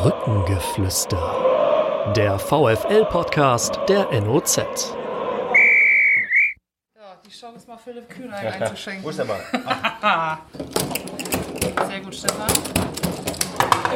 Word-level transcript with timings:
Brückengeflüster. 0.00 2.12
Der 2.14 2.38
VFL-Podcast 2.38 3.80
der 3.88 4.08
NOZ. 4.20 4.58
Ja, 4.58 4.64
die 7.26 7.32
Show 7.32 7.48
ist 7.56 7.66
mal 7.66 7.78
Philipp 7.78 8.08
Kühner 8.08 8.36
einzuschenken. 8.36 9.02
Wo 9.02 9.10
ist 9.10 9.18
der 9.18 9.24
Ball? 9.24 9.40
Sehr 11.88 12.00
gut, 12.00 12.14
Stefan. 12.14 12.46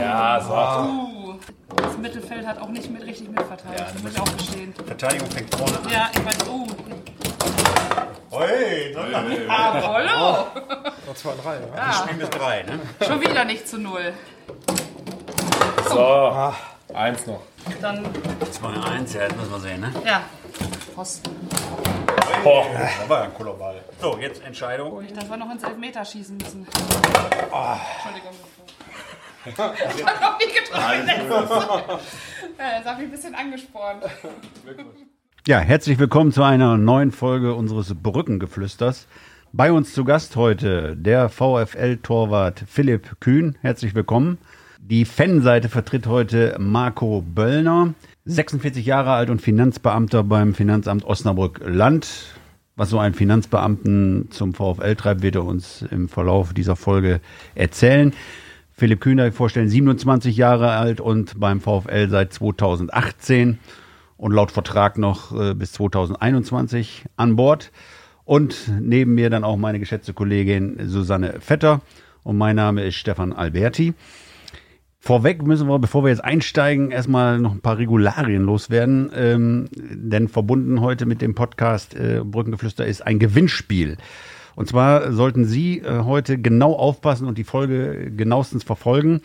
Ja, 0.01 0.41
so. 0.41 0.55
Uh, 0.91 1.35
das 1.77 1.97
Mittelfeld 1.99 2.49
hat 2.49 2.61
auch 2.61 2.71
nicht 2.71 2.91
mit, 2.91 3.07
richtig 3.07 3.29
mitverteilt. 3.29 3.79
Ja, 3.79 3.85
das 3.85 4.03
muss 4.03 4.13
ich 4.13 4.21
auch 4.21 4.37
gestehen. 4.37 4.75
Verteidigung 4.85 5.31
fängt 5.31 5.55
vorne 5.55 5.79
an. 5.79 5.89
Ja, 5.89 6.11
ich 6.13 6.25
meine, 6.25 6.45
uh, 6.51 6.67
Hey, 8.33 8.93
dann 8.93 9.15
Apollo! 9.49 10.49
Noch 11.07 11.15
zwei, 11.15 11.35
drei, 11.41 11.61
ja. 11.61 11.69
Ja, 11.77 11.93
Spiel 11.93 12.17
bis 12.17 12.31
drei, 12.31 12.65
ne? 12.65 12.81
schon 13.07 13.21
wieder 13.21 13.45
nicht 13.45 13.69
zu 13.69 13.79
null. 13.79 14.13
So, 15.93 16.53
eins 16.95 17.27
noch. 17.27 17.43
Dann, 17.81 18.05
2-1, 18.05 19.15
ja, 19.15 19.23
jetzt 19.23 19.37
müssen 19.37 19.51
wir 19.53 19.61
sehen, 19.61 19.81
ne? 19.81 19.93
ja, 20.07 20.23
Posten. 20.95 21.31
Boah. 22.43 22.65
Da 23.03 23.09
war 23.09 23.19
ja 23.19 23.25
ein 23.27 23.35
cooler 23.35 23.53
Ball. 23.53 23.81
So, 24.01 24.19
jetzt 24.19 24.43
Entscheidung. 24.43 25.07
Dass 25.15 25.29
wir 25.29 25.37
noch 25.37 25.51
ins 25.51 25.63
Elfmeter 25.63 26.05
schießen 26.05 26.37
müssen. 26.39 26.67
Entschuldigung. 26.67 28.33
Ich 29.45 29.59
hab 29.59 30.21
noch 30.21 30.39
nie 30.39 30.53
getroffen. 30.53 31.99
Ja, 32.59 32.79
Das 32.79 32.85
hat 32.87 32.99
mich 32.99 33.07
ein 33.09 33.11
bisschen 33.11 33.35
angespornt. 33.35 34.05
Ja, 35.45 35.59
herzlich 35.59 35.99
willkommen 35.99 36.31
zu 36.31 36.45
einer 36.45 36.77
neuen 36.77 37.11
Folge 37.11 37.55
unseres 37.55 37.93
Brückengeflüsters. 38.01 39.09
Bei 39.53 39.73
uns 39.73 39.93
zu 39.93 40.05
Gast 40.05 40.37
heute 40.37 40.97
der 40.97 41.29
VfL-Torwart 41.29 42.63
Philipp 42.69 43.19
Kühn. 43.19 43.59
Herzlich 43.61 43.97
willkommen. 43.97 44.39
Die 44.85 45.05
Fanseite 45.05 45.69
vertritt 45.69 46.09
heute 46.09 46.57
Marco 46.59 47.23
Böllner, 47.23 47.95
46 48.25 48.85
Jahre 48.85 49.13
alt 49.13 49.31
und 49.31 49.41
Finanzbeamter 49.41 50.25
beim 50.25 50.55
Finanzamt 50.55 51.05
Osnabrück-Land. 51.05 52.35
Was 52.75 52.91
so 52.91 52.99
ein 52.99 53.15
Finanzbeamten 53.15 54.33
zum 54.33 54.55
VfL 54.55 54.97
treibt, 54.97 55.23
wird 55.23 55.37
er 55.37 55.45
uns 55.45 55.83
im 55.89 56.09
Verlauf 56.09 56.53
dieser 56.53 56.75
Folge 56.75 57.21
erzählen. 57.55 58.13
Philipp 58.73 59.01
Kühn, 59.01 59.19
darf 59.19 59.29
ich 59.29 59.35
vorstellen, 59.37 59.69
27 59.69 60.37
Jahre 60.37 60.73
alt 60.73 61.01
und 61.01 61.39
beim 61.39 61.61
VfL 61.61 62.09
seit 62.09 62.33
2018 62.33 63.61
und 64.17 64.33
laut 64.33 64.51
Vertrag 64.51 64.99
noch 64.99 65.33
äh, 65.41 65.55
bis 65.55 65.71
2021 65.75 67.05
an 67.17 67.37
Bord. 67.37 67.71
Und 68.25 68.69
neben 68.81 69.15
mir 69.15 69.31
dann 69.31 69.45
auch 69.45 69.57
meine 69.57 69.79
geschätzte 69.79 70.13
Kollegin 70.13 70.89
Susanne 70.89 71.37
Vetter 71.39 71.83
und 72.25 72.37
mein 72.37 72.57
Name 72.57 72.83
ist 72.83 72.97
Stefan 72.97 73.33
Alberti. 73.33 73.95
Vorweg 75.05 75.45
müssen 75.45 75.69
wir, 75.69 75.81
bevor 75.81 76.05
wir 76.05 76.11
jetzt 76.11 76.23
einsteigen, 76.23 76.93
erstmal 76.93 77.41
noch 77.41 77.51
ein 77.51 77.61
paar 77.61 77.77
Regularien 77.77 78.45
loswerden, 78.45 79.11
ähm, 79.13 79.69
denn 79.75 80.29
verbunden 80.29 80.81
heute 80.81 81.07
mit 81.07 81.21
dem 81.21 81.35
Podcast 81.35 81.97
äh, 81.97 82.21
Brückengeflüster 82.25 82.87
ist 82.87 83.05
ein 83.05 83.19
Gewinnspiel. 83.19 83.97
Und 84.55 84.69
zwar 84.69 85.13
sollten 85.13 85.45
Sie 85.45 85.81
äh, 85.81 86.05
heute 86.05 86.39
genau 86.39 86.75
aufpassen 86.75 87.27
und 87.27 87.37
die 87.37 87.43
Folge 87.43 88.13
genauestens 88.17 88.63
verfolgen, 88.63 89.23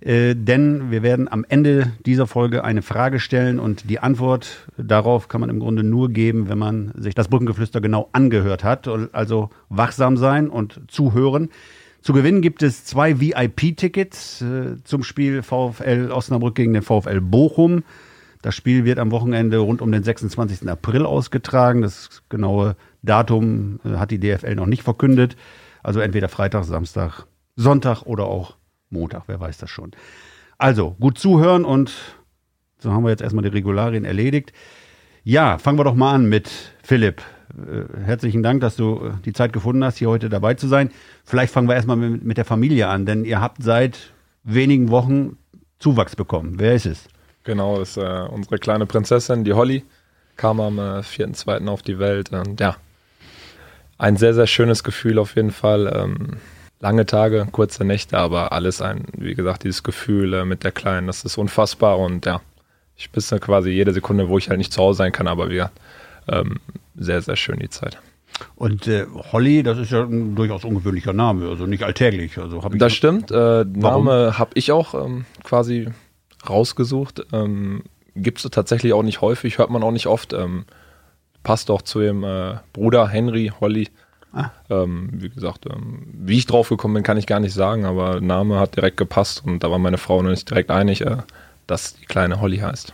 äh, 0.00 0.34
denn 0.34 0.90
wir 0.90 1.02
werden 1.02 1.30
am 1.30 1.44
Ende 1.46 1.92
dieser 2.06 2.26
Folge 2.26 2.64
eine 2.64 2.80
Frage 2.80 3.20
stellen 3.20 3.60
und 3.60 3.90
die 3.90 3.98
Antwort 3.98 4.68
darauf 4.78 5.28
kann 5.28 5.42
man 5.42 5.50
im 5.50 5.60
Grunde 5.60 5.82
nur 5.82 6.08
geben, 6.08 6.48
wenn 6.48 6.58
man 6.58 6.92
sich 6.96 7.14
das 7.14 7.28
Brückengeflüster 7.28 7.82
genau 7.82 8.08
angehört 8.12 8.64
hat. 8.64 8.88
Also 9.12 9.50
wachsam 9.68 10.16
sein 10.16 10.48
und 10.48 10.80
zuhören. 10.88 11.50
Zu 12.02 12.12
gewinnen 12.14 12.40
gibt 12.40 12.62
es 12.62 12.84
zwei 12.84 13.20
VIP-Tickets 13.20 14.40
äh, 14.40 14.82
zum 14.84 15.02
Spiel 15.02 15.42
VfL 15.42 16.10
Osnabrück 16.10 16.54
gegen 16.54 16.72
den 16.72 16.82
VfL 16.82 17.20
Bochum. 17.20 17.84
Das 18.42 18.54
Spiel 18.54 18.84
wird 18.84 18.98
am 18.98 19.10
Wochenende 19.10 19.58
rund 19.58 19.82
um 19.82 19.92
den 19.92 20.02
26. 20.02 20.66
April 20.68 21.04
ausgetragen. 21.04 21.82
Das 21.82 22.22
genaue 22.30 22.76
Datum 23.02 23.80
äh, 23.84 23.96
hat 23.96 24.10
die 24.10 24.18
DFL 24.18 24.54
noch 24.54 24.66
nicht 24.66 24.82
verkündet. 24.82 25.36
Also 25.82 26.00
entweder 26.00 26.28
Freitag, 26.28 26.64
Samstag, 26.64 27.26
Sonntag 27.56 28.02
oder 28.02 28.24
auch 28.24 28.56
Montag, 28.88 29.24
wer 29.26 29.38
weiß 29.38 29.58
das 29.58 29.70
schon. 29.70 29.92
Also 30.56 30.96
gut 31.00 31.18
zuhören 31.18 31.64
und 31.64 31.92
so 32.78 32.92
haben 32.92 33.04
wir 33.04 33.10
jetzt 33.10 33.22
erstmal 33.22 33.44
die 33.44 33.50
Regularien 33.50 34.04
erledigt. 34.04 34.52
Ja, 35.22 35.58
fangen 35.58 35.78
wir 35.78 35.84
doch 35.84 35.94
mal 35.94 36.14
an 36.14 36.28
mit 36.28 36.50
Philipp. 36.82 37.22
Äh, 37.56 38.04
herzlichen 38.04 38.42
Dank, 38.42 38.60
dass 38.60 38.76
du 38.76 38.96
äh, 38.96 39.10
die 39.24 39.32
Zeit 39.32 39.52
gefunden 39.52 39.84
hast, 39.84 39.98
hier 39.98 40.08
heute 40.08 40.28
dabei 40.28 40.54
zu 40.54 40.68
sein. 40.68 40.90
Vielleicht 41.24 41.52
fangen 41.52 41.68
wir 41.68 41.74
erstmal 41.74 41.96
mit, 41.96 42.24
mit 42.24 42.36
der 42.36 42.44
Familie 42.44 42.88
an, 42.88 43.06
denn 43.06 43.24
ihr 43.24 43.40
habt 43.40 43.62
seit 43.62 44.12
wenigen 44.44 44.90
Wochen 44.90 45.36
Zuwachs 45.78 46.16
bekommen. 46.16 46.54
Wer 46.58 46.74
ist 46.74 46.86
es? 46.86 47.08
Genau, 47.44 47.78
das 47.78 47.90
ist 47.90 47.96
äh, 47.96 48.26
unsere 48.30 48.58
kleine 48.58 48.86
Prinzessin, 48.86 49.44
die 49.44 49.54
Holly, 49.54 49.82
kam 50.36 50.60
am 50.60 50.78
äh, 50.78 51.00
4.2. 51.00 51.66
auf 51.68 51.82
die 51.82 51.98
Welt. 51.98 52.32
Und 52.32 52.60
ja, 52.60 52.76
ein 53.98 54.16
sehr, 54.16 54.34
sehr 54.34 54.46
schönes 54.46 54.84
Gefühl 54.84 55.18
auf 55.18 55.36
jeden 55.36 55.50
Fall. 55.50 55.90
Ähm, 55.94 56.36
lange 56.80 57.06
Tage, 57.06 57.46
kurze 57.50 57.84
Nächte, 57.84 58.18
aber 58.18 58.52
alles 58.52 58.80
ein, 58.80 59.04
wie 59.16 59.34
gesagt, 59.34 59.64
dieses 59.64 59.82
Gefühl 59.82 60.34
äh, 60.34 60.44
mit 60.44 60.64
der 60.64 60.72
Kleinen, 60.72 61.06
das 61.06 61.24
ist 61.24 61.38
unfassbar. 61.38 61.98
Und 61.98 62.26
ja, 62.26 62.40
ich 62.96 63.10
bisse 63.10 63.40
quasi 63.40 63.70
jede 63.70 63.92
Sekunde, 63.92 64.28
wo 64.28 64.38
ich 64.38 64.48
halt 64.48 64.58
nicht 64.58 64.72
zu 64.72 64.80
Hause 64.80 64.98
sein 64.98 65.12
kann, 65.12 65.26
aber 65.26 65.50
wir 65.50 65.70
ähm, 66.28 66.60
sehr, 67.00 67.20
sehr 67.20 67.36
schön 67.36 67.58
die 67.58 67.70
Zeit. 67.70 67.98
Und 68.54 68.86
äh, 68.86 69.06
Holly, 69.32 69.62
das 69.62 69.78
ist 69.78 69.90
ja 69.90 70.02
ein 70.02 70.34
durchaus 70.34 70.64
ungewöhnlicher 70.64 71.12
Name, 71.12 71.48
also 71.48 71.66
nicht 71.66 71.82
alltäglich. 71.82 72.38
Also 72.38 72.62
hab 72.62 72.72
ich 72.72 72.78
Das 72.78 72.92
stimmt. 72.92 73.30
Äh, 73.30 73.64
Name 73.64 74.38
habe 74.38 74.50
ich 74.54 74.72
auch 74.72 74.94
ähm, 74.94 75.24
quasi 75.42 75.88
rausgesucht. 76.48 77.26
Ähm, 77.32 77.82
Gibt 78.14 78.44
es 78.44 78.50
tatsächlich 78.50 78.92
auch 78.92 79.02
nicht 79.02 79.20
häufig, 79.20 79.58
hört 79.58 79.70
man 79.70 79.82
auch 79.82 79.90
nicht 79.90 80.06
oft. 80.06 80.32
Ähm, 80.32 80.64
passt 81.42 81.70
auch 81.70 81.82
zu 81.82 82.00
dem 82.00 82.24
äh, 82.24 82.54
Bruder 82.72 83.08
Henry 83.08 83.52
Holly. 83.60 83.88
Ah. 84.32 84.50
Ähm, 84.68 85.10
wie 85.12 85.28
gesagt, 85.28 85.66
ähm, 85.66 86.06
wie 86.12 86.38
ich 86.38 86.46
drauf 86.46 86.68
gekommen 86.68 86.94
bin, 86.94 87.02
kann 87.02 87.16
ich 87.16 87.26
gar 87.26 87.40
nicht 87.40 87.54
sagen, 87.54 87.84
aber 87.84 88.20
Name 88.20 88.60
hat 88.60 88.76
direkt 88.76 88.96
gepasst 88.96 89.42
und 89.44 89.64
da 89.64 89.70
war 89.70 89.78
meine 89.78 89.98
Frau 89.98 90.18
und 90.18 90.30
ich 90.30 90.44
direkt 90.44 90.70
einig, 90.70 91.00
äh, 91.00 91.16
dass 91.66 91.96
die 91.96 92.06
kleine 92.06 92.40
Holly 92.40 92.58
heißt. 92.58 92.92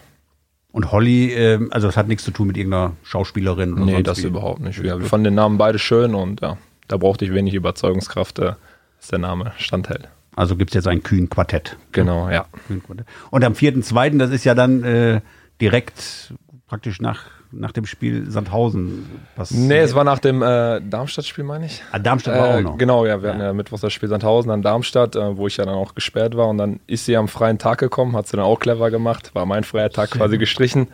Und 0.77 0.93
Holly, 0.93 1.33
äh, 1.33 1.59
also 1.71 1.89
das 1.89 1.97
hat 1.97 2.07
nichts 2.07 2.23
zu 2.23 2.33
tun 2.33 2.49
mit 2.49 2.59
irgendeiner 2.59 2.93
Schauspielerin 3.03 3.73
oder 3.73 3.85
nee, 3.87 4.03
das 4.03 4.23
wie. 4.23 4.27
überhaupt 4.27 4.61
nicht. 4.61 4.83
Wir, 4.83 5.01
wir 5.01 5.07
fanden 5.07 5.25
den 5.25 5.35
Namen 5.35 5.57
beide 5.57 5.79
schön 5.79 6.15
und 6.15 6.43
ja, 6.43 6.59
da 6.87 6.99
brauchte 6.99 7.25
ich 7.25 7.33
wenig 7.33 7.55
Überzeugungskraft, 7.55 8.39
äh, 8.41 8.53
dass 8.99 9.09
der 9.09 9.19
Name 9.19 9.55
standhält. 9.57 10.11
Also 10.35 10.55
gibt 10.55 10.73
es 10.73 10.75
jetzt 10.75 10.87
ein 10.87 11.03
kühn 11.03 11.31
Quartett. 11.31 11.79
Genau, 11.93 12.29
ja. 12.29 12.45
Kühn-Quartett. 12.67 13.07
Und 13.31 13.43
am 13.43 13.55
4.2., 13.55 14.19
das 14.19 14.31
ist 14.31 14.45
ja 14.45 14.55
dann 14.55 14.85
äh, 14.85 15.23
direkt 15.63 16.35
praktisch 16.67 17.01
nach, 17.01 17.23
nach 17.53 17.73
dem 17.73 17.87
Spiel 17.87 18.31
Sandhausen. 18.31 19.07
Was, 19.37 19.51
Nee, 19.51 19.79
es 19.79 19.95
war 19.95 20.05
nach 20.05 20.19
dem 20.19 20.43
äh, 20.43 20.81
Darmstadt-Spiel, 20.81 21.45
meine 21.45 21.67
ich. 21.67 21.83
Ah, 21.93 21.99
Darmstadt 21.99 22.39
war 22.39 22.49
Äh, 22.49 22.59
auch 22.59 22.61
noch. 22.63 22.79
Genau, 22.79 23.07
ja, 23.07 23.23
wir 23.23 23.31
hatten 23.31 23.41
ja 23.41 23.53
Mittwochs 23.53 23.83
das 23.83 23.93
Spiel 23.93 24.09
Sandhausen, 24.09 24.49
dann 24.51 24.63
Darmstadt, 24.63 25.17
äh, 25.17 25.37
wo 25.37 25.47
ich 25.47 25.57
ja 25.57 25.65
dann 25.65 25.75
auch 25.75 25.95
gesperrt 25.95 26.37
war. 26.37 26.49
Und 26.49 26.59
dann 26.59 26.81
ist 26.87 27.05
sie 27.07 27.17
am 27.17 27.29
freien 27.29 27.59
Tag 27.59 27.79
gekommen, 27.79 28.17
hat 28.17 28.27
sie 28.27 28.37
dann 28.37 28.45
auch 28.47 28.59
clever 28.61 28.91
gemacht, 28.91 29.35
war 29.35 29.47
mein 29.47 29.65
freier 29.65 29.91
Tag 29.91 30.11
quasi 30.11 30.39
gestrichen. 30.39 30.89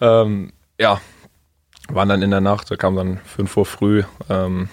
Ähm, 0.00 0.52
ja, 0.78 1.00
waren 1.88 2.08
dann 2.08 2.22
in 2.22 2.30
der 2.30 2.40
Nacht, 2.40 2.70
wir 2.70 2.76
kamen 2.76 2.96
dann 2.96 3.18
5 3.24 3.56
Uhr 3.56 3.66
früh 3.66 4.02
ähm, 4.28 4.68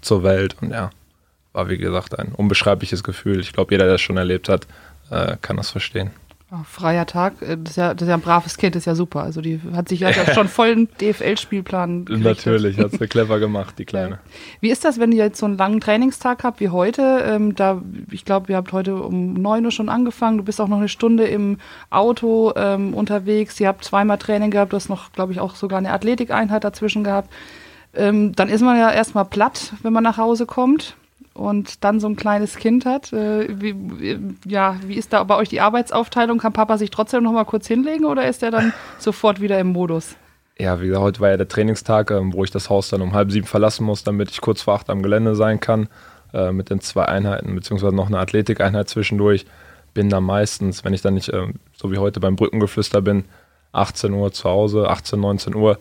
zur 0.00 0.22
Welt 0.22 0.56
und 0.60 0.70
ja, 0.70 0.90
war 1.52 1.68
wie 1.68 1.78
gesagt 1.78 2.18
ein 2.18 2.32
unbeschreibliches 2.36 3.02
Gefühl. 3.02 3.40
Ich 3.40 3.52
glaube, 3.52 3.74
jeder, 3.74 3.86
der 3.86 3.94
es 3.96 4.00
schon 4.00 4.16
erlebt 4.16 4.48
hat, 4.48 4.66
äh, 5.10 5.36
kann 5.40 5.56
das 5.56 5.70
verstehen. 5.70 6.10
Oh, 6.52 6.64
freier 6.64 7.06
Tag, 7.06 7.40
äh, 7.42 7.56
das 7.56 7.72
ist, 7.72 7.76
ja, 7.76 7.94
das 7.94 8.02
ist 8.02 8.08
ja 8.08 8.14
ein 8.14 8.20
braves 8.20 8.56
Kind, 8.56 8.74
das 8.74 8.82
ist 8.82 8.86
ja 8.86 8.96
super. 8.96 9.22
Also 9.22 9.40
die 9.40 9.60
hat 9.72 9.88
sich 9.88 10.00
ja 10.00 10.12
schon 10.34 10.48
voll 10.48 10.72
einen 10.72 10.88
DFL-Spielplan 11.00 12.06
Natürlich, 12.08 12.76
hat 12.78 12.90
sie 12.90 13.06
clever 13.06 13.38
gemacht, 13.38 13.76
die 13.78 13.84
Kleine. 13.84 14.18
Wie 14.60 14.70
ist 14.70 14.84
das, 14.84 14.98
wenn 14.98 15.12
ihr 15.12 15.22
jetzt 15.24 15.38
so 15.38 15.46
einen 15.46 15.56
langen 15.56 15.80
Trainingstag 15.80 16.42
habt 16.42 16.58
wie 16.58 16.70
heute? 16.70 17.22
Ähm, 17.24 17.54
da, 17.54 17.80
ich 18.10 18.24
glaube, 18.24 18.50
ihr 18.50 18.56
habt 18.56 18.72
heute 18.72 18.96
um 18.96 19.34
9 19.34 19.64
Uhr 19.64 19.70
schon 19.70 19.88
angefangen. 19.88 20.38
Du 20.38 20.44
bist 20.44 20.60
auch 20.60 20.66
noch 20.66 20.78
eine 20.78 20.88
Stunde 20.88 21.24
im 21.24 21.58
Auto 21.88 22.52
ähm, 22.56 22.94
unterwegs. 22.94 23.60
Ihr 23.60 23.68
habt 23.68 23.84
zweimal 23.84 24.18
Training 24.18 24.50
gehabt. 24.50 24.72
Du 24.72 24.76
hast 24.76 24.88
noch, 24.88 25.12
glaube 25.12 25.32
ich, 25.32 25.38
auch 25.38 25.54
sogar 25.54 25.78
eine 25.78 25.92
Athletikeinheit 25.92 26.64
dazwischen 26.64 27.04
gehabt. 27.04 27.32
Ähm, 27.94 28.34
dann 28.34 28.48
ist 28.48 28.62
man 28.62 28.76
ja 28.76 28.90
erstmal 28.90 29.24
platt, 29.24 29.72
wenn 29.82 29.92
man 29.92 30.02
nach 30.02 30.16
Hause 30.16 30.46
kommt 30.46 30.96
und 31.34 31.84
dann 31.84 32.00
so 32.00 32.08
ein 32.08 32.16
kleines 32.16 32.56
Kind 32.56 32.84
hat. 32.86 33.12
Äh, 33.12 33.48
wie, 33.60 33.74
wie- 34.00 34.18
ja, 34.46 34.76
wie 34.86 34.94
ist 34.96 35.12
da 35.12 35.22
bei 35.24 35.36
euch 35.36 35.48
die 35.48 35.60
Arbeitsaufteilung? 35.60 36.38
Kann 36.38 36.52
Papa 36.52 36.76
sich 36.78 36.90
trotzdem 36.90 37.22
noch 37.22 37.32
mal 37.32 37.44
kurz 37.44 37.66
hinlegen 37.66 38.04
oder 38.04 38.26
ist 38.28 38.42
er 38.42 38.50
dann 38.50 38.72
sofort 38.98 39.40
wieder 39.40 39.58
im 39.58 39.68
Modus? 39.68 40.16
Ja, 40.58 40.80
wie 40.80 40.86
gesagt, 40.88 41.02
heute 41.02 41.20
war 41.20 41.30
ja 41.30 41.36
der 41.38 41.48
Trainingstag, 41.48 42.10
ähm, 42.10 42.32
wo 42.34 42.44
ich 42.44 42.50
das 42.50 42.68
Haus 42.68 42.90
dann 42.90 43.00
um 43.00 43.14
halb 43.14 43.30
sieben 43.32 43.46
verlassen 43.46 43.84
muss, 43.84 44.04
damit 44.04 44.30
ich 44.30 44.40
kurz 44.40 44.62
vor 44.62 44.74
acht 44.74 44.90
am 44.90 45.02
Gelände 45.02 45.34
sein 45.34 45.60
kann. 45.60 45.88
Äh, 46.32 46.52
mit 46.52 46.70
den 46.70 46.80
zwei 46.80 47.06
Einheiten, 47.06 47.54
beziehungsweise 47.54 47.94
noch 47.96 48.06
eine 48.06 48.18
Athletikeinheit 48.18 48.88
zwischendurch. 48.88 49.46
Bin 49.94 50.08
dann 50.10 50.22
meistens, 50.22 50.84
wenn 50.84 50.94
ich 50.94 51.02
dann 51.02 51.14
nicht 51.14 51.32
ähm, 51.32 51.54
so 51.76 51.90
wie 51.90 51.98
heute 51.98 52.20
beim 52.20 52.36
Brückengeflüster 52.36 53.00
bin, 53.00 53.24
18 53.72 54.12
Uhr 54.12 54.30
zu 54.32 54.48
Hause, 54.48 54.88
18, 54.88 55.18
19 55.18 55.54
Uhr, 55.56 55.78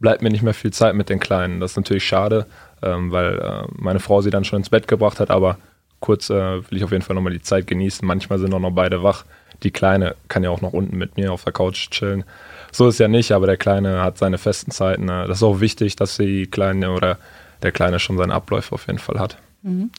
bleibt 0.00 0.22
mir 0.22 0.30
nicht 0.30 0.42
mehr 0.42 0.54
viel 0.54 0.72
Zeit 0.72 0.94
mit 0.94 1.08
den 1.08 1.20
Kleinen. 1.20 1.60
Das 1.60 1.72
ist 1.72 1.76
natürlich 1.76 2.04
schade, 2.04 2.46
ähm, 2.82 3.12
weil 3.12 3.38
äh, 3.38 3.68
meine 3.76 4.00
Frau 4.00 4.22
sie 4.22 4.30
dann 4.30 4.44
schon 4.44 4.58
ins 4.58 4.70
Bett 4.70 4.88
gebracht 4.88 5.20
hat, 5.20 5.30
aber 5.30 5.58
kurz 6.00 6.30
äh, 6.30 6.34
will 6.70 6.78
ich 6.78 6.84
auf 6.84 6.90
jeden 6.90 7.02
Fall 7.02 7.14
nochmal 7.14 7.32
die 7.32 7.42
Zeit 7.42 7.66
genießen. 7.66 8.06
Manchmal 8.06 8.38
sind 8.38 8.52
auch 8.52 8.60
noch 8.60 8.72
beide 8.72 9.02
wach. 9.02 9.24
die 9.62 9.70
Kleine 9.70 10.16
kann 10.28 10.42
ja 10.42 10.50
auch 10.50 10.62
noch 10.62 10.72
unten 10.72 10.96
mit 10.96 11.18
mir 11.18 11.32
auf 11.32 11.44
der 11.44 11.52
Couch 11.52 11.90
chillen. 11.90 12.24
So 12.72 12.88
ist 12.88 12.98
ja 12.98 13.08
nicht, 13.08 13.32
aber 13.32 13.46
der 13.46 13.58
Kleine 13.58 14.02
hat 14.02 14.16
seine 14.16 14.38
festen 14.38 14.70
Zeiten. 14.70 15.08
Äh, 15.08 15.28
das 15.28 15.38
ist 15.38 15.42
auch 15.42 15.60
wichtig, 15.60 15.96
dass 15.96 16.16
die 16.16 16.46
Kleine 16.46 16.90
oder 16.92 17.18
der 17.62 17.72
Kleine 17.72 17.98
schon 17.98 18.16
seinen 18.16 18.32
Abläufe 18.32 18.74
auf 18.74 18.86
jeden 18.86 18.98
Fall 18.98 19.18
hat. 19.18 19.36
Mhm. 19.62 19.90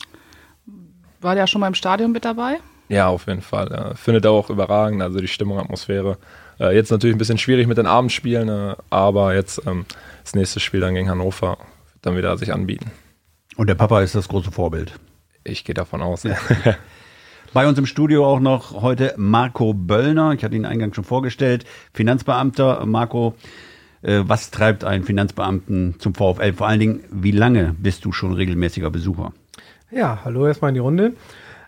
War 1.21 1.35
der 1.35 1.45
schon 1.45 1.61
mal 1.61 1.67
im 1.67 1.75
Stadion 1.75 2.11
mit 2.11 2.25
dabei? 2.25 2.57
Ja, 2.89 3.07
auf 3.07 3.27
jeden 3.27 3.41
Fall. 3.41 3.69
Ja. 3.71 3.93
Findet 3.93 4.25
auch 4.25 4.49
überragend, 4.49 5.01
also 5.03 5.19
die 5.19 5.27
Stimmung, 5.27 5.59
Atmosphäre. 5.59 6.17
Äh, 6.61 6.75
jetzt 6.75 6.91
natürlich 6.91 7.15
ein 7.15 7.17
bisschen 7.17 7.39
schwierig 7.39 7.67
mit 7.67 7.77
den 7.77 7.87
Abendspielen, 7.87 8.47
äh, 8.47 8.75
aber 8.91 9.33
jetzt 9.33 9.61
ähm, 9.65 9.85
das 10.23 10.35
nächste 10.35 10.59
Spiel 10.59 10.79
dann 10.79 10.93
gegen 10.93 11.09
Hannover 11.09 11.57
wird 11.57 12.05
dann 12.05 12.15
wieder 12.15 12.37
sich 12.37 12.53
anbieten. 12.53 12.91
Und 13.57 13.67
der 13.67 13.75
Papa 13.75 14.01
ist 14.01 14.13
das 14.13 14.27
große 14.27 14.51
Vorbild. 14.51 14.93
Ich 15.43 15.65
gehe 15.65 15.73
davon 15.73 16.01
aus. 16.01 16.23
Ja. 16.23 16.35
Bei 17.53 17.67
uns 17.67 17.77
im 17.79 17.87
Studio 17.87 18.25
auch 18.25 18.39
noch 18.39 18.81
heute 18.81 19.13
Marco 19.17 19.73
Böllner. 19.73 20.33
Ich 20.33 20.43
hatte 20.43 20.55
ihn 20.55 20.65
eingangs 20.65 20.95
schon 20.95 21.03
vorgestellt. 21.03 21.65
Finanzbeamter. 21.93 22.85
Marco, 22.85 23.35
äh, 24.03 24.21
was 24.23 24.51
treibt 24.51 24.83
einen 24.83 25.03
Finanzbeamten 25.03 25.95
zum 25.97 26.13
VfL? 26.13 26.53
Vor 26.53 26.67
allen 26.67 26.79
Dingen, 26.79 27.03
wie 27.11 27.31
lange 27.31 27.75
bist 27.77 28.05
du 28.05 28.11
schon 28.11 28.33
regelmäßiger 28.33 28.91
Besucher? 28.91 29.33
Ja, 29.89 30.19
hallo 30.23 30.47
erstmal 30.47 30.69
in 30.69 30.75
die 30.75 30.79
Runde. 30.79 31.13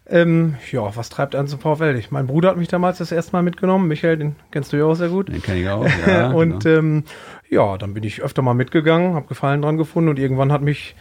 Ähm, 0.09 0.55
ja, 0.71 0.95
was 0.95 1.09
treibt 1.09 1.35
einen 1.35 1.47
zum 1.47 1.59
VfL? 1.59 2.01
Mein 2.09 2.27
Bruder 2.27 2.49
hat 2.49 2.57
mich 2.57 2.67
damals 2.67 2.97
das 2.97 3.11
erste 3.11 3.31
Mal 3.33 3.41
mitgenommen. 3.41 3.87
Michael, 3.87 4.17
den 4.17 4.35
kennst 4.51 4.73
du 4.73 4.77
ja 4.77 4.85
auch 4.85 4.95
sehr 4.95 5.09
gut. 5.09 5.29
Den 5.29 5.41
kenne 5.41 5.61
ich 5.61 5.69
auch. 5.69 5.87
Ja, 6.05 6.31
und 6.33 6.63
genau. 6.63 6.79
ähm, 6.79 7.03
ja, 7.49 7.77
dann 7.77 7.93
bin 7.93 8.03
ich 8.03 8.21
öfter 8.21 8.41
mal 8.41 8.53
mitgegangen, 8.53 9.13
habe 9.13 9.27
Gefallen 9.27 9.61
dran 9.61 9.77
gefunden 9.77 10.09
und 10.09 10.19
irgendwann 10.19 10.51
hat 10.51 10.61
mich 10.61 10.95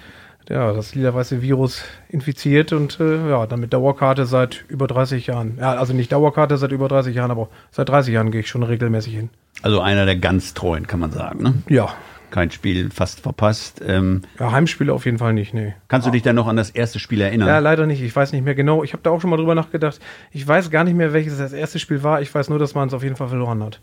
ja, 0.48 0.72
das 0.72 0.94
lila-weiße 0.94 1.40
Virus 1.42 1.84
infiziert 2.08 2.72
und 2.72 2.98
äh, 3.00 3.28
ja, 3.28 3.46
dann 3.46 3.60
mit 3.60 3.72
Dauerkarte 3.72 4.26
seit 4.26 4.64
über 4.68 4.86
30 4.86 5.28
Jahren. 5.28 5.58
Ja, 5.60 5.74
also 5.74 5.92
nicht 5.92 6.12
Dauerkarte 6.12 6.56
seit 6.56 6.72
über 6.72 6.88
30 6.88 7.14
Jahren, 7.14 7.30
aber 7.30 7.48
seit 7.70 7.88
30 7.88 8.14
Jahren 8.14 8.30
gehe 8.30 8.40
ich 8.40 8.48
schon 8.48 8.62
regelmäßig 8.62 9.14
hin. 9.14 9.30
Also 9.62 9.80
einer 9.80 10.04
der 10.04 10.16
ganz 10.16 10.54
treuen, 10.54 10.86
kann 10.86 11.00
man 11.00 11.12
sagen, 11.12 11.42
ne? 11.42 11.54
Ja. 11.68 11.94
Kein 12.32 12.50
Spiel 12.50 12.90
fast 12.90 13.20
verpasst. 13.20 13.82
Ähm, 13.86 14.22
ja, 14.40 14.50
Heimspiele 14.50 14.92
auf 14.92 15.04
jeden 15.04 15.18
Fall 15.18 15.34
nicht, 15.34 15.52
nee. 15.52 15.74
Kannst 15.88 16.06
du 16.06 16.10
dich 16.10 16.22
denn 16.22 16.34
noch 16.34 16.48
an 16.48 16.56
das 16.56 16.70
erste 16.70 16.98
Spiel 16.98 17.20
erinnern? 17.20 17.46
Ja, 17.46 17.58
leider 17.58 17.86
nicht. 17.86 18.02
Ich 18.02 18.16
weiß 18.16 18.32
nicht 18.32 18.42
mehr 18.42 18.54
genau. 18.54 18.82
Ich 18.82 18.94
habe 18.94 19.02
da 19.02 19.10
auch 19.10 19.20
schon 19.20 19.28
mal 19.28 19.36
drüber 19.36 19.54
nachgedacht. 19.54 20.00
Ich 20.30 20.48
weiß 20.48 20.70
gar 20.70 20.82
nicht 20.82 20.96
mehr, 20.96 21.12
welches 21.12 21.36
das 21.36 21.52
erste 21.52 21.78
Spiel 21.78 22.02
war. 22.02 22.22
Ich 22.22 22.34
weiß 22.34 22.48
nur, 22.48 22.58
dass 22.58 22.74
man 22.74 22.88
es 22.88 22.94
auf 22.94 23.02
jeden 23.02 23.16
Fall 23.16 23.28
verloren 23.28 23.62
hat. 23.62 23.80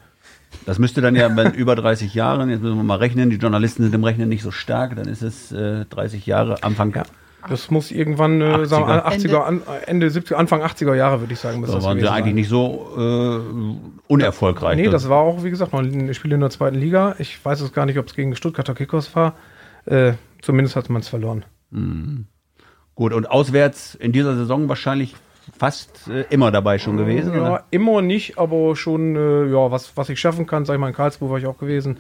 Das 0.66 0.80
müsste 0.80 1.00
dann 1.00 1.16
ja 1.16 1.28
bei 1.30 1.52
über 1.52 1.76
30 1.76 2.16
Jahren, 2.16 2.50
jetzt 2.50 2.64
müssen 2.64 2.78
wir 2.78 2.84
mal 2.84 2.98
rechnen, 2.98 3.30
die 3.30 3.36
Journalisten 3.36 3.84
sind 3.84 3.94
im 3.94 4.04
Rechnen 4.04 4.30
nicht 4.30 4.42
so 4.42 4.50
stark, 4.50 4.96
dann 4.96 5.08
ist 5.08 5.22
es 5.22 5.52
äh, 5.52 5.86
30 5.86 6.26
Jahre, 6.26 6.64
Anfang. 6.64 6.92
Ja. 6.96 7.04
Das 7.48 7.72
muss 7.72 7.92
irgendwann 7.92 8.42
äh, 8.42 8.46
80er. 8.46 8.66
Sagen, 8.66 8.92
80er 8.92 9.48
Ende. 9.48 9.64
Ende 9.88 10.08
70er, 10.08 10.36
Anfang 10.36 10.62
80er 10.62 10.96
Jahre, 10.96 11.22
würde 11.22 11.34
ich 11.34 11.40
sagen. 11.40 11.62
Da 11.62 11.82
waren 11.84 12.00
sie 12.00 12.12
eigentlich 12.12 12.36
nicht 12.36 12.50
so 12.50 12.90
äh, 12.98 14.12
unerfolgreich. 14.12 14.76
Nee, 14.76 14.90
das 14.90 15.08
war 15.08 15.20
auch, 15.20 15.44
wie 15.44 15.50
gesagt, 15.50 15.72
noch 15.72 15.80
ein 15.80 16.14
Spiel 16.14 16.34
in 16.34 16.42
der 16.42 16.50
zweiten 16.50 16.78
Liga. 16.78 17.16
Ich 17.20 17.44
weiß 17.44 17.62
es 17.62 17.72
gar 17.72 17.86
nicht, 17.86 17.98
ob 17.98 18.08
es 18.08 18.16
gegen 18.16 18.36
Stuttgarter 18.36 18.76
Kickers 18.76 19.16
war. 19.16 19.36
Äh, 19.86 20.14
zumindest 20.42 20.76
hat 20.76 20.90
man 20.90 21.02
es 21.02 21.08
verloren. 21.08 21.46
Mhm. 21.72 22.26
Gut, 22.96 23.14
und 23.14 23.32
auswärts 23.32 23.96
in 23.96 24.12
dieser 24.12 24.36
Saison 24.36 24.68
wahrscheinlich 24.68 25.16
fast 25.58 26.08
äh, 26.10 26.26
immer 26.30 26.52
dabei 26.52 26.78
schon 26.78 26.98
gewesen? 26.98 27.34
Ja, 27.34 27.42
oder? 27.42 27.64
immer 27.72 28.02
nicht, 28.02 28.38
aber 28.38 28.76
schon, 28.76 29.16
äh, 29.16 29.46
ja, 29.46 29.72
was, 29.72 29.96
was 29.96 30.10
ich 30.10 30.20
schaffen 30.20 30.46
kann, 30.46 30.66
sag 30.66 30.76
ich 30.76 30.80
mal, 30.80 30.90
in 30.90 30.94
Karlsruhe 30.94 31.30
war 31.30 31.38
ich 31.38 31.48
auch 31.48 31.58
gewesen. 31.58 32.00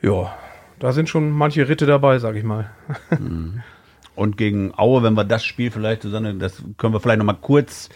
Ja, 0.00 0.34
da 0.78 0.92
sind 0.92 1.08
schon 1.08 1.30
manche 1.30 1.68
Ritte 1.68 1.86
dabei, 1.86 2.18
sag 2.18 2.36
ich 2.36 2.44
mal. 2.44 2.70
Mhm. 3.18 3.62
Und 4.14 4.36
gegen 4.36 4.72
Aue, 4.76 5.02
wenn 5.02 5.14
wir 5.14 5.24
das 5.24 5.44
Spiel 5.44 5.70
vielleicht, 5.70 6.02
Susanne, 6.02 6.34
das 6.34 6.62
können 6.76 6.92
wir 6.92 7.00
vielleicht 7.00 7.18
nochmal 7.18 7.38
kurz, 7.40 7.88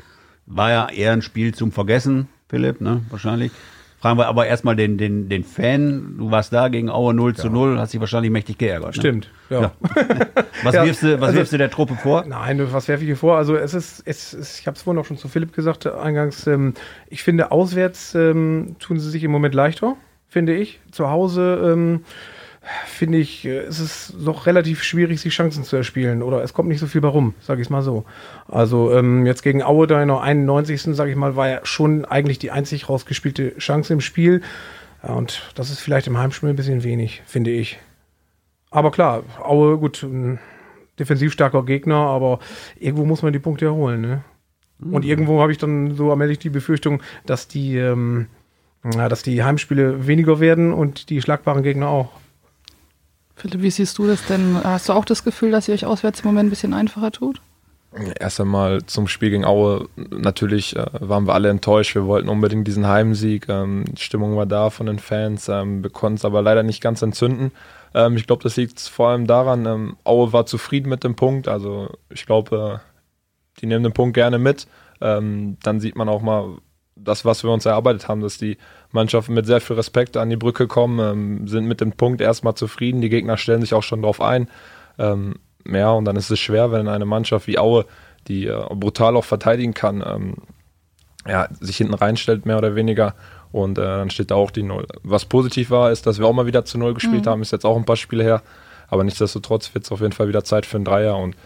war 0.47 0.71
ja 0.71 0.89
eher 0.89 1.13
ein 1.13 1.23
Spiel 1.23 1.55
zum 1.55 1.73
Vergessen, 1.73 2.29
Philipp, 2.49 2.81
ne, 2.81 3.03
wahrscheinlich. 3.11 3.53
Fragen 3.99 4.19
wir 4.19 4.29
aber 4.29 4.47
erstmal 4.47 4.77
den, 4.77 4.99
den, 4.99 5.29
den 5.31 5.43
Fan. 5.43 6.17
Du 6.19 6.31
warst 6.31 6.53
da 6.53 6.69
gegen 6.69 6.91
Aue 6.91 7.15
0 7.15 7.35
zu 7.35 7.49
0, 7.49 7.79
hast 7.79 7.95
dich 7.95 8.01
wahrscheinlich 8.01 8.31
mächtig 8.31 8.59
geärgert. 8.59 8.95
Ne? 8.95 9.01
Stimmt, 9.01 9.31
ja. 9.49 9.61
ja. 9.63 9.73
was 10.63 10.75
ja, 10.75 10.85
wirfst, 10.85 11.03
du, 11.03 11.21
was 11.21 11.29
also, 11.29 11.39
wirfst 11.39 11.53
du 11.55 11.59
der 11.59 11.71
Truppe 11.71 11.95
vor? 11.95 12.25
Nein, 12.27 12.61
was 12.73 12.89
werfe 12.89 13.03
ich 13.03 13.09
hier 13.09 13.17
vor? 13.17 13.39
Also 13.39 13.57
es 13.57 13.73
ist, 13.73 14.03
es 14.05 14.35
ist 14.35 14.61
ich 14.61 14.67
habe 14.67 14.77
es 14.77 14.83
vorhin 14.83 15.01
auch 15.01 15.07
schon 15.07 15.17
zu 15.17 15.29
Philipp 15.29 15.55
gesagt, 15.55 15.87
eingangs, 15.87 16.47
ähm, 16.47 16.75
ich 17.09 17.23
finde, 17.23 17.51
auswärts 17.51 18.15
ähm, 18.15 18.77
tun 18.79 19.01
sie 19.01 19.11
sich 19.11 19.25
im 19.25 19.31
Moment 19.31 19.55
leichter, 19.55 19.97
finde 20.29 20.55
ich. 20.55 20.81
Zu 20.91 21.09
Hause 21.09 21.73
ähm, 21.73 22.05
finde 22.87 23.19
ich, 23.19 23.45
äh, 23.45 23.59
es 23.59 23.79
ist 23.79 24.15
doch 24.19 24.47
relativ 24.47 24.83
schwierig, 24.83 25.21
sich 25.21 25.35
Chancen 25.35 25.65
zu 25.65 25.77
erspielen. 25.77 26.23
Oder 26.23 26.43
es 26.43 26.53
kommt 26.53 26.69
nicht 26.69 26.81
so 26.81 26.87
viel 26.87 27.01
bei 27.01 27.09
rum, 27.09 27.35
sage 27.41 27.61
ich 27.61 27.67
es 27.67 27.71
mal 27.71 27.83
so. 27.83 28.05
Also 28.49 28.93
ähm, 28.93 29.27
jetzt 29.27 29.43
gegen 29.43 29.63
Aue 29.63 29.87
da 29.87 30.03
in 30.03 30.09
der 30.09 30.21
91. 30.21 30.83
sage 30.97 31.11
ich 31.11 31.17
mal, 31.17 31.37
war 31.37 31.49
ja 31.49 31.61
schon 31.65 32.05
eigentlich 32.05 32.39
die 32.39 32.51
einzig 32.51 32.89
rausgespielte 32.89 33.57
Chance 33.59 33.93
im 33.93 34.01
Spiel. 34.01 34.43
Ja, 35.03 35.15
und 35.15 35.51
das 35.55 35.71
ist 35.71 35.81
vielleicht 35.81 36.07
im 36.07 36.19
Heimspiel 36.19 36.49
ein 36.49 36.57
bisschen 36.57 36.83
wenig, 36.83 37.23
finde 37.27 37.51
ich. 37.51 37.79
Aber 38.71 38.91
klar, 38.91 39.23
Aue, 39.43 39.79
gut, 39.79 40.03
ein 40.03 40.39
defensiv 40.99 41.33
starker 41.33 41.65
Gegner, 41.65 41.97
aber 41.97 42.41
irgendwo 42.79 43.05
muss 43.05 43.23
man 43.23 43.33
die 43.33 43.39
Punkte 43.39 43.67
erholen. 43.67 44.01
Ne? 44.01 44.25
Mhm. 44.79 44.95
Und 44.95 45.05
irgendwo 45.05 45.41
habe 45.41 45.53
ich 45.53 45.59
dann 45.59 45.95
so 45.95 46.11
allmählich 46.11 46.39
die 46.39 46.51
Befürchtung, 46.51 47.03
dass 47.27 47.49
die, 47.49 47.77
ähm, 47.77 48.27
ja, 48.85 49.09
dass 49.09 49.23
die 49.23 49.43
Heimspiele 49.43 50.07
weniger 50.07 50.41
werden 50.41 50.73
und 50.73 51.11
die 51.11 51.21
schlagbaren 51.23 51.63
Gegner 51.63 51.89
auch. 51.89 52.11
Philipp, 53.37 53.63
wie 53.63 53.71
siehst 53.71 53.99
du 53.99 54.07
das 54.07 54.27
denn? 54.27 54.59
Hast 54.65 54.89
du 54.89 54.95
auch 54.95 55.05
das 55.05 55.23
Gefühl, 55.23 55.51
dass 55.51 55.69
ihr 55.69 55.75
euch 55.75 55.85
auswärts 55.85 56.21
im 56.21 56.27
Moment 56.27 56.49
ein 56.49 56.51
bisschen 56.51 56.73
einfacher 56.73 57.13
tut? 57.13 57.41
Erst 58.19 58.41
einmal 58.41 58.85
zum 58.85 59.09
Spiel 59.09 59.31
gegen 59.31 59.45
Aue. 59.45 59.89
Natürlich 59.97 60.77
äh, 60.77 60.87
waren 60.93 61.27
wir 61.27 61.35
alle 61.35 61.49
enttäuscht. 61.49 61.95
Wir 61.95 62.07
wollten 62.07 62.29
unbedingt 62.29 62.67
diesen 62.67 62.87
Heimsieg. 62.87 63.49
Ähm, 63.49 63.85
die 63.89 64.03
Stimmung 64.03 64.37
war 64.37 64.47
da 64.47 64.71
von 64.71 64.87
den 64.87 64.99
Fans. 64.99 65.49
Ähm, 65.49 65.83
wir 65.83 65.91
konnten 65.91 66.17
es 66.17 66.25
aber 66.25 66.43
leider 66.43 66.63
nicht 66.63 66.83
ganz 66.83 67.01
entzünden. 67.01 67.53
Ähm, 67.95 68.17
ich 68.17 68.27
glaube, 68.27 68.43
das 68.43 68.57
liegt 68.57 68.81
vor 68.81 69.09
allem 69.09 69.27
daran, 69.27 69.65
ähm, 69.65 69.97
Aue 70.05 70.33
war 70.33 70.45
zufrieden 70.45 70.89
mit 70.91 71.05
dem 71.05 71.15
Punkt. 71.15 71.49
Also 71.49 71.91
ich 72.11 72.27
glaube, 72.27 72.81
äh, 72.83 73.61
die 73.61 73.67
nehmen 73.67 73.85
den 73.85 73.95
Punkt 73.95 74.15
gerne 74.15 74.39
mit. 74.39 74.67
Ähm, 75.01 75.57
dann 75.63 75.81
sieht 75.81 75.97
man 75.97 76.09
auch 76.09 76.21
mal 76.21 76.59
das, 76.97 77.25
was 77.25 77.45
wir 77.45 77.51
uns 77.51 77.67
erarbeitet 77.67 78.09
haben, 78.09 78.21
dass 78.21 78.39
die 78.39 78.59
Mannschaften 78.97 79.35
mit 79.35 79.47
sehr 79.47 79.61
viel 79.61 79.77
Respekt 79.77 80.17
an 80.17 80.31
die 80.31 80.37
Brücke 80.37 80.67
kommen, 80.67 80.99
ähm, 80.99 81.49
sind 81.49 81.67
mit 81.67 81.81
dem 81.81 81.93
Punkt 81.93 82.21
erstmal 82.21 82.55
zufrieden. 82.55 83.01
Die 83.01 83.09
Gegner 83.09 83.37
stellen 83.37 83.61
sich 83.61 83.75
auch 83.75 83.83
schon 83.83 84.03
darauf 84.03 84.21
ein. 84.21 84.49
Ähm, 84.99 85.37
ja, 85.71 85.91
und 85.91 86.05
dann 86.05 86.17
ist 86.17 86.31
es 86.31 86.39
schwer, 86.39 86.73
wenn 86.73 86.89
eine 86.89 87.05
Mannschaft 87.05 87.47
wie 87.47 87.59
Aue, 87.59 87.87
die 88.29 88.47
äh, 88.47 88.65
brutal 88.75 89.17
auch 89.17 89.25
verteidigen 89.25 89.75
kann, 89.75 90.03
ähm, 90.07 90.35
ja, 91.27 91.49
sich 91.61 91.77
hinten 91.77 91.95
reinstellt, 91.95 92.47
mehr 92.47 92.59
oder 92.59 92.75
weniger. 92.75 93.15
Und 93.53 93.79
äh, 93.79 93.83
dann 93.83 94.11
steht 94.11 94.31
da 94.31 94.35
auch 94.35 94.51
die 94.51 94.63
Null. 94.63 94.87
Was 95.03 95.25
positiv 95.25 95.71
war, 95.71 95.91
ist, 95.91 96.07
dass 96.07 96.19
wir 96.19 96.27
auch 96.27 96.33
mal 96.33 96.47
wieder 96.47 96.65
zu 96.65 96.79
Null 96.79 96.95
gespielt 96.95 97.25
mhm. 97.25 97.31
haben. 97.31 97.43
Ist 97.43 97.53
jetzt 97.53 97.65
auch 97.65 97.77
ein 97.77 97.85
paar 97.85 97.97
Spiele 97.97 98.23
her. 98.23 98.43
Aber 98.89 99.03
nichtsdestotrotz 99.05 99.75
wird 99.75 99.85
es 99.85 99.93
auf 99.93 100.01
jeden 100.01 100.13
Fall 100.13 100.29
wieder 100.29 100.45
Zeit 100.45 100.67
für 100.67 100.77
einen 100.77 100.85
Dreier. 100.85 101.17
Und 101.17 101.37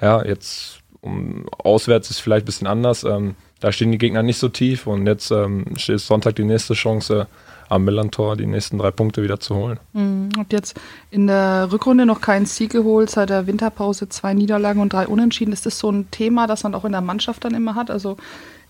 ja, 0.00 0.24
jetzt 0.24 0.80
um, 1.00 1.46
auswärts 1.50 2.10
ist 2.10 2.20
vielleicht 2.20 2.44
ein 2.44 2.46
bisschen 2.46 2.66
anders. 2.66 3.04
Ähm, 3.04 3.36
da 3.60 3.72
stehen 3.72 3.92
die 3.92 3.98
Gegner 3.98 4.22
nicht 4.22 4.38
so 4.38 4.48
tief 4.48 4.86
und 4.86 5.06
jetzt 5.06 5.30
ähm, 5.30 5.64
steht 5.76 6.00
Sonntag 6.00 6.36
die 6.36 6.44
nächste 6.44 6.74
Chance 6.74 7.26
am 7.70 7.84
Millantor 7.84 8.36
die 8.36 8.46
nächsten 8.46 8.78
drei 8.78 8.90
Punkte 8.90 9.22
wieder 9.22 9.38
zu 9.38 9.54
holen. 9.54 9.78
Mhm. 9.92 10.30
Habt 10.36 10.52
jetzt 10.52 10.78
in 11.10 11.28
der 11.28 11.68
Rückrunde 11.70 12.04
noch 12.04 12.20
keinen 12.20 12.46
Sieg 12.46 12.72
geholt, 12.72 13.10
seit 13.10 13.30
der 13.30 13.46
Winterpause 13.46 14.08
zwei 14.08 14.34
Niederlagen 14.34 14.80
und 14.80 14.92
drei 14.92 15.06
Unentschieden. 15.06 15.52
Ist 15.52 15.66
das 15.66 15.78
so 15.78 15.90
ein 15.90 16.10
Thema, 16.10 16.48
das 16.48 16.64
man 16.64 16.74
auch 16.74 16.84
in 16.84 16.92
der 16.92 17.00
Mannschaft 17.00 17.44
dann 17.44 17.54
immer 17.54 17.76
hat? 17.76 17.90
Also 17.90 18.16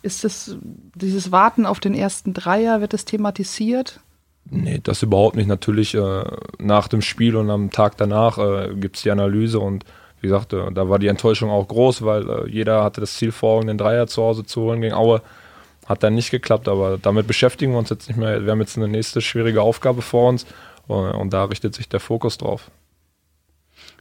ist 0.02 0.24
das 0.24 0.56
dieses 0.94 1.32
Warten 1.32 1.64
auf 1.64 1.80
den 1.80 1.94
ersten 1.94 2.34
Dreier, 2.34 2.80
wird 2.82 2.92
das 2.92 3.06
thematisiert? 3.06 4.00
Nee, 4.50 4.80
das 4.82 5.02
überhaupt 5.02 5.36
nicht. 5.36 5.48
Natürlich 5.48 5.94
äh, 5.94 6.24
nach 6.58 6.88
dem 6.88 7.02
Spiel 7.02 7.36
und 7.36 7.50
am 7.50 7.70
Tag 7.70 7.96
danach 7.96 8.38
äh, 8.38 8.74
gibt 8.74 8.96
es 8.96 9.02
die 9.02 9.10
Analyse 9.10 9.60
und 9.60 9.84
wie 10.20 10.28
gesagt, 10.28 10.52
äh, 10.52 10.70
da 10.72 10.88
war 10.88 10.98
die 10.98 11.08
Enttäuschung 11.08 11.50
auch 11.50 11.66
groß, 11.66 12.02
weil 12.02 12.28
äh, 12.28 12.48
jeder 12.48 12.84
hatte 12.84 13.00
das 13.00 13.14
Ziel 13.14 13.32
vor 13.32 13.64
den 13.64 13.78
Dreier 13.78 14.06
zu 14.06 14.22
Hause 14.22 14.44
zu 14.44 14.62
holen 14.62 14.80
gegen 14.80 14.94
Aue. 14.94 15.22
Hat 15.86 16.02
dann 16.02 16.14
nicht 16.14 16.30
geklappt, 16.30 16.68
aber 16.68 16.98
damit 16.98 17.26
beschäftigen 17.26 17.72
wir 17.72 17.78
uns 17.78 17.90
jetzt 17.90 18.08
nicht 18.08 18.16
mehr. 18.16 18.44
Wir 18.44 18.52
haben 18.52 18.60
jetzt 18.60 18.76
eine 18.76 18.88
nächste 18.88 19.20
schwierige 19.20 19.62
Aufgabe 19.62 20.02
vor 20.02 20.28
uns 20.28 20.46
und, 20.86 21.10
und 21.10 21.32
da 21.32 21.44
richtet 21.44 21.74
sich 21.74 21.88
der 21.88 22.00
Fokus 22.00 22.38
drauf. 22.38 22.70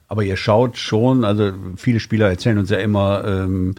Aber 0.08 0.24
ihr 0.24 0.38
schaut 0.38 0.78
schon, 0.78 1.24
also 1.24 1.52
viele 1.78 2.00
Spieler 2.00 2.30
erzählen 2.30 2.58
uns 2.58 2.70
ja 2.70 2.78
immer, 2.78 3.24
ähm, 3.26 3.76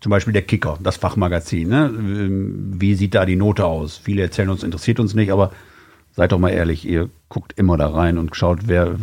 zum 0.00 0.10
Beispiel 0.10 0.32
der 0.32 0.42
Kicker, 0.42 0.78
das 0.82 0.96
Fachmagazin, 0.96 1.68
ne? 1.68 1.92
Ähm, 1.94 2.80
wie 2.80 2.94
sieht 2.94 3.14
da 3.14 3.26
die 3.26 3.36
Note 3.36 3.64
aus? 3.64 3.98
Viele 3.98 4.22
erzählen 4.22 4.50
uns, 4.50 4.62
interessiert 4.62 4.98
uns 4.98 5.14
nicht, 5.14 5.30
aber 5.30 5.52
seid 6.12 6.32
doch 6.32 6.38
mal 6.38 6.50
ehrlich, 6.50 6.86
ihr 6.86 7.10
guckt 7.28 7.52
immer 7.56 7.76
da 7.76 7.88
rein 7.88 8.18
und 8.18 8.34
schaut, 8.34 8.66
wer 8.66 8.96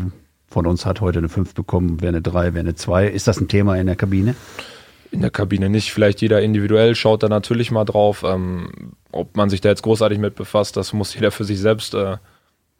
von 0.47 0.65
uns 0.65 0.85
hat 0.85 1.01
heute 1.01 1.19
eine 1.19 1.29
5 1.29 1.53
bekommen, 1.53 1.97
wer 2.01 2.09
eine 2.09 2.21
3, 2.21 2.53
wer 2.53 2.61
eine 2.61 2.75
2. 2.75 3.07
Ist 3.07 3.27
das 3.27 3.39
ein 3.39 3.47
Thema 3.47 3.75
in 3.75 3.87
der 3.87 3.95
Kabine? 3.95 4.35
In 5.11 5.21
der 5.21 5.29
Kabine 5.29 5.69
nicht. 5.69 5.91
Vielleicht 5.91 6.21
jeder 6.21 6.41
individuell 6.41 6.95
schaut 6.95 7.23
da 7.23 7.29
natürlich 7.29 7.71
mal 7.71 7.85
drauf. 7.85 8.23
Ähm, 8.25 8.93
ob 9.11 9.35
man 9.35 9.49
sich 9.49 9.61
da 9.61 9.69
jetzt 9.69 9.83
großartig 9.83 10.19
mit 10.19 10.35
befasst, 10.35 10.77
das 10.77 10.93
muss 10.93 11.13
jeder 11.13 11.31
für 11.31 11.43
sich 11.43 11.59
selbst 11.59 11.93
äh, 11.93 12.17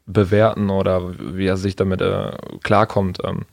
bewerten 0.06 0.70
oder 0.70 1.14
wie 1.18 1.46
er 1.46 1.56
sich 1.56 1.76
damit 1.76 2.00
äh, 2.00 2.32
klarkommt. 2.62 3.18
Ähm, 3.24 3.44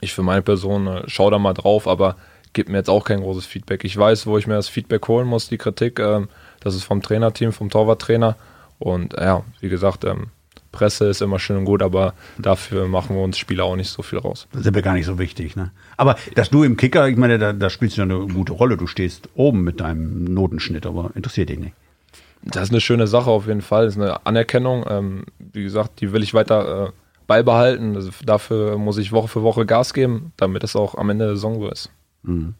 ich 0.00 0.14
für 0.14 0.22
meine 0.22 0.42
Person 0.42 0.86
äh, 0.86 1.02
schaue 1.08 1.30
da 1.30 1.38
mal 1.38 1.54
drauf, 1.54 1.86
aber 1.86 2.16
gibt 2.52 2.68
mir 2.68 2.78
jetzt 2.78 2.90
auch 2.90 3.04
kein 3.04 3.20
großes 3.20 3.46
Feedback. 3.46 3.84
Ich 3.84 3.96
weiß, 3.96 4.26
wo 4.26 4.38
ich 4.38 4.46
mir 4.46 4.54
das 4.54 4.68
Feedback 4.68 5.06
holen 5.08 5.26
muss, 5.26 5.48
die 5.48 5.58
Kritik. 5.58 5.98
Ähm, 5.98 6.28
das 6.60 6.74
ist 6.74 6.84
vom 6.84 7.02
Trainerteam, 7.02 7.52
vom 7.52 7.70
Torwarttrainer. 7.70 8.36
Und 8.78 9.14
ja, 9.14 9.44
wie 9.60 9.68
gesagt, 9.68 10.04
ähm, 10.04 10.28
Presse 10.72 11.06
ist 11.06 11.22
immer 11.22 11.38
schön 11.38 11.58
und 11.58 11.64
gut, 11.66 11.82
aber 11.82 12.14
dafür 12.38 12.88
machen 12.88 13.14
wir 13.14 13.22
uns 13.22 13.38
Spieler 13.38 13.64
auch 13.64 13.76
nicht 13.76 13.90
so 13.90 14.02
viel 14.02 14.18
raus. 14.18 14.48
Das 14.52 14.62
ist 14.62 14.66
aber 14.66 14.82
gar 14.82 14.94
nicht 14.94 15.06
so 15.06 15.18
wichtig. 15.18 15.54
Ne? 15.54 15.70
Aber 15.96 16.16
dass 16.34 16.50
du 16.50 16.64
im 16.64 16.76
Kicker, 16.76 17.08
ich 17.08 17.16
meine, 17.16 17.38
da, 17.38 17.52
da 17.52 17.70
spielst 17.70 17.96
du 17.96 18.00
ja 18.00 18.04
eine 18.04 18.26
gute 18.32 18.52
Rolle. 18.52 18.76
Du 18.76 18.86
stehst 18.86 19.28
oben 19.34 19.62
mit 19.62 19.80
deinem 19.80 20.24
Notenschnitt, 20.24 20.86
aber 20.86 21.12
interessiert 21.14 21.50
dich 21.50 21.58
nicht. 21.58 21.74
Das 22.44 22.64
ist 22.64 22.70
eine 22.70 22.80
schöne 22.80 23.06
Sache 23.06 23.30
auf 23.30 23.46
jeden 23.46 23.62
Fall. 23.62 23.84
Das 23.84 23.94
ist 23.96 24.02
eine 24.02 24.26
Anerkennung. 24.26 24.84
Ähm, 24.88 25.24
wie 25.38 25.62
gesagt, 25.62 26.00
die 26.00 26.12
will 26.12 26.22
ich 26.22 26.34
weiter 26.34 26.88
äh, 26.88 26.92
beibehalten. 27.26 27.94
Also 27.94 28.10
dafür 28.24 28.78
muss 28.78 28.98
ich 28.98 29.12
Woche 29.12 29.28
für 29.28 29.42
Woche 29.42 29.66
Gas 29.66 29.94
geben, 29.94 30.32
damit 30.36 30.64
es 30.64 30.74
auch 30.74 30.96
am 30.96 31.10
Ende 31.10 31.26
der 31.26 31.34
Saison 31.36 31.60
so 31.60 31.68
ist. 31.68 31.90
Mhm. 32.22 32.54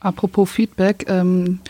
Apropos 0.00 0.50
Feedback, 0.50 1.06
ähm, 1.08 1.60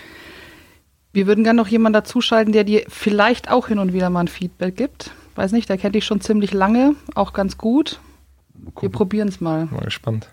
wir 1.13 1.27
würden 1.27 1.45
gerne 1.45 1.57
noch 1.57 1.69
jemanden 1.69 1.95
dazuschalten, 1.95 2.53
der 2.53 2.65
dir 2.65 2.85
vielleicht 2.89 3.51
auch 3.51 3.69
hin 3.69 3.79
und 3.79 3.93
wieder 3.93 4.11
mal 4.11 4.21
ein 4.21 4.29
Feedback 4.29 4.77
gibt. 4.77 5.11
Weiß 5.35 5.53
nicht, 5.53 5.69
der 5.69 5.79
kennt 5.79 5.95
dich 5.95 6.05
schon 6.05 6.21
ziemlich 6.21 6.53
lange, 6.53 6.95
auch 7.15 7.33
ganz 7.33 7.57
gut. 7.57 8.01
Wir 8.81 8.91
probieren 8.91 9.29
es 9.29 9.41
mal. 9.41 9.67
Mal 9.67 9.85
gespannt. 9.85 10.29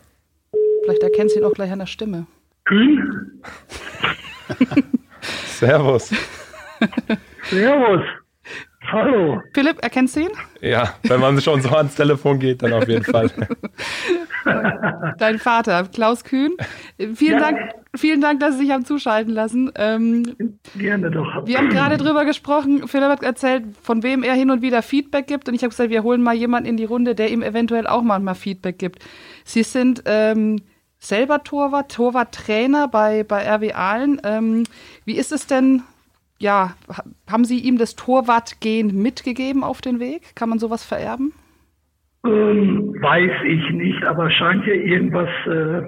Vielleicht 0.84 1.04
erkennst 1.04 1.36
du 1.36 1.40
ihn 1.40 1.46
auch 1.46 1.54
gleich 1.54 1.72
an 1.72 1.80
der 1.80 1.86
Stimme. 1.86 2.26
Kühn? 2.66 3.42
Servus. 5.48 6.12
Servus. 7.50 8.02
Hallo. 8.92 9.42
Philipp, 9.54 9.84
erkennst 9.84 10.16
du 10.16 10.22
ihn? 10.22 10.30
Ja, 10.62 10.94
wenn 11.04 11.20
man 11.20 11.40
schon 11.42 11.62
so 11.62 11.70
ans 11.70 11.96
Telefon 11.96 12.40
geht, 12.40 12.62
dann 12.64 12.74
auf 12.74 12.88
jeden 12.88 13.04
Fall. 13.12 13.30
Dein 15.18 15.40
Vater, 15.40 15.84
Klaus 15.94 16.24
Kühn. 16.24 16.56
Vielen, 17.16 17.34
Ja. 17.34 17.40
Dank, 17.40 17.60
vielen 17.96 18.22
Dank, 18.22 18.40
dass 18.40 18.54
Sie 18.54 18.62
sich 18.64 18.72
haben 18.72 18.86
zuschalten 18.86 19.34
lassen. 19.34 19.72
Ähm, 19.76 20.58
Gerne 20.78 21.12
doch. 21.12 21.46
wir 21.46 21.58
haben 21.58 21.70
gerade 21.70 21.98
drüber 21.98 22.24
gesprochen. 22.24 22.88
Philipp 22.88 23.10
hat 23.10 23.24
erzählt, 23.24 23.66
von 23.82 24.04
wem 24.04 24.24
er 24.24 24.34
hin 24.36 24.52
und 24.52 24.62
wieder 24.62 24.82
Feedback 24.82 25.28
gibt. 25.28 25.50
Und 25.50 25.56
ich 25.56 25.64
habe 25.64 25.70
gesagt, 25.72 25.90
wir 25.90 26.04
holen 26.04 26.22
mal 26.22 26.34
jemanden 26.36 26.70
in 26.70 26.78
die 26.78 26.86
Runde, 26.86 27.14
der 27.14 27.30
ihm 27.30 27.42
eventuell 27.42 27.88
auch 27.88 28.02
manchmal 28.04 28.36
Feedback 28.36 28.80
gibt. 28.80 29.04
Sie 29.44 29.64
sind 29.64 30.04
ähm, 30.06 30.62
selber 30.98 31.44
Torwart, 31.44 31.92
Torwarttrainer 31.92 32.88
bei, 32.88 33.24
bei 33.24 33.46
RW 33.54 33.74
Aalen. 33.74 34.22
Ähm, 34.24 34.64
wie 35.04 35.18
ist 35.18 35.32
es 35.34 35.46
denn? 35.46 35.84
Ja, 36.40 36.76
ha- 36.90 37.04
haben 37.30 37.46
Sie 37.46 37.60
ihm 37.60 37.78
das 37.78 37.96
Torwartgehen 37.96 39.02
mitgegeben 39.02 39.64
auf 39.64 39.82
den 39.82 40.00
Weg? 40.00 40.36
Kann 40.36 40.50
man 40.50 40.60
sowas 40.60 40.84
vererben? 40.86 41.34
Ähm, 42.26 42.96
weiß 43.02 43.32
ich 43.46 43.70
nicht, 43.72 44.06
aber 44.06 44.30
scheint 44.30 44.66
ja 44.66 44.74
irgendwas, 44.74 45.30
äh, 45.46 45.82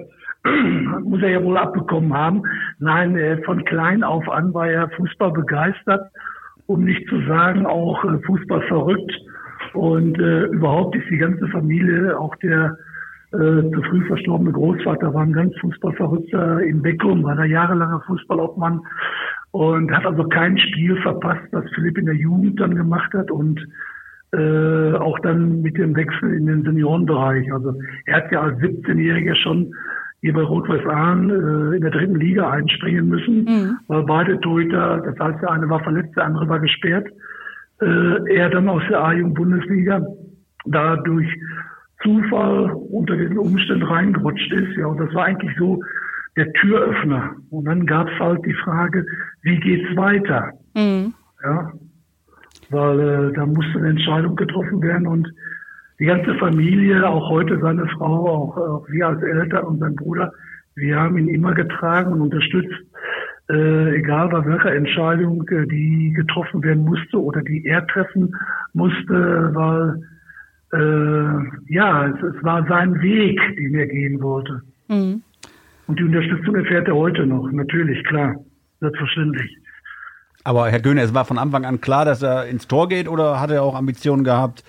muss 1.02 1.22
er 1.22 1.30
ja 1.30 1.42
wohl 1.44 1.58
abbekommen 1.58 2.14
haben. 2.14 2.42
Nein, 2.78 3.16
äh, 3.16 3.42
von 3.44 3.64
klein 3.64 4.02
auf 4.02 4.28
an 4.28 4.54
war 4.54 4.68
er 4.68 4.88
Fußball 4.90 5.32
begeistert, 5.32 6.10
um 6.66 6.84
nicht 6.84 7.06
zu 7.08 7.20
sagen 7.26 7.66
auch 7.66 8.02
äh, 8.04 8.18
Fußball 8.26 8.62
verrückt. 8.68 9.12
Und 9.74 10.18
äh, 10.18 10.44
überhaupt 10.46 10.96
ist 10.96 11.08
die 11.10 11.18
ganze 11.18 11.46
Familie, 11.48 12.18
auch 12.18 12.34
der 12.36 12.76
äh, 13.32 13.36
zu 13.36 13.82
früh 13.88 14.04
verstorbene 14.06 14.52
Großvater 14.52 15.14
war 15.14 15.22
ein 15.22 15.32
ganz 15.32 15.54
Fußballverrückter 15.60 16.60
in 16.62 16.82
Beckum, 16.82 17.22
war 17.22 17.36
da 17.36 17.44
jahrelanger 17.44 18.02
Fußballobmann 18.06 18.80
und 19.52 19.90
hat 19.92 20.06
also 20.06 20.24
kein 20.24 20.58
Spiel 20.58 20.96
verpasst, 21.02 21.46
was 21.50 21.64
Philipp 21.74 21.98
in 21.98 22.06
der 22.06 22.14
Jugend 22.14 22.60
dann 22.60 22.74
gemacht 22.74 23.12
hat 23.14 23.30
und 23.30 23.60
äh, 24.32 24.94
auch 24.94 25.18
dann 25.20 25.62
mit 25.62 25.76
dem 25.76 25.96
Wechsel 25.96 26.34
in 26.34 26.46
den 26.46 26.62
Seniorenbereich. 26.62 27.52
Also 27.52 27.74
er 28.06 28.16
hat 28.16 28.30
ja 28.30 28.42
als 28.42 28.58
17-Jähriger 28.58 29.34
schon 29.34 29.74
hier 30.20 30.34
bei 30.34 30.42
Rot-Weiß 30.42 30.86
Ahn 30.86 31.30
äh, 31.30 31.76
in 31.76 31.80
der 31.80 31.90
dritten 31.90 32.20
Liga 32.20 32.48
einspringen 32.48 33.08
müssen, 33.08 33.78
weil 33.88 34.02
beide 34.04 34.38
Torhüter, 34.40 35.02
das 35.04 35.18
heißt 35.18 35.42
der 35.42 35.50
eine 35.50 35.68
war 35.68 35.82
verletzt, 35.82 36.14
der 36.16 36.26
andere 36.26 36.48
war 36.48 36.60
gesperrt, 36.60 37.08
äh, 37.80 38.34
er 38.34 38.50
dann 38.50 38.68
aus 38.68 38.82
der 38.88 39.02
A-Jugend-Bundesliga 39.02 40.06
da 40.66 40.96
durch 40.96 41.28
Zufall 42.02 42.70
unter 42.90 43.16
diesen 43.16 43.38
Umständen 43.38 43.82
reingerutscht 43.82 44.52
ist. 44.52 44.76
Ja, 44.76 44.86
und 44.86 44.98
das 44.98 45.12
war 45.14 45.24
eigentlich 45.24 45.56
so 45.58 45.82
der 46.40 46.52
Türöffner. 46.54 47.36
Und 47.50 47.66
dann 47.66 47.84
gab 47.84 48.08
es 48.08 48.18
halt 48.18 48.44
die 48.46 48.54
Frage, 48.64 49.04
wie 49.42 49.60
geht's 49.60 49.94
weiter? 49.96 50.52
Mhm. 50.74 51.12
Ja, 51.44 51.72
weil 52.70 53.00
äh, 53.00 53.32
da 53.34 53.44
musste 53.46 53.78
eine 53.78 53.90
Entscheidung 53.90 54.36
getroffen 54.36 54.80
werden 54.82 55.06
und 55.06 55.28
die 55.98 56.06
ganze 56.06 56.34
Familie, 56.36 57.06
auch 57.06 57.28
heute 57.28 57.58
seine 57.60 57.86
Frau, 57.88 58.26
auch, 58.26 58.56
auch 58.56 58.88
wir 58.88 59.08
als 59.08 59.22
Eltern 59.22 59.64
und 59.64 59.80
sein 59.80 59.96
Bruder, 59.96 60.32
wir 60.76 60.98
haben 60.98 61.18
ihn 61.18 61.28
immer 61.28 61.52
getragen 61.52 62.12
und 62.12 62.22
unterstützt, 62.22 62.74
äh, 63.50 63.96
egal 63.96 64.28
bei 64.30 64.46
welcher 64.46 64.74
Entscheidung, 64.74 65.46
äh, 65.48 65.66
die 65.66 66.12
getroffen 66.14 66.62
werden 66.62 66.84
musste 66.84 67.20
oder 67.20 67.42
die 67.42 67.66
er 67.66 67.86
treffen 67.86 68.34
musste, 68.72 69.50
weil 69.52 70.00
äh, 70.72 71.74
ja, 71.74 72.06
es, 72.06 72.22
es 72.22 72.42
war 72.44 72.64
sein 72.66 72.98
Weg, 73.02 73.38
den 73.58 73.74
er 73.74 73.88
gehen 73.88 74.22
wollte. 74.22 74.62
Mhm. 74.88 75.22
Und 75.90 75.98
die 75.98 76.04
Unterstützung 76.04 76.54
erfährt 76.54 76.86
er 76.86 76.94
heute 76.94 77.26
noch, 77.26 77.50
natürlich, 77.50 78.00
klar, 78.04 78.36
selbstverständlich. 78.78 79.58
Aber 80.44 80.68
Herr 80.68 80.78
Göhne, 80.78 81.00
es 81.00 81.12
war 81.14 81.24
von 81.24 81.36
Anfang 81.36 81.64
an 81.64 81.80
klar, 81.80 82.04
dass 82.04 82.22
er 82.22 82.46
ins 82.46 82.68
Tor 82.68 82.88
geht 82.88 83.08
oder 83.08 83.40
hat 83.40 83.50
er 83.50 83.64
auch 83.64 83.74
Ambitionen 83.74 84.22
gehabt, 84.22 84.62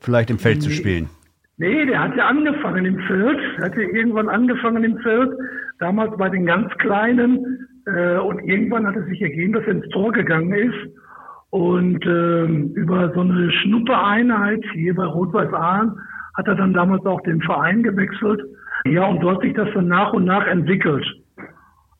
vielleicht 0.00 0.28
im 0.28 0.38
Feld 0.38 0.62
zu 0.62 0.68
spielen? 0.68 1.08
Nee, 1.56 1.86
der 1.86 1.98
hat 1.98 2.14
ja 2.14 2.26
angefangen 2.26 2.84
im 2.84 2.98
Feld. 3.06 3.38
Er 3.56 3.64
hat 3.64 3.74
ja 3.74 3.84
irgendwann 3.84 4.28
angefangen 4.28 4.84
im 4.84 4.98
Feld, 4.98 5.30
damals 5.78 6.14
bei 6.18 6.28
den 6.28 6.44
ganz 6.44 6.70
Kleinen. 6.74 7.38
Äh, 7.86 8.18
und 8.18 8.40
irgendwann 8.40 8.86
hat 8.86 8.96
es 8.96 9.06
sich 9.06 9.22
ergeben, 9.22 9.54
dass 9.54 9.64
er 9.64 9.76
ins 9.76 9.88
Tor 9.88 10.12
gegangen 10.12 10.52
ist. 10.52 10.92
Und 11.48 12.04
ähm, 12.04 12.74
über 12.74 13.14
so 13.14 13.20
eine 13.20 13.50
Schnuppereinheit 13.50 14.62
hier 14.74 14.94
bei 14.94 15.06
Rot-Weiß 15.06 15.54
Aalen 15.54 15.92
hat 16.36 16.48
er 16.48 16.54
dann 16.54 16.74
damals 16.74 17.06
auch 17.06 17.22
den 17.22 17.40
Verein 17.40 17.82
gewechselt. 17.82 18.42
Ja, 18.92 19.06
und 19.06 19.20
dort 19.20 19.36
hat 19.36 19.42
sich 19.42 19.54
das 19.54 19.68
dann 19.74 19.88
nach 19.88 20.12
und 20.12 20.24
nach 20.24 20.46
entwickelt. 20.46 21.06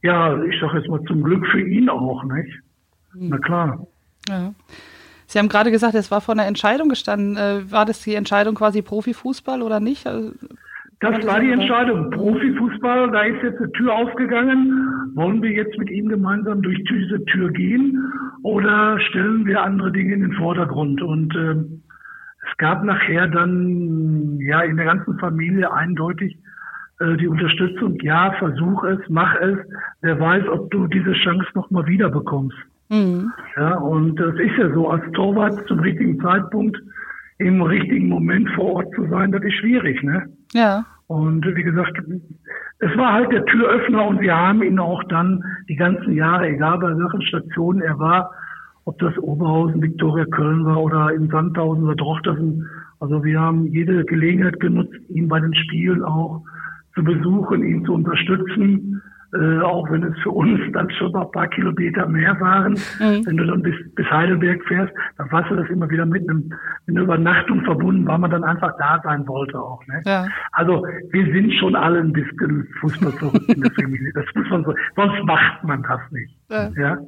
Ja, 0.02 0.40
ich 0.42 0.60
sage 0.60 0.78
jetzt 0.78 0.88
mal 0.88 1.02
zum 1.04 1.22
Glück 1.22 1.46
für 1.48 1.60
ihn 1.60 1.88
auch, 1.88 2.22
nicht? 2.24 2.60
Na 3.14 3.38
klar. 3.38 3.86
Ja. 4.28 4.52
Sie 5.26 5.38
haben 5.38 5.48
gerade 5.48 5.70
gesagt, 5.70 5.94
es 5.94 6.10
war 6.10 6.20
vor 6.20 6.34
einer 6.34 6.46
Entscheidung 6.46 6.88
gestanden. 6.88 7.36
Äh, 7.36 7.70
war 7.70 7.84
das 7.84 8.00
die 8.02 8.14
Entscheidung 8.14 8.54
quasi 8.54 8.82
Profifußball 8.82 9.62
oder 9.62 9.80
nicht? 9.80 10.06
Also, 10.06 10.32
Das 11.00 11.26
war 11.26 11.40
die 11.40 11.50
Entscheidung. 11.50 12.10
Profifußball, 12.10 13.10
da 13.10 13.22
ist 13.22 13.42
jetzt 13.42 13.58
eine 13.58 13.72
Tür 13.72 13.94
aufgegangen. 13.94 15.12
Wollen 15.14 15.42
wir 15.42 15.50
jetzt 15.50 15.76
mit 15.78 15.90
ihm 15.90 16.08
gemeinsam 16.08 16.62
durch 16.62 16.82
diese 16.84 17.24
Tür 17.24 17.50
gehen 17.50 17.98
oder 18.42 19.00
stellen 19.00 19.44
wir 19.46 19.62
andere 19.62 19.90
Dinge 19.90 20.14
in 20.14 20.20
den 20.20 20.32
Vordergrund? 20.34 21.02
Und 21.02 21.34
ähm, 21.34 21.82
es 22.48 22.56
gab 22.58 22.84
nachher 22.84 23.26
dann 23.26 24.38
ja 24.38 24.60
in 24.60 24.76
der 24.76 24.86
ganzen 24.86 25.18
Familie 25.18 25.72
eindeutig 25.72 26.38
äh, 27.00 27.16
die 27.16 27.28
Unterstützung. 27.28 27.98
Ja, 28.00 28.32
versuch 28.38 28.84
es, 28.84 28.98
mach 29.08 29.34
es. 29.40 29.58
Wer 30.00 30.18
weiß, 30.18 30.48
ob 30.48 30.70
du 30.70 30.86
diese 30.86 31.12
Chance 31.12 31.46
nochmal 31.54 31.86
wieder 31.86 32.08
bekommst. 32.08 32.56
mhm. 32.88 33.32
Ja, 33.56 33.76
und 33.76 34.16
das 34.16 34.34
ist 34.36 34.56
ja 34.58 34.72
so, 34.72 34.88
als 34.88 35.04
Torwart 35.12 35.66
zum 35.68 35.80
richtigen 35.80 36.20
Zeitpunkt 36.20 36.76
im 37.38 37.60
richtigen 37.60 38.08
Moment 38.08 38.48
vor 38.50 38.76
Ort 38.76 38.94
zu 38.94 39.06
sein, 39.08 39.30
das 39.30 39.42
ist 39.42 39.54
schwierig, 39.54 40.02
ne? 40.02 40.26
Ja. 40.54 40.86
Und 41.06 41.44
wie 41.54 41.62
gesagt, 41.62 41.92
es 42.78 42.96
war 42.96 43.12
halt 43.12 43.30
der 43.30 43.44
Türöffner 43.44 44.06
und 44.06 44.20
wir 44.20 44.34
haben 44.34 44.62
ihn 44.62 44.78
auch 44.78 45.04
dann 45.04 45.42
die 45.68 45.76
ganzen 45.76 46.14
Jahre, 46.14 46.48
egal 46.48 46.78
bei 46.78 46.96
welchen 46.96 47.22
Stationen 47.22 47.82
er 47.82 47.98
war, 47.98 48.30
ob 48.86 48.98
das 48.98 49.16
Oberhausen, 49.18 49.82
Viktoria 49.82 50.24
Köln 50.26 50.64
war 50.64 50.82
oder 50.82 51.12
in 51.12 51.28
Sandhausen 51.28 51.84
oder 51.84 51.96
Drochtersen. 51.96 52.66
Also 53.00 53.22
wir 53.22 53.38
haben 53.38 53.66
jede 53.66 54.04
Gelegenheit 54.04 54.58
genutzt, 54.60 54.96
ihn 55.10 55.28
bei 55.28 55.38
den 55.40 55.54
Spielen 55.54 56.02
auch 56.02 56.42
zu 56.96 57.04
besuchen, 57.04 57.62
ihn 57.62 57.84
zu 57.84 57.94
unterstützen. 57.94 59.02
Äh, 59.34 59.60
auch 59.60 59.90
wenn 59.90 60.04
es 60.04 60.16
für 60.22 60.30
uns 60.30 60.60
dann 60.72 60.88
schon 60.90 61.10
mal 61.10 61.22
ein 61.22 61.30
paar 61.32 61.48
Kilometer 61.48 62.06
mehr 62.06 62.38
waren. 62.40 62.78
Wenn 62.98 63.36
du 63.36 63.44
dann 63.44 63.60
bis, 63.60 63.74
bis 63.96 64.06
Heidelberg 64.06 64.62
fährst, 64.66 64.92
dann 65.18 65.30
warst 65.32 65.50
du 65.50 65.56
das 65.56 65.68
immer 65.68 65.90
wieder 65.90 66.06
mit, 66.06 66.28
einem, 66.28 66.52
mit 66.86 66.96
einer 66.96 67.02
Übernachtung 67.02 67.62
verbunden, 67.64 68.06
weil 68.06 68.18
man 68.18 68.30
dann 68.30 68.44
einfach 68.44 68.72
da 68.78 69.00
sein 69.02 69.26
wollte 69.26 69.58
auch. 69.58 69.84
Ne? 69.88 70.00
Ja. 70.06 70.26
Also 70.52 70.86
wir 71.10 71.24
sind 71.32 71.52
schon 71.54 71.74
alle 71.74 72.00
ein 72.00 72.12
bisschen 72.12 72.68
Fußballverrückt 72.80 73.48
in 73.48 73.62
der 73.62 73.72
Familie. 73.72 74.12
Das 74.14 74.26
muss 74.36 74.48
man 74.48 74.64
so, 74.64 74.74
sonst 74.94 75.24
macht 75.24 75.64
man 75.64 75.82
das 75.82 76.00
nicht. 76.12 76.32
Ja. 76.48 76.70
Ja. 76.76 76.98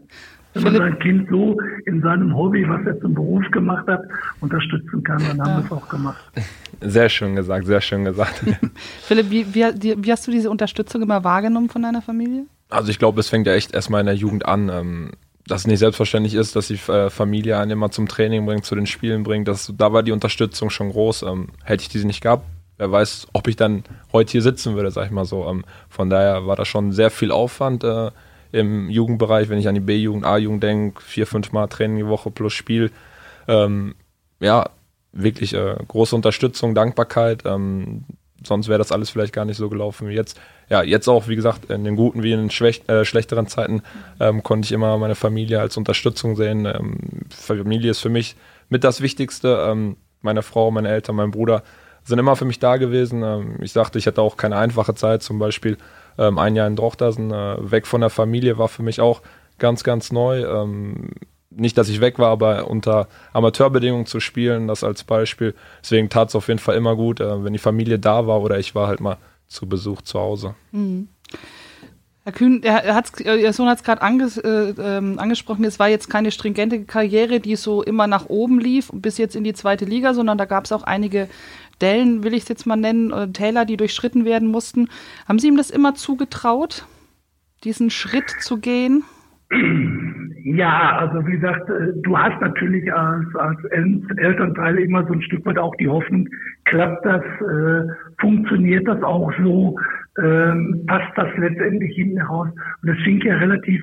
Wenn 0.65 0.73
man 0.73 0.91
sein 0.91 0.99
Kind 0.99 1.29
so 1.31 1.57
in 1.87 2.01
seinem 2.03 2.35
Hobby, 2.35 2.69
was 2.69 2.85
er 2.87 3.01
zum 3.01 3.15
Beruf 3.15 3.45
gemacht 3.51 3.87
hat, 3.87 4.03
unterstützen 4.41 5.03
kann, 5.03 5.23
dann 5.27 5.41
haben 5.41 5.63
wir 5.63 5.65
es 5.65 5.73
auch 5.73 5.89
gemacht. 5.89 6.23
Sehr 6.81 7.09
schön 7.09 7.35
gesagt, 7.35 7.67
sehr 7.67 7.81
schön 7.81 8.05
gesagt. 8.05 8.45
Philipp, 9.03 9.31
wie, 9.31 9.53
wie, 9.53 9.65
wie 9.99 10.13
hast 10.13 10.29
du 10.29 10.31
diese 10.31 10.49
Unterstützung 10.49 11.03
immer 11.03 11.25
wahrgenommen 11.25 11.69
von 11.69 11.83
deiner 11.83 12.03
Familie? 12.03 12.45
Also 12.71 12.91
ich 12.91 13.01
glaube, 13.01 13.19
es 13.19 13.29
fängt 13.29 13.49
ja 13.49 13.55
echt 13.55 13.75
erstmal 13.75 14.01
in 14.01 14.07
der 14.07 14.15
Jugend 14.15 14.47
an, 14.47 14.69
ähm, 14.69 15.11
dass 15.49 15.63
es 15.63 15.67
nicht 15.67 15.81
selbstverständlich 15.81 16.35
ist, 16.35 16.55
dass 16.55 16.69
die 16.69 16.79
äh, 16.89 17.11
Familie 17.11 17.59
einen 17.59 17.73
immer 17.73 17.91
zum 17.91 18.07
Training 18.07 18.47
bringt, 18.47 18.65
zu 18.65 18.77
den 18.77 18.87
Spielen 18.87 19.25
bringt. 19.25 19.49
Das, 19.49 19.73
da 19.77 19.93
war 19.93 20.05
die 20.05 20.13
Unterstützung 20.13 20.71
schon 20.71 20.91
groß. 20.91 21.23
Ähm, 21.23 21.49
hätte 21.65 21.83
ich 21.83 21.89
diese 21.89 22.07
nicht 22.07 22.21
gehabt, 22.21 22.45
wer 22.77 22.93
weiß, 22.93 23.29
ob 23.33 23.49
ich 23.49 23.57
dann 23.57 23.83
heute 24.13 24.33
hier 24.33 24.43
sitzen 24.43 24.77
würde, 24.77 24.91
sag 24.91 25.07
ich 25.07 25.11
mal 25.11 25.25
so. 25.25 25.49
Ähm, 25.49 25.65
von 25.89 26.11
daher 26.11 26.47
war 26.47 26.57
das 26.57 26.69
schon 26.69 26.93
sehr 26.93 27.11
viel 27.11 27.33
Aufwand 27.33 27.83
äh, 27.83 28.11
im 28.53 28.89
Jugendbereich, 28.91 29.49
wenn 29.49 29.59
ich 29.59 29.69
an 29.69 29.75
die 29.75 29.81
B-Jugend, 29.81 30.25
A-Jugend 30.25 30.63
denke, 30.63 31.03
vier, 31.03 31.27
fünf 31.27 31.53
Mal 31.53 31.67
Training 31.69 31.99
die 31.99 32.07
Woche 32.07 32.31
plus 32.31 32.53
Spiel. 32.53 32.91
Ähm, 33.47 33.95
ja, 34.41 34.71
wirklich 35.13 35.55
äh, 35.55 35.77
große 35.87 36.15
Unterstützung, 36.15 36.75
Dankbarkeit. 36.75 37.43
Ähm, 37.45 38.05
sonst 38.45 38.69
wäre 38.69 38.79
das 38.79 38.93
alles 38.93 39.11
vielleicht 39.11 39.33
gar 39.33 39.45
nicht 39.45 39.57
so 39.57 39.69
gelaufen 39.69 40.09
wie 40.09 40.15
jetzt. 40.15 40.41
Ja, 40.69 40.83
jetzt 40.83 41.09
auch, 41.09 41.29
wie 41.29 41.37
gesagt, 41.37 41.71
in 41.71 41.85
den 41.85 41.97
guten 41.97 42.23
wie 42.23 42.33
in 42.33 42.41
den 42.41 42.51
schwäch 42.51 42.83
äh, 42.89 43.05
schlechteren 43.05 43.47
Zeiten 43.47 43.83
ähm, 44.21 44.43
konnte 44.43 44.67
ich 44.67 44.73
immer 44.73 44.97
meine 44.99 45.15
Familie 45.15 45.61
als 45.61 45.77
Unterstützung 45.77 46.37
sehen. 46.37 46.67
Ähm, 46.67 46.99
Familie 47.31 47.91
ist 47.91 48.01
für 48.01 48.11
mich 48.11 48.37
mit 48.69 48.85
das 48.85 49.01
Wichtigste. 49.01 49.67
Ähm, 49.69 49.97
meine 50.21 50.43
Frau, 50.43 50.71
meine 50.71 50.89
Eltern, 50.89 51.17
mein 51.17 51.31
Bruder 51.31 51.63
sind 52.05 52.19
immer 52.19 52.37
für 52.37 52.45
mich 52.45 52.59
da 52.59 52.77
gewesen. 52.77 53.23
Ähm, 53.23 53.57
ich 53.61 53.73
sagte, 53.73 53.99
ich 53.99 54.07
hatte 54.07 54.23
auch 54.23 54.37
keine 54.37 54.57
einfache 54.57 54.95
Zeit, 54.95 55.23
zum 55.23 55.39
Beispiel 55.39 55.77
ähm, 56.19 56.39
ein 56.39 56.57
Jahr 56.57 56.67
in 56.67 56.77
Drochtersen, 56.77 57.31
äh, 57.31 57.71
weg 57.71 57.87
von 57.87 58.01
der 58.01 58.11
Familie 58.11 58.59
war 58.59 58.69
für 58.69 58.83
mich 58.83 59.01
auch 59.01 59.23
ganz, 59.59 59.85
ganz 59.85 60.13
neu. 60.13 60.45
Ähm, 60.45 61.11
nicht, 61.51 61.79
dass 61.79 61.89
ich 61.89 62.01
weg 62.01 62.19
war, 62.19 62.31
aber 62.31 62.69
unter 62.69 63.09
Amateurbedingungen 63.33 64.07
zu 64.07 64.21
spielen, 64.21 64.69
das 64.69 64.85
als 64.85 65.05
Beispiel. 65.05 65.55
Deswegen 65.83 66.09
tat 66.09 66.29
es 66.29 66.35
auf 66.35 66.49
jeden 66.49 66.61
Fall 66.61 66.77
immer 66.77 66.97
gut, 66.97 67.21
äh, 67.21 67.45
wenn 67.45 67.53
die 67.53 67.59
Familie 67.59 67.99
da 67.99 68.27
war 68.27 68.43
oder 68.43 68.59
ich 68.59 68.75
war 68.75 68.87
halt 68.89 69.01
mal 69.01 69.17
zu 69.49 69.67
Besuch 69.67 70.03
zu 70.03 70.19
Hause. 70.19 70.55
Mhm. 70.73 71.09
Herr 72.29 72.33
Kühn, 72.35 72.63
hat's, 72.63 73.19
Ihr 73.21 73.53
Sohn 73.55 73.69
hat 73.69 73.79
es 73.79 73.85
gerade 73.85 74.03
anges, 74.03 74.37
äh, 74.37 74.75
ähm, 74.79 75.19
angesprochen, 75.19 75.65
es 75.65 75.79
war 75.79 75.89
jetzt 75.89 76.11
keine 76.11 76.31
stringente 76.31 76.85
Karriere, 76.85 77.41
die 77.41 77.57
so 77.57 77.83
immer 77.83 78.07
nach 78.07 78.27
oben 78.29 78.61
lief, 78.61 78.91
bis 78.93 79.17
jetzt 79.17 79.35
in 79.35 79.45
die 79.45 79.55
zweite 79.55 79.87
Liga, 79.87 80.13
sondern 80.13 80.37
da 80.37 80.45
gab 80.45 80.67
es 80.67 80.73
auch 80.73 80.83
einige 80.83 81.31
Dellen, 81.81 82.25
will 82.25 82.35
ich 82.35 82.43
es 82.43 82.49
jetzt 82.49 82.67
mal 82.67 82.77
nennen, 82.77 83.13
oder 83.13 83.33
Täler, 83.33 83.65
die 83.65 83.77
durchschritten 83.77 84.25
werden 84.25 84.49
mussten. 84.49 84.89
Haben 85.29 85.39
Sie 85.39 85.49
ihm 85.49 85.57
das 85.57 85.71
immer 85.71 85.95
zugetraut, 85.95 86.87
diesen 87.65 87.91
Schritt 87.91 88.31
zu 88.41 88.59
gehen? 88.59 89.05
Ja, 90.45 90.99
also 90.99 91.27
wie 91.27 91.33
gesagt, 91.33 91.69
äh, 91.71 91.93
du 92.03 92.17
hast 92.17 92.41
natürlich 92.41 92.93
als, 92.93 93.35
als 93.35 93.59
Elternteil 94.17 94.79
immer 94.79 95.07
so 95.07 95.15
ein 95.15 95.23
Stück 95.23 95.45
weit 95.47 95.59
auch 95.59 95.75
die 95.77 95.89
Hoffnung, 95.89 96.29
klappt 96.65 97.05
das, 97.05 97.23
äh, 97.23 97.89
funktioniert 98.21 98.87
das 98.87 99.03
auch 99.03 99.33
so, 99.43 99.79
ähm, 100.23 100.85
passt 100.87 101.13
das 101.17 101.29
letztendlich 101.39 101.95
hinten 101.97 102.21
raus. 102.21 102.49
Und 102.83 102.89
das 102.89 102.99
fing 103.05 103.21
ja 103.23 103.37
relativ 103.37 103.83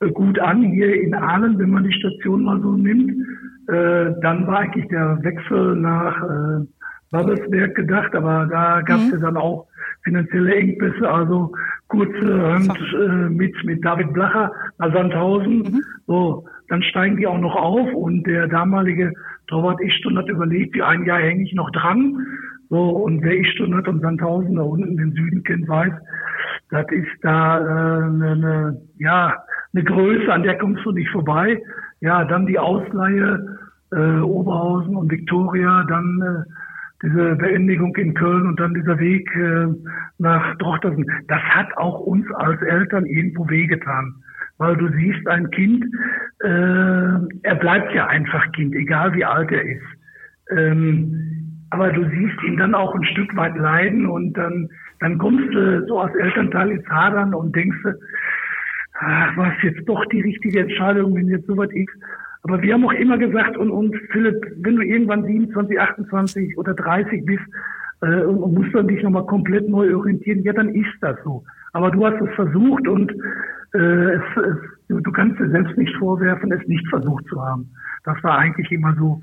äh, 0.00 0.10
gut 0.10 0.38
an 0.38 0.62
hier 0.62 1.02
in 1.02 1.14
Aalen, 1.14 1.58
wenn 1.58 1.70
man 1.70 1.84
die 1.84 1.92
Station 1.92 2.44
mal 2.44 2.60
so 2.60 2.72
nimmt. 2.72 3.10
Äh, 3.68 4.12
dann 4.22 4.46
war 4.46 4.60
eigentlich 4.60 4.88
der 4.88 5.18
Wechsel 5.22 5.76
nach 5.76 6.22
äh, 7.14 7.22
Babelsberg 7.22 7.74
gedacht, 7.74 8.14
aber 8.14 8.46
da 8.50 8.80
gab 8.82 8.98
es 8.98 9.06
mhm. 9.06 9.12
ja 9.12 9.18
dann 9.18 9.36
auch 9.36 9.66
finanzielle 10.02 10.54
Engpässe, 10.54 11.08
also 11.08 11.52
kurze 11.88 12.52
Hand 12.52 12.78
äh, 12.94 13.30
mit, 13.30 13.54
mit 13.64 13.84
David 13.84 14.12
Blacher 14.12 14.52
nach 14.78 14.92
Sandhausen. 14.92 15.58
Mhm. 15.58 15.82
So, 16.06 16.46
dann 16.68 16.82
steigen 16.82 17.16
die 17.16 17.26
auch 17.26 17.38
noch 17.38 17.56
auf 17.56 17.92
und 17.94 18.26
der 18.26 18.48
damalige 18.48 19.12
Torwart 19.48 19.80
Ichstund 19.80 20.16
hat 20.16 20.28
überlegt, 20.28 20.74
wie 20.74 20.82
ein 20.82 21.04
Jahr 21.04 21.20
hänge 21.20 21.42
ich 21.42 21.54
noch 21.54 21.70
dran. 21.70 22.18
So, 22.70 22.90
und 22.90 23.22
wer 23.22 23.38
Ichstund 23.38 23.74
hat 23.74 23.88
und 23.88 24.00
Sandhausen 24.00 24.56
da 24.56 24.62
unten 24.62 24.96
den 24.96 25.12
Süden 25.12 25.42
kennt, 25.44 25.68
weiß, 25.68 25.92
das 26.70 26.86
ist 26.90 27.06
da 27.22 27.58
äh, 27.58 28.04
eine, 28.04 28.30
eine, 28.30 28.80
ja, 28.98 29.36
eine 29.74 29.84
Größe, 29.84 30.32
an 30.32 30.42
der 30.42 30.58
kommst 30.58 30.84
du 30.84 30.92
nicht 30.92 31.10
vorbei. 31.10 31.62
Ja, 32.00 32.24
dann 32.24 32.46
die 32.46 32.58
Ausleihe 32.58 33.58
äh, 33.92 34.20
Oberhausen 34.20 34.96
und 34.96 35.10
Viktoria, 35.10 35.84
dann 35.88 36.22
äh, 36.22 36.50
diese 37.04 37.36
Beendigung 37.36 37.94
in 37.96 38.14
Köln 38.14 38.46
und 38.46 38.58
dann 38.58 38.74
dieser 38.74 38.98
Weg 38.98 39.28
äh, 39.36 39.66
nach 40.18 40.56
Drochtersen, 40.58 41.04
das 41.28 41.42
hat 41.42 41.76
auch 41.76 42.00
uns 42.00 42.26
als 42.32 42.60
Eltern 42.62 43.06
irgendwo 43.06 43.48
wehgetan. 43.48 44.14
Weil 44.58 44.76
du 44.76 44.88
siehst, 44.92 45.26
ein 45.26 45.50
Kind, 45.50 45.84
äh, 46.40 46.48
er 47.42 47.54
bleibt 47.58 47.92
ja 47.92 48.06
einfach 48.06 48.50
Kind, 48.52 48.74
egal 48.74 49.12
wie 49.14 49.24
alt 49.24 49.50
er 49.50 49.62
ist. 49.62 49.82
Ähm, 50.50 51.66
aber 51.70 51.90
du 51.90 52.08
siehst 52.08 52.42
ihn 52.46 52.56
dann 52.56 52.74
auch 52.74 52.94
ein 52.94 53.04
Stück 53.04 53.34
weit 53.36 53.56
leiden 53.56 54.06
und 54.06 54.32
dann, 54.34 54.68
dann 55.00 55.18
kommst 55.18 55.52
du 55.52 55.84
so 55.88 55.98
als 55.98 56.14
Elternteil 56.14 56.70
ins 56.70 56.88
Hadern 56.88 57.34
und 57.34 57.54
denkst, 57.54 57.78
ach, 59.00 59.36
war 59.36 59.52
es 59.56 59.62
jetzt 59.62 59.88
doch 59.88 60.04
die 60.06 60.20
richtige 60.20 60.60
Entscheidung, 60.60 61.16
wenn 61.16 61.28
jetzt 61.28 61.46
so 61.46 61.56
weit 61.56 61.72
ist. 61.72 61.92
Aber 62.44 62.60
wir 62.60 62.74
haben 62.74 62.84
auch 62.84 62.92
immer 62.92 63.16
gesagt, 63.16 63.56
und, 63.56 63.70
und 63.70 63.96
Philipp, 64.12 64.46
wenn 64.58 64.76
du 64.76 64.82
irgendwann 64.82 65.24
27, 65.24 65.80
28 65.80 66.58
oder 66.58 66.74
30 66.74 67.24
bist 67.24 67.42
äh, 68.02 68.22
und, 68.22 68.38
und 68.38 68.54
musst 68.54 68.74
dann 68.74 68.86
dich 68.86 69.02
nochmal 69.02 69.24
komplett 69.24 69.66
neu 69.68 69.96
orientieren, 69.96 70.42
ja, 70.42 70.52
dann 70.52 70.68
ist 70.68 70.94
das 71.00 71.16
so. 71.24 71.42
Aber 71.72 71.90
du 71.90 72.04
hast 72.06 72.20
es 72.20 72.34
versucht 72.34 72.86
und 72.86 73.10
äh, 73.72 73.78
es, 73.78 74.22
es, 74.36 74.56
du, 74.88 75.12
kannst 75.12 75.40
dir 75.40 75.48
selbst 75.48 75.76
nicht 75.78 75.96
vorwerfen, 75.96 76.52
es 76.52 76.66
nicht 76.68 76.86
versucht 76.88 77.24
zu 77.28 77.42
haben. 77.42 77.70
Das 78.04 78.22
war 78.22 78.38
eigentlich 78.38 78.70
immer 78.70 78.94
so 78.94 79.22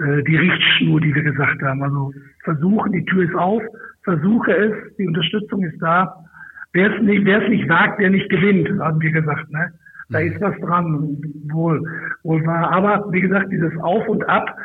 äh, 0.00 0.24
die 0.24 0.36
Richtschnur, 0.36 1.00
die 1.00 1.14
wir 1.14 1.22
gesagt 1.22 1.62
haben. 1.62 1.80
Also 1.82 2.12
versuchen, 2.42 2.90
die 2.90 3.04
Tür 3.04 3.22
ist 3.22 3.34
auf, 3.36 3.62
versuche 4.02 4.52
es, 4.52 4.96
die 4.96 5.06
Unterstützung 5.06 5.62
ist 5.62 5.80
da. 5.80 6.24
Wer 6.72 6.92
es 6.92 7.02
nicht, 7.02 7.24
wer 7.24 7.40
es 7.40 7.48
nicht 7.48 7.68
wagt, 7.68 8.00
der 8.00 8.10
nicht 8.10 8.28
gewinnt, 8.28 8.68
haben 8.80 9.00
wir 9.00 9.12
gesagt. 9.12 9.48
Ne? 9.50 9.72
Da 10.10 10.20
ist 10.20 10.40
was 10.40 10.58
dran, 10.60 11.18
wohl, 11.50 11.82
wohl 12.22 12.44
war. 12.46 12.72
Aber 12.72 13.12
wie 13.12 13.20
gesagt, 13.20 13.52
dieses 13.52 13.76
Auf 13.80 14.08
und 14.08 14.26
Ab, 14.28 14.56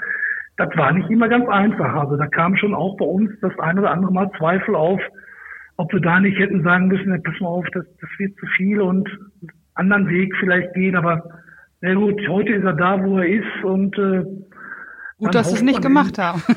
das 0.57 0.69
war 0.77 0.93
nicht 0.93 1.09
immer 1.09 1.27
ganz 1.27 1.47
einfach. 1.49 1.93
Also 1.95 2.15
da 2.15 2.27
kam 2.27 2.55
schon 2.55 2.73
auch 2.73 2.95
bei 2.97 3.05
uns 3.05 3.31
das 3.41 3.57
eine 3.59 3.81
oder 3.81 3.91
andere 3.91 4.13
Mal 4.13 4.31
Zweifel 4.37 4.75
auf, 4.75 5.01
ob 5.77 5.91
wir 5.91 5.99
da 5.99 6.19
nicht 6.19 6.37
hätten 6.39 6.63
sagen 6.63 6.87
müssen, 6.87 7.21
pass 7.23 7.39
mal 7.39 7.47
auf, 7.47 7.65
das, 7.73 7.85
das 7.99 8.09
wird 8.19 8.37
zu 8.37 8.45
viel 8.55 8.79
und 8.79 9.09
einen 9.75 9.91
anderen 9.91 10.07
Weg 10.09 10.33
vielleicht 10.39 10.73
gehen. 10.75 10.95
Aber 10.95 11.23
na 11.81 11.93
gut, 11.93 12.21
heute 12.29 12.53
ist 12.53 12.63
er 12.63 12.73
da, 12.73 13.03
wo 13.03 13.17
er 13.17 13.27
ist 13.27 13.63
und 13.63 13.97
äh, 13.97 14.23
Gut, 15.23 15.35
dass 15.35 15.49
Sie 15.49 15.55
es 15.55 15.63
nicht 15.63 15.81
gemacht 15.81 16.17
haben. 16.17 16.41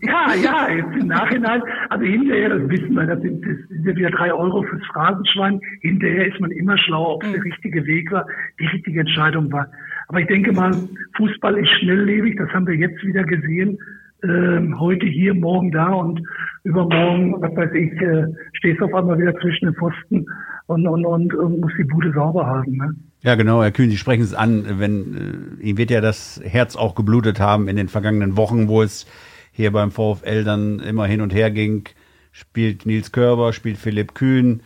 Ja, 0.00 0.34
ja, 0.34 0.68
jetzt 0.70 1.00
im 1.00 1.08
Nachhinein, 1.08 1.62
also 1.88 2.04
hinterher, 2.04 2.50
das 2.50 2.68
wissen 2.68 2.94
wir, 2.94 3.06
das 3.06 3.20
sind, 3.20 3.42
das 3.42 3.56
sind 3.68 3.86
ja 3.86 3.96
wieder 3.96 4.10
drei 4.10 4.32
Euro 4.32 4.62
fürs 4.62 4.84
Phrasenschwein. 4.92 5.60
Hinterher 5.80 6.26
ist 6.28 6.40
man 6.40 6.50
immer 6.50 6.76
schlau, 6.78 7.14
ob 7.14 7.24
es 7.24 7.30
der 7.30 7.40
mhm. 7.40 7.50
richtige 7.50 7.86
Weg 7.86 8.12
war, 8.12 8.26
die 8.60 8.66
richtige 8.66 9.00
Entscheidung 9.00 9.50
war. 9.50 9.68
Aber 10.08 10.20
ich 10.20 10.26
denke 10.26 10.52
mal, 10.52 10.72
Fußball 11.16 11.56
ist 11.58 11.68
schnelllebig, 11.80 12.36
das 12.36 12.48
haben 12.50 12.66
wir 12.66 12.74
jetzt 12.74 13.02
wieder 13.04 13.24
gesehen. 13.24 13.78
Ähm, 14.22 14.78
heute 14.78 15.06
hier, 15.06 15.34
morgen 15.34 15.70
da 15.72 15.88
und 15.88 16.20
übermorgen, 16.64 17.34
was 17.40 17.56
weiß 17.56 17.72
ich, 17.72 17.92
äh, 18.00 18.26
stehst 18.54 18.82
auf 18.82 18.94
einmal 18.94 19.18
wieder 19.18 19.34
zwischen 19.40 19.66
den 19.66 19.74
Pfosten 19.74 20.26
und, 20.66 20.86
und, 20.86 21.04
und, 21.04 21.34
und 21.34 21.60
musst 21.60 21.76
die 21.78 21.84
Bude 21.84 22.12
sauber 22.12 22.46
halten. 22.46 22.76
Ne? 22.76 22.94
Ja, 23.24 23.36
genau, 23.36 23.62
Herr 23.62 23.72
Kühn, 23.72 23.88
Sie 23.88 23.96
sprechen 23.96 24.22
es 24.22 24.34
an, 24.34 24.78
wenn 24.78 25.58
äh, 25.58 25.64
Ihnen 25.64 25.78
wird 25.78 25.90
ja 25.90 26.02
das 26.02 26.40
Herz 26.44 26.76
auch 26.76 26.94
geblutet 26.94 27.40
haben 27.40 27.68
in 27.68 27.76
den 27.76 27.88
vergangenen 27.88 28.36
Wochen, 28.36 28.68
wo 28.68 28.82
es 28.82 29.06
hier 29.50 29.72
beim 29.72 29.90
VfL 29.90 30.44
dann 30.44 30.78
immer 30.80 31.06
hin 31.06 31.22
und 31.22 31.32
her 31.32 31.50
ging. 31.50 31.84
Spielt 32.32 32.84
Nils 32.84 33.12
Körber, 33.12 33.54
spielt 33.54 33.78
Philipp 33.78 34.14
Kühn. 34.14 34.60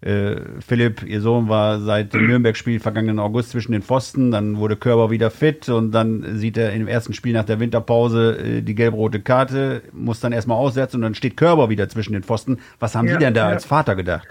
Äh, 0.00 0.36
Philipp, 0.66 1.04
ihr 1.04 1.20
Sohn 1.20 1.48
war 1.48 1.78
seit 1.78 2.12
dem 2.12 2.26
Nürnberg-Spiel 2.26 2.80
vergangenen 2.80 3.20
August 3.20 3.50
zwischen 3.50 3.70
den 3.70 3.82
Pfosten, 3.82 4.32
dann 4.32 4.56
wurde 4.56 4.74
Körber 4.76 5.10
wieder 5.10 5.30
fit 5.30 5.68
und 5.68 5.92
dann 5.92 6.38
sieht 6.38 6.56
er 6.56 6.72
im 6.72 6.88
ersten 6.88 7.12
Spiel 7.12 7.34
nach 7.34 7.44
der 7.44 7.60
Winterpause 7.60 8.38
äh, 8.38 8.62
die 8.62 8.74
gelb-rote 8.74 9.20
Karte, 9.20 9.82
muss 9.92 10.18
dann 10.18 10.32
erstmal 10.32 10.56
aussetzen 10.56 10.96
und 10.96 11.02
dann 11.02 11.14
steht 11.14 11.36
Körber 11.36 11.68
wieder 11.68 11.88
zwischen 11.88 12.14
den 12.14 12.24
Pfosten. 12.24 12.58
Was 12.80 12.96
haben 12.96 13.06
ja, 13.06 13.12
Sie 13.12 13.18
denn 13.18 13.34
da 13.34 13.42
ja. 13.42 13.54
als 13.54 13.64
Vater 13.64 13.94
gedacht? 13.94 14.26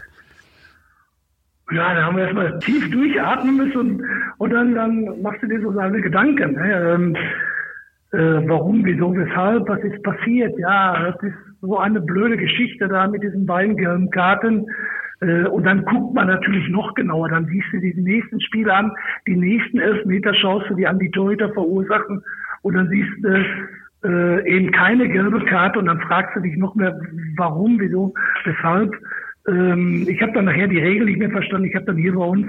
Ja, 1.72 1.94
da 1.94 2.04
haben 2.04 2.18
wir 2.18 2.24
erstmal 2.24 2.60
tief 2.60 2.90
durchatmen 2.90 3.58
müssen 3.58 4.04
und, 4.38 4.50
dann, 4.52 4.74
dann 4.74 5.22
machst 5.22 5.44
du 5.44 5.48
dir 5.48 5.62
so 5.62 5.72
seine 5.72 6.02
Gedanken. 6.02 6.54
Ne? 6.54 6.96
Ähm, 6.96 7.16
äh, 8.12 8.50
warum, 8.50 8.84
wieso, 8.84 9.16
weshalb, 9.16 9.68
was 9.70 9.80
ist 9.82 10.02
passiert? 10.04 10.58
Ja, 10.58 11.12
das 11.12 11.24
ist 11.24 11.38
so 11.62 11.78
eine 11.78 12.02
blöde 12.02 12.38
Geschichte 12.38 12.88
da 12.88 13.08
mit 13.08 13.22
diesen 13.22 13.46
beiden 13.46 13.78
gelben 13.78 14.10
Karten. 14.10 14.66
Äh, 15.22 15.44
und 15.44 15.64
dann 15.66 15.86
guckt 15.86 16.16
man 16.16 16.28
natürlich 16.28 16.68
noch 16.70 16.94
genauer. 16.96 17.30
Dann 17.30 17.46
siehst 17.46 17.68
du 17.72 17.80
die 17.80 17.94
nächsten 17.94 18.42
Spiele 18.42 18.74
an, 18.74 18.92
die 19.28 19.36
nächsten 19.36 19.80
elf 19.80 20.06
Meter 20.06 20.34
schaust 20.34 20.70
du 20.70 20.76
die 20.76 20.88
an 20.88 21.00
die 21.00 21.12
Torhüter 21.12 21.52
verursachen 21.54 22.24
und 22.64 22.74
dann 22.74 22.90
siehst 22.90 23.12
du 23.22 23.46
äh, 24.04 24.50
eben 24.50 24.72
keine 24.72 25.08
gelbe 25.10 25.44
Karte 25.46 25.80
und 25.80 25.86
dann 25.86 26.00
fragst 26.02 26.36
du 26.36 26.40
dich 26.40 26.56
noch 26.58 26.76
mehr, 26.76 27.00
warum, 27.38 27.80
wieso, 27.80 28.14
weshalb. 28.46 28.94
Ähm, 29.48 30.06
ich 30.08 30.22
habe 30.22 30.34
dann 30.34 30.46
nachher 30.46 30.68
die 30.68 30.80
Regel 30.80 31.06
nicht 31.06 31.20
mehr 31.20 31.32
verstanden. 31.32 31.68
Ich 31.68 31.76
habe 31.76 31.86
dann 31.86 31.98
hier 31.98 32.14
bei 32.14 32.24
uns, 32.24 32.48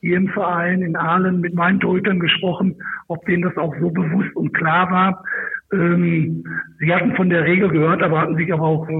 hier 0.00 0.16
im 0.16 0.28
Verein 0.28 0.82
in 0.82 0.96
Aalen 0.96 1.40
mit 1.40 1.54
meinen 1.54 1.80
Torhütern 1.80 2.20
gesprochen, 2.20 2.76
ob 3.08 3.24
denen 3.26 3.42
das 3.42 3.56
auch 3.56 3.74
so 3.80 3.90
bewusst 3.90 4.34
und 4.36 4.52
klar 4.52 4.90
war. 4.90 5.24
Ähm, 5.72 6.44
sie 6.78 6.94
hatten 6.94 7.16
von 7.16 7.28
der 7.28 7.44
Regel 7.44 7.68
gehört, 7.68 8.02
aber 8.02 8.20
hatten 8.20 8.36
sich 8.36 8.52
aber 8.52 8.62
auch 8.62 8.88
äh, 8.88 8.92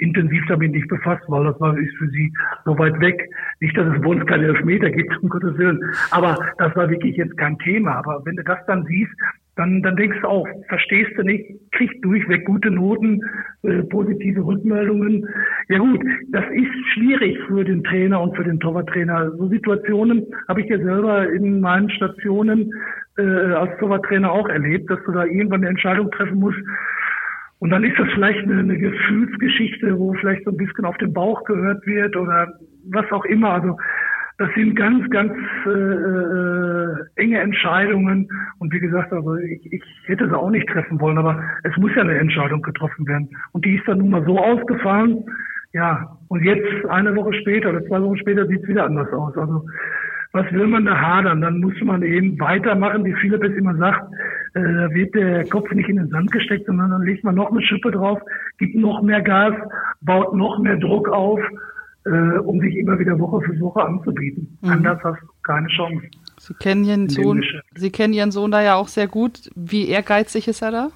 intensiv 0.00 0.42
damit 0.48 0.72
nicht 0.72 0.88
befasst, 0.88 1.22
weil 1.28 1.44
das 1.44 1.60
war 1.60 1.76
ist 1.76 1.94
für 1.98 2.08
sie 2.08 2.32
so 2.64 2.78
weit 2.78 2.98
weg. 3.00 3.28
Nicht, 3.60 3.76
dass 3.76 3.94
es 3.94 4.00
bei 4.00 4.08
uns 4.08 4.24
keine 4.26 4.46
Elfmeter 4.46 4.90
gibt, 4.90 5.22
um 5.22 5.28
Gottes 5.28 5.58
Willen. 5.58 5.80
Aber 6.12 6.38
das 6.58 6.74
war 6.76 6.88
wirklich 6.88 7.16
jetzt 7.16 7.36
kein 7.36 7.58
Thema. 7.58 7.96
Aber 7.96 8.22
wenn 8.24 8.36
du 8.36 8.44
das 8.44 8.58
dann 8.66 8.86
siehst, 8.86 9.12
dann, 9.56 9.82
dann 9.82 9.96
denkst 9.96 10.18
du 10.20 10.28
auch, 10.28 10.46
verstehst 10.68 11.12
du 11.16 11.22
nicht, 11.22 11.44
kriegst 11.72 11.96
durchweg 12.02 12.44
gute 12.44 12.70
Noten, 12.70 13.20
äh, 13.62 13.82
positive 13.84 14.44
Rückmeldungen. 14.44 15.28
Ja 15.68 15.78
gut, 15.78 16.04
das 16.32 16.44
ist 16.52 16.72
schwierig 16.92 17.38
für 17.46 17.64
den 17.64 17.84
Trainer 17.84 18.20
und 18.20 18.36
für 18.36 18.44
den 18.44 18.58
Torwarttrainer. 18.58 19.30
So 19.36 19.48
Situationen 19.48 20.26
habe 20.48 20.60
ich 20.60 20.68
ja 20.68 20.78
selber 20.78 21.30
in 21.30 21.60
meinen 21.60 21.88
Stationen 21.90 22.72
äh, 23.16 23.22
als 23.22 23.78
Torwarttrainer 23.78 24.30
auch 24.30 24.48
erlebt, 24.48 24.90
dass 24.90 24.98
du 25.06 25.12
da 25.12 25.24
irgendwann 25.24 25.60
eine 25.60 25.70
Entscheidung 25.70 26.10
treffen 26.10 26.38
musst. 26.38 26.58
Und 27.60 27.70
dann 27.70 27.84
ist 27.84 27.98
das 27.98 28.08
vielleicht 28.12 28.40
eine, 28.40 28.58
eine 28.58 28.76
Gefühlsgeschichte, 28.76 29.96
wo 29.98 30.14
vielleicht 30.14 30.44
so 30.44 30.50
ein 30.50 30.56
bisschen 30.56 30.84
auf 30.84 30.96
den 30.98 31.12
Bauch 31.12 31.44
gehört 31.44 31.86
wird 31.86 32.16
oder 32.16 32.52
was 32.90 33.10
auch 33.12 33.24
immer. 33.24 33.50
Also 33.50 33.76
das 34.38 34.48
sind 34.54 34.74
ganz, 34.74 35.08
ganz 35.10 35.32
äh, 35.66 35.70
äh, 35.70 36.96
enge 37.16 37.38
Entscheidungen. 37.40 38.28
Und 38.58 38.72
wie 38.72 38.80
gesagt, 38.80 39.12
also 39.12 39.36
ich, 39.36 39.72
ich 39.72 39.82
hätte 40.06 40.28
sie 40.28 40.36
auch 40.36 40.50
nicht 40.50 40.68
treffen 40.68 41.00
wollen, 41.00 41.18
aber 41.18 41.40
es 41.62 41.76
muss 41.76 41.94
ja 41.94 42.02
eine 42.02 42.18
Entscheidung 42.18 42.62
getroffen 42.62 43.06
werden. 43.06 43.28
Und 43.52 43.64
die 43.64 43.76
ist 43.76 43.86
dann 43.86 43.98
nun 43.98 44.10
mal 44.10 44.24
so 44.24 44.38
ausgefallen. 44.38 45.24
Ja, 45.72 46.18
und 46.28 46.42
jetzt 46.44 46.86
eine 46.88 47.14
Woche 47.14 47.32
später 47.34 47.70
oder 47.70 47.84
zwei 47.86 48.00
Wochen 48.02 48.16
später 48.16 48.46
sieht 48.46 48.62
es 48.62 48.68
wieder 48.68 48.86
anders 48.86 49.12
aus. 49.12 49.36
Also 49.36 49.66
was 50.32 50.50
will 50.52 50.66
man 50.66 50.84
da 50.84 51.00
hadern? 51.00 51.40
Dann 51.40 51.60
muss 51.60 51.80
man 51.82 52.02
eben 52.02 52.38
weitermachen, 52.40 53.04
wie 53.04 53.14
Philipp 53.14 53.44
es 53.44 53.56
immer 53.56 53.76
sagt. 53.76 54.12
Äh, 54.54 54.62
da 54.62 54.90
wird 54.92 55.14
der 55.14 55.44
Kopf 55.44 55.70
nicht 55.70 55.88
in 55.88 55.96
den 55.96 56.08
Sand 56.08 56.32
gesteckt, 56.32 56.66
sondern 56.66 56.90
dann 56.90 57.02
legt 57.02 57.22
man 57.22 57.36
noch 57.36 57.52
eine 57.52 57.62
Schippe 57.62 57.92
drauf, 57.92 58.20
gibt 58.58 58.74
noch 58.74 59.00
mehr 59.00 59.22
Gas, 59.22 59.54
baut 60.00 60.34
noch 60.34 60.58
mehr 60.58 60.76
Druck 60.76 61.08
auf 61.08 61.40
äh, 62.06 62.38
um 62.38 62.60
sich 62.60 62.76
immer 62.76 62.98
wieder 62.98 63.18
Woche 63.18 63.40
für 63.42 63.58
Woche 63.60 63.82
anzubieten. 63.82 64.58
Mhm. 64.62 64.70
Anders 64.70 65.02
hast 65.02 65.22
du 65.22 65.28
keine 65.42 65.68
Chance. 65.68 66.06
Sie 66.38 66.54
kennen, 66.54 66.84
Ihren 66.84 67.08
Sohn, 67.08 67.42
Sie 67.74 67.90
kennen 67.90 68.12
Ihren 68.12 68.30
Sohn 68.30 68.50
da 68.50 68.62
ja 68.62 68.74
auch 68.74 68.88
sehr 68.88 69.08
gut. 69.08 69.50
Wie 69.54 69.88
ehrgeizig 69.88 70.48
ist 70.48 70.62
er 70.62 70.70
da? 70.70 70.88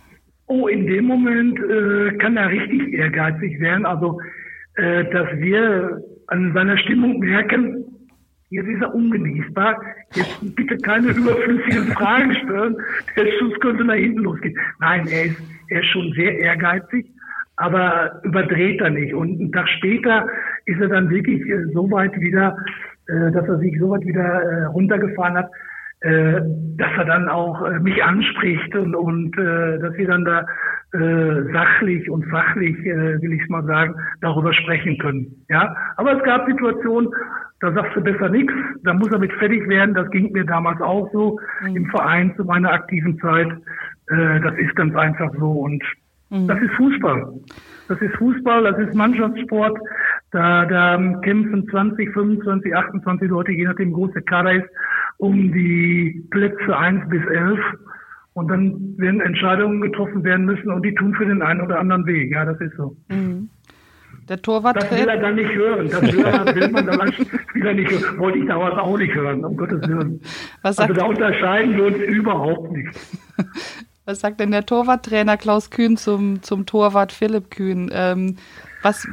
Oh, 0.46 0.66
in 0.66 0.86
dem 0.86 1.04
Moment 1.04 1.58
äh, 1.58 2.16
kann 2.18 2.36
er 2.36 2.48
richtig 2.48 2.92
ehrgeizig 2.92 3.60
werden. 3.60 3.86
Also, 3.86 4.20
äh, 4.74 5.04
dass 5.10 5.28
wir 5.38 6.02
an 6.28 6.52
seiner 6.54 6.76
Stimmung 6.78 7.18
merken, 7.18 7.84
jetzt 8.50 8.68
ist 8.68 8.80
er 8.80 8.94
ungenießbar. 8.94 9.76
Jetzt 10.14 10.56
bitte 10.56 10.76
keine 10.78 11.08
überflüssigen 11.08 11.86
Fragen 11.94 12.34
stellen, 12.34 12.76
der 13.16 13.26
Schuss 13.38 13.58
könnte 13.60 13.84
nach 13.84 13.94
hinten 13.94 14.20
losgehen. 14.20 14.56
Nein, 14.80 15.06
er 15.08 15.26
ist, 15.26 15.42
er 15.68 15.80
ist 15.80 15.88
schon 15.88 16.12
sehr 16.12 16.38
ehrgeizig, 16.38 17.10
aber 17.58 18.20
überdreht 18.22 18.80
er 18.80 18.90
nicht. 18.90 19.12
Und 19.12 19.40
einen 19.40 19.52
Tag 19.52 19.68
später 19.68 20.26
ist 20.64 20.80
er 20.80 20.88
dann 20.88 21.10
wirklich 21.10 21.40
äh, 21.42 21.64
so 21.74 21.90
weit 21.90 22.18
wieder, 22.20 22.56
äh, 23.08 23.32
dass 23.32 23.46
er 23.48 23.58
sich 23.58 23.76
so 23.78 23.90
weit 23.90 24.06
wieder 24.06 24.42
äh, 24.42 24.64
runtergefahren 24.66 25.36
hat, 25.36 25.50
dass 26.00 26.90
er 26.96 27.04
dann 27.06 27.28
auch 27.28 27.60
mich 27.80 28.04
anspricht 28.04 28.72
und, 28.76 28.94
und 28.94 29.32
dass 29.36 29.92
wir 29.96 30.06
dann 30.06 30.24
da 30.24 30.46
sachlich 30.92 32.08
und 32.08 32.24
fachlich, 32.26 32.76
will 32.84 33.32
ich 33.32 33.48
mal 33.48 33.64
sagen, 33.64 33.96
darüber 34.20 34.52
sprechen 34.52 34.96
können. 34.98 35.44
Ja, 35.48 35.74
aber 35.96 36.16
es 36.16 36.22
gab 36.22 36.46
Situationen, 36.46 37.10
da 37.58 37.72
sagst 37.72 37.96
du 37.96 38.00
besser 38.00 38.28
nichts, 38.28 38.52
da 38.84 38.94
muss 38.94 39.10
er 39.10 39.18
mit 39.18 39.32
fertig 39.32 39.68
werden. 39.68 39.92
Das 39.92 40.08
ging 40.12 40.30
mir 40.30 40.44
damals 40.44 40.80
auch 40.80 41.10
so 41.12 41.40
mhm. 41.62 41.74
im 41.74 41.86
Verein 41.86 42.32
zu 42.36 42.44
meiner 42.44 42.70
aktiven 42.70 43.18
Zeit. 43.18 43.48
Das 44.06 44.54
ist 44.56 44.76
ganz 44.76 44.94
einfach 44.94 45.32
so 45.36 45.50
und 45.50 45.82
mhm. 46.30 46.48
das 46.48 46.60
ist 46.60 46.72
Fußball. 46.72 47.40
Das 47.88 48.00
ist 48.02 48.14
Fußball, 48.16 48.64
das 48.64 48.78
ist 48.86 48.94
Mannschaftssport. 48.94 49.78
Da, 50.30 50.66
da 50.66 50.96
kämpfen 51.22 51.66
20, 51.68 52.12
25, 52.12 52.74
28 52.74 53.28
Leute, 53.30 53.52
je 53.52 53.64
nachdem 53.64 53.92
groß 53.92 54.12
der 54.12 54.22
Kader 54.22 54.52
ist, 54.52 54.68
um 55.16 55.52
die 55.52 56.22
Plätze 56.30 56.76
1 56.76 57.08
bis 57.08 57.24
11. 57.24 57.58
Und 58.34 58.48
dann 58.48 58.96
werden 58.98 59.20
Entscheidungen 59.20 59.80
getroffen 59.80 60.22
werden 60.22 60.44
müssen 60.44 60.70
und 60.70 60.84
die 60.84 60.94
tun 60.94 61.14
für 61.14 61.26
den 61.26 61.42
einen 61.42 61.60
oder 61.60 61.80
anderen 61.80 62.06
weh. 62.06 62.30
Ja, 62.30 62.44
das 62.44 62.60
ist 62.60 62.76
so. 62.76 62.96
Mhm. 63.08 63.48
Der 64.28 64.40
Torwart 64.42 64.76
Das 64.76 64.90
will 64.90 65.08
er 65.08 65.16
dann 65.18 65.36
nicht 65.36 65.52
hören. 65.54 65.88
Das 65.88 66.02
will, 66.02 66.18
will 66.54 66.70
man 66.70 66.86
dann 66.86 67.00
als 67.00 67.14
Spieler 67.48 67.72
nicht 67.72 67.90
hören. 67.90 68.18
Wollte 68.18 68.38
ich 68.38 68.46
damals 68.46 68.76
auch 68.76 68.98
nicht 68.98 69.14
hören, 69.14 69.44
um 69.44 69.56
Gottes 69.56 69.88
Willen. 69.88 70.20
Was 70.62 70.78
also 70.78 70.92
da 70.92 71.06
unterscheiden 71.06 71.76
wir 71.76 71.86
uns 71.86 71.96
überhaupt 71.96 72.70
nicht. 72.72 72.90
Was 74.08 74.20
sagt 74.20 74.40
denn 74.40 74.52
der 74.52 74.64
Torwarttrainer 74.64 75.36
Klaus 75.36 75.68
Kühn 75.68 75.98
zum, 75.98 76.42
zum 76.42 76.64
Torwart 76.64 77.12
Philipp 77.12 77.50
Kühn? 77.50 77.90
Ähm, 77.92 78.36
was, 78.80 79.06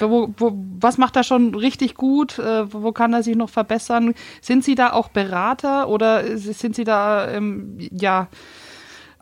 wo, 0.00 0.34
wo, 0.38 0.58
was 0.80 0.98
macht 0.98 1.14
er 1.14 1.22
schon 1.22 1.54
richtig 1.54 1.94
gut? 1.94 2.40
Äh, 2.40 2.72
wo 2.72 2.90
kann 2.90 3.12
er 3.12 3.22
sich 3.22 3.36
noch 3.36 3.48
verbessern? 3.48 4.12
Sind 4.40 4.64
Sie 4.64 4.74
da 4.74 4.92
auch 4.92 5.06
Berater 5.10 5.88
oder 5.88 6.36
sind 6.36 6.74
Sie 6.74 6.82
da, 6.82 7.30
ähm, 7.30 7.78
ja, 7.92 8.26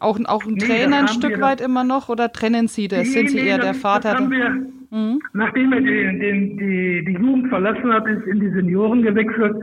auch, 0.00 0.18
auch 0.26 0.44
ein 0.44 0.54
nee, 0.54 0.60
Trainer 0.60 1.00
ein 1.00 1.08
Stück 1.08 1.40
weit 1.40 1.60
immer 1.60 1.84
noch 1.84 2.08
oder 2.08 2.32
trennen 2.32 2.68
Sie 2.68 2.88
das? 2.88 3.00
Nee, 3.00 3.04
Sind 3.04 3.30
Sie 3.30 3.42
nee, 3.42 3.48
eher 3.48 3.58
der 3.58 3.74
Vater? 3.74 4.14
Das 4.14 4.30
wir, 4.30 4.50
mhm. 4.90 5.20
Nachdem 5.32 5.72
er 5.72 5.80
die, 5.80 6.18
die, 6.18 6.56
die, 6.56 7.04
die 7.04 7.12
Jugend 7.12 7.48
verlassen 7.48 7.92
hat, 7.92 8.06
ist 8.06 8.26
in 8.26 8.40
die 8.40 8.50
Senioren 8.50 9.02
gewechselt, 9.02 9.56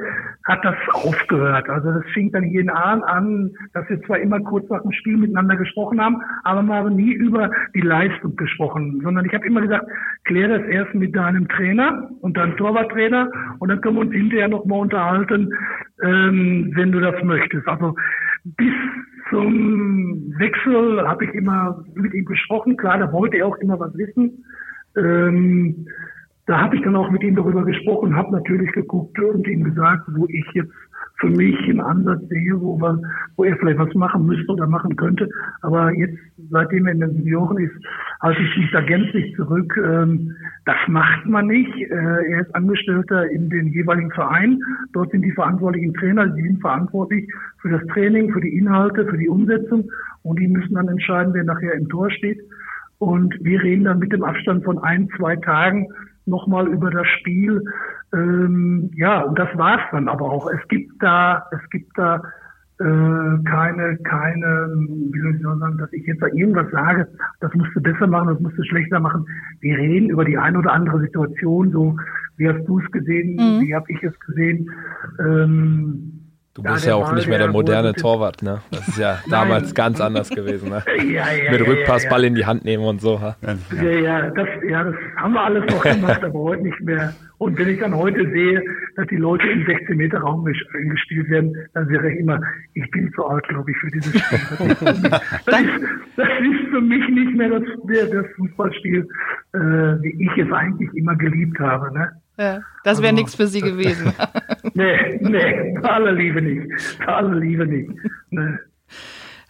hat 0.44 0.64
das 0.64 0.76
aufgehört. 0.94 1.70
Also 1.70 1.92
das 1.92 2.04
fing 2.14 2.32
dann 2.32 2.44
jeden 2.44 2.70
Abend 2.70 3.04
an, 3.06 3.52
dass 3.74 3.90
wir 3.90 4.02
zwar 4.04 4.20
immer 4.20 4.40
kurz 4.42 4.70
nach 4.70 4.82
dem 4.82 4.92
Spiel 4.92 5.18
miteinander 5.18 5.56
gesprochen 5.56 6.00
haben, 6.02 6.22
aber 6.44 6.62
wir 6.64 6.76
haben 6.76 6.96
nie 6.96 7.14
über 7.14 7.50
die 7.74 7.82
Leistung 7.82 8.36
gesprochen, 8.36 9.02
sondern 9.04 9.26
ich 9.26 9.34
habe 9.34 9.48
immer 9.48 9.62
gesagt, 9.62 9.88
kläre 10.26 10.60
das 10.60 10.68
erst 10.68 10.94
mit 10.94 11.16
deinem 11.16 11.48
Trainer 11.48 12.10
und 12.22 12.38
deinem 12.38 12.58
Torwarttrainer 12.58 13.30
und 13.60 13.70
dann 13.70 13.82
können 13.82 13.96
wir 13.96 14.02
uns 14.02 14.14
hinterher 14.14 14.50
nochmal 14.50 14.82
unterhalten, 14.82 15.52
ähm, 16.04 16.72
wenn 16.76 16.92
du 16.92 17.00
das 17.00 17.24
möchtest. 17.24 17.68
Also 17.68 17.96
bis 18.44 18.74
zum 19.30 20.34
Wechsel 20.38 21.08
habe 21.08 21.26
ich 21.26 21.34
immer 21.34 21.84
mit 21.96 22.14
ihm 22.14 22.26
gesprochen. 22.26 22.78
Klar, 22.78 23.00
da 23.00 23.12
wollte 23.12 23.38
er 23.38 23.48
auch 23.48 23.58
immer 23.58 23.80
was 23.80 23.96
wissen. 23.98 24.46
Ähm, 24.98 25.88
da 26.48 26.62
habe 26.62 26.76
ich 26.76 26.84
dann 26.84 26.96
auch 26.96 27.10
mit 27.10 27.24
ihm 27.24 27.36
darüber 27.36 27.64
gesprochen, 27.64 28.16
habe 28.16 28.32
natürlich 28.32 28.72
geguckt 28.72 29.20
und 29.20 29.48
ihm 29.48 29.64
gesagt, 29.64 30.04
wo 30.16 30.28
ich 30.28 30.46
jetzt 30.54 30.74
für 31.18 31.30
mich 31.30 31.58
einen 31.64 31.80
Ansatz 31.80 32.22
sehe, 32.28 32.60
wo, 32.60 32.78
wir, 32.80 33.02
wo 33.36 33.46
er 33.46 33.56
vielleicht 33.58 33.80
was 33.80 33.94
machen 33.96 34.26
müsste 34.26 34.52
oder 34.52 34.68
machen 34.68 34.96
könnte. 34.96 35.30
Aber 35.62 35.92
jetzt, 35.94 36.18
seitdem 36.52 36.86
er 36.86 36.94
in 36.94 37.00
den 37.00 37.14
Senioren 37.14 37.58
ist, 37.58 37.74
halte 38.22 38.42
ich 38.42 38.58
mich 38.58 38.72
da 38.72 38.82
gänzlich 38.82 39.34
zurück. 39.36 39.74
Ähm, 39.78 40.36
das 40.66 40.76
macht 40.88 41.26
man 41.26 41.48
nicht. 41.48 41.74
Äh, 41.78 42.32
er 42.32 42.42
ist 42.42 42.54
Angestellter 42.54 43.30
in 43.32 43.50
den 43.50 43.68
jeweiligen 43.68 44.12
Verein. 44.12 44.60
Dort 44.94 45.12
sind 45.12 45.22
die 45.22 45.32
verantwortlichen 45.32 45.94
Trainer, 45.94 46.28
die 46.28 46.44
sind 46.44 46.62
verantwortlich 46.62 47.28
für 47.62 47.70
das 47.70 47.86
Training, 47.88 48.32
für 48.32 48.42
die 48.42 48.56
Inhalte, 48.56 49.06
für 49.06 49.18
die 49.18 49.30
Umsetzung. 49.30 49.90
Und 50.24 50.40
die 50.40 50.48
müssen 50.48 50.76
dann 50.76 50.90
entscheiden, 50.90 51.34
wer 51.34 51.44
nachher 51.44 51.74
im 51.74 51.88
Tor 51.88 52.12
steht. 52.12 52.40
Und 52.98 53.34
wir 53.42 53.62
reden 53.62 53.86
dann 53.86 54.00
mit 54.00 54.12
dem 54.12 54.24
Abstand 54.24 54.64
von 54.64 54.80
ein, 54.80 55.10
zwei 55.18 55.36
Tagen 55.38 55.88
nochmal 56.26 56.68
über 56.68 56.92
das 56.92 57.08
Spiel. 57.20 57.64
Ähm, 58.14 58.92
ja, 58.96 59.22
und 59.22 59.38
das 59.38 59.50
war's 59.58 59.82
dann 59.92 60.08
aber 60.08 60.30
auch. 60.30 60.50
Es 60.52 60.68
gibt 60.68 60.92
da, 61.02 61.46
es 61.52 61.70
gibt 61.70 61.98
da 61.98 62.22
äh, 62.80 63.44
keine, 63.46 63.98
keine, 64.04 64.68
wie 65.12 65.22
soll 65.22 65.36
ich 65.36 65.42
sagen, 65.42 65.78
dass 65.78 65.94
ich 65.94 66.06
jetzt 66.06 66.22
da 66.22 66.28
irgendwas 66.28 66.70
sage, 66.72 67.08
das 67.40 67.54
musst 67.54 67.74
du 67.76 67.82
besser 67.82 68.08
machen, 68.08 68.30
das 68.30 68.40
musst 68.42 68.58
du 68.58 68.64
schlechter 68.64 69.00
machen. 69.00 69.26
Wir 69.62 69.78
reden 69.78 70.10
über 70.10 70.26
die 70.26 70.38
eine 70.38 70.60
oder 70.60 70.74
andere 70.74 71.00
Situation, 71.00 71.72
so 71.72 71.96
wie 72.38 72.50
hast 72.50 72.66
du 72.66 72.80
es 72.80 72.92
gesehen, 72.92 73.36
mhm. 73.36 73.62
wie 73.62 73.74
habe 73.74 73.86
ich 73.88 74.04
es 74.04 74.20
gesehen. 74.20 74.70
Ähm, 75.20 76.25
Du 76.56 76.64
bist 76.64 76.88
ja, 76.88 76.96
auch 76.96 77.12
nicht 77.12 77.28
mehr 77.28 77.38
der 77.38 77.52
moderne 77.52 77.94
Torwart, 77.94 78.42
ne? 78.42 78.62
Das 78.72 78.88
ist 78.88 78.98
ja 78.98 79.20
damals 79.30 79.76
ganz 79.76 80.00
anders 80.00 80.30
gewesen, 80.30 80.70
ne? 80.70 80.84
ja, 81.04 81.26
ja, 81.30 81.52
Mit 81.52 81.68
Rückpass, 81.68 82.08
Ball 82.08 82.24
in 82.24 82.34
die 82.34 82.46
Hand 82.46 82.64
nehmen 82.64 82.86
und 82.86 83.02
so. 83.02 83.20
Ha? 83.20 83.36
Ja, 83.76 83.84
ja, 83.84 84.30
das, 84.30 84.48
ja, 84.66 84.86
das 84.86 84.96
haben 85.18 85.34
wir 85.34 85.42
alles 85.42 85.66
noch 85.66 85.84
gemacht, 85.84 86.24
aber 86.24 86.40
heute 86.40 86.64
nicht 86.64 86.80
mehr. 86.80 87.14
Und 87.40 87.60
wenn 87.60 87.68
ich 87.68 87.80
dann 87.82 87.94
heute 87.94 88.32
sehe, 88.32 88.64
dass 88.96 89.06
die 89.08 89.18
Leute 89.18 89.46
im 89.50 89.66
16-Meter-Raum 89.66 90.46
gespielt 90.46 91.30
werden, 91.30 91.54
dann 91.74 91.90
wäre 91.90 92.10
ich 92.10 92.20
immer, 92.20 92.40
ich 92.74 92.90
bin 92.92 93.12
zu 93.12 93.26
alt, 93.26 93.46
glaube 93.50 93.70
ich, 93.70 93.78
für 93.78 93.92
dieses 93.92 94.18
Spiel. 94.18 94.40
Das 94.58 94.98
ist, 94.98 95.04
das 95.46 95.60
ist, 95.60 95.84
das 96.16 96.30
ist 96.40 96.70
für 96.70 96.80
mich 96.80 97.06
nicht 97.10 97.36
mehr 97.36 97.50
das, 97.50 97.64
das 98.12 98.26
Fußballspiel, 98.38 99.06
äh, 99.52 99.58
wie 99.60 100.24
ich 100.24 100.38
es 100.38 100.50
eigentlich 100.54 100.94
immer 100.94 101.18
geliebt 101.18 101.60
habe, 101.60 101.94
ne? 101.94 102.14
Ja, 102.38 102.62
das 102.84 103.00
wäre 103.00 103.10
also, 103.10 103.16
nichts 103.16 103.36
für 103.36 103.48
Sie 103.48 103.62
gewesen. 103.62 104.14
nee, 104.74 105.18
nee, 105.22 105.78
bei 105.82 105.90
aller 105.90 106.12
Liebe 106.12 106.42
nicht. 106.42 106.68
Bei 107.00 107.14
aller 107.14 107.36
Liebe 107.36 107.66
nicht. 107.66 107.90
Nee. 108.30 108.58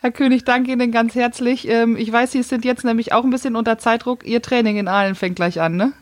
Herr 0.01 0.11
König, 0.11 0.45
danke 0.45 0.71
Ihnen 0.71 0.91
ganz 0.91 1.15
herzlich. 1.15 1.67
Ähm, 1.67 1.95
ich 1.97 2.11
weiß, 2.11 2.31
Sie 2.31 2.43
sind 2.43 2.63
jetzt 2.63 2.85
nämlich 2.85 3.11
auch 3.11 3.23
ein 3.23 3.31
bisschen 3.31 3.55
unter 3.55 3.79
Zeitdruck. 3.79 4.23
Ihr 4.25 4.41
Training 4.41 4.77
in 4.77 4.87
Aalen 4.87 5.15
fängt 5.15 5.35
gleich 5.35 5.59
an, 5.59 5.77
ne? 5.77 5.93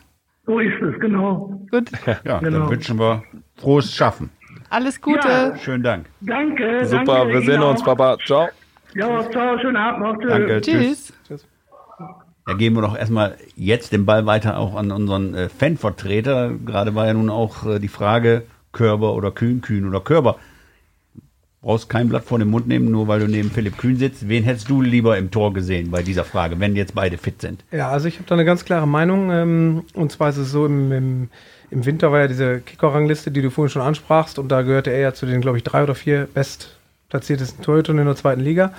So 0.46 0.58
ist 0.58 0.80
es, 0.82 1.00
genau. 1.00 1.58
Gut. 1.70 1.90
Ja, 2.24 2.38
genau. 2.38 2.58
dann 2.58 2.70
wünschen 2.70 2.98
wir 2.98 3.22
frohes 3.56 3.94
Schaffen. 3.94 4.28
Alles 4.68 5.00
Gute. 5.00 5.26
Ja. 5.26 5.56
Schönen 5.56 5.82
Dank. 5.82 6.06
Danke. 6.20 6.84
Super, 6.84 7.04
danke, 7.04 7.32
wir 7.32 7.40
sehen 7.42 7.62
uns, 7.62 7.82
Papa. 7.82 8.18
Ciao. 8.26 8.48
Ja, 8.94 9.30
ciao, 9.30 9.58
schönen 9.58 9.76
Abend 9.76 10.00
noch. 10.00 10.28
Danke, 10.28 10.60
tschüss. 10.60 11.12
tschüss. 11.26 11.46
Da 12.46 12.52
geben 12.52 12.76
wir 12.76 12.82
doch 12.82 12.96
erstmal 12.96 13.36
jetzt 13.56 13.92
den 13.92 14.04
Ball 14.04 14.26
weiter 14.26 14.58
auch 14.58 14.74
an 14.74 14.90
unseren 14.92 15.34
äh, 15.34 15.48
Fanvertreter. 15.48 16.52
Gerade 16.64 16.94
war 16.94 17.06
ja 17.06 17.14
nun 17.14 17.30
auch 17.30 17.66
äh, 17.66 17.78
die 17.78 17.88
Frage 17.88 18.42
Körber 18.72 19.14
oder 19.14 19.30
Kühn, 19.30 19.62
Kühn 19.62 19.88
oder 19.88 20.00
Körber. 20.00 20.36
brauchst 21.62 21.88
kein 21.88 22.10
Blatt 22.10 22.24
vor 22.24 22.38
den 22.38 22.48
Mund 22.48 22.68
nehmen, 22.68 22.90
nur 22.90 23.08
weil 23.08 23.20
du 23.20 23.28
neben 23.28 23.50
Philipp 23.50 23.78
Kühn 23.78 23.96
sitzt. 23.96 24.28
Wen 24.28 24.44
hättest 24.44 24.68
du 24.68 24.82
lieber 24.82 25.16
im 25.16 25.30
Tor 25.30 25.54
gesehen 25.54 25.90
bei 25.90 26.02
dieser 26.02 26.24
Frage, 26.24 26.60
wenn 26.60 26.76
jetzt 26.76 26.94
beide 26.94 27.16
fit 27.16 27.40
sind? 27.40 27.64
Ja, 27.70 27.88
also 27.88 28.08
ich 28.08 28.16
habe 28.16 28.26
da 28.28 28.34
eine 28.34 28.44
ganz 28.44 28.66
klare 28.66 28.86
Meinung. 28.86 29.30
Ähm, 29.30 29.84
und 29.94 30.12
zwar 30.12 30.28
ist 30.28 30.36
es 30.36 30.50
so, 30.50 30.66
im, 30.66 30.92
im, 30.92 31.28
im 31.70 31.86
Winter 31.86 32.12
war 32.12 32.20
ja 32.20 32.28
diese 32.28 32.60
Kicker-Rangliste, 32.60 33.30
die 33.30 33.40
du 33.40 33.50
vorhin 33.50 33.70
schon 33.70 33.80
ansprachst. 33.80 34.38
Und 34.38 34.48
da 34.48 34.60
gehörte 34.60 34.90
er 34.90 35.00
ja 35.00 35.14
zu 35.14 35.24
den, 35.24 35.40
glaube 35.40 35.56
ich, 35.56 35.64
drei 35.64 35.82
oder 35.82 35.94
vier 35.94 36.28
bestplatziertesten 36.34 37.64
Torhütern 37.64 37.96
in 37.96 38.04
der 38.04 38.16
zweiten 38.16 38.42
Liga. 38.42 38.74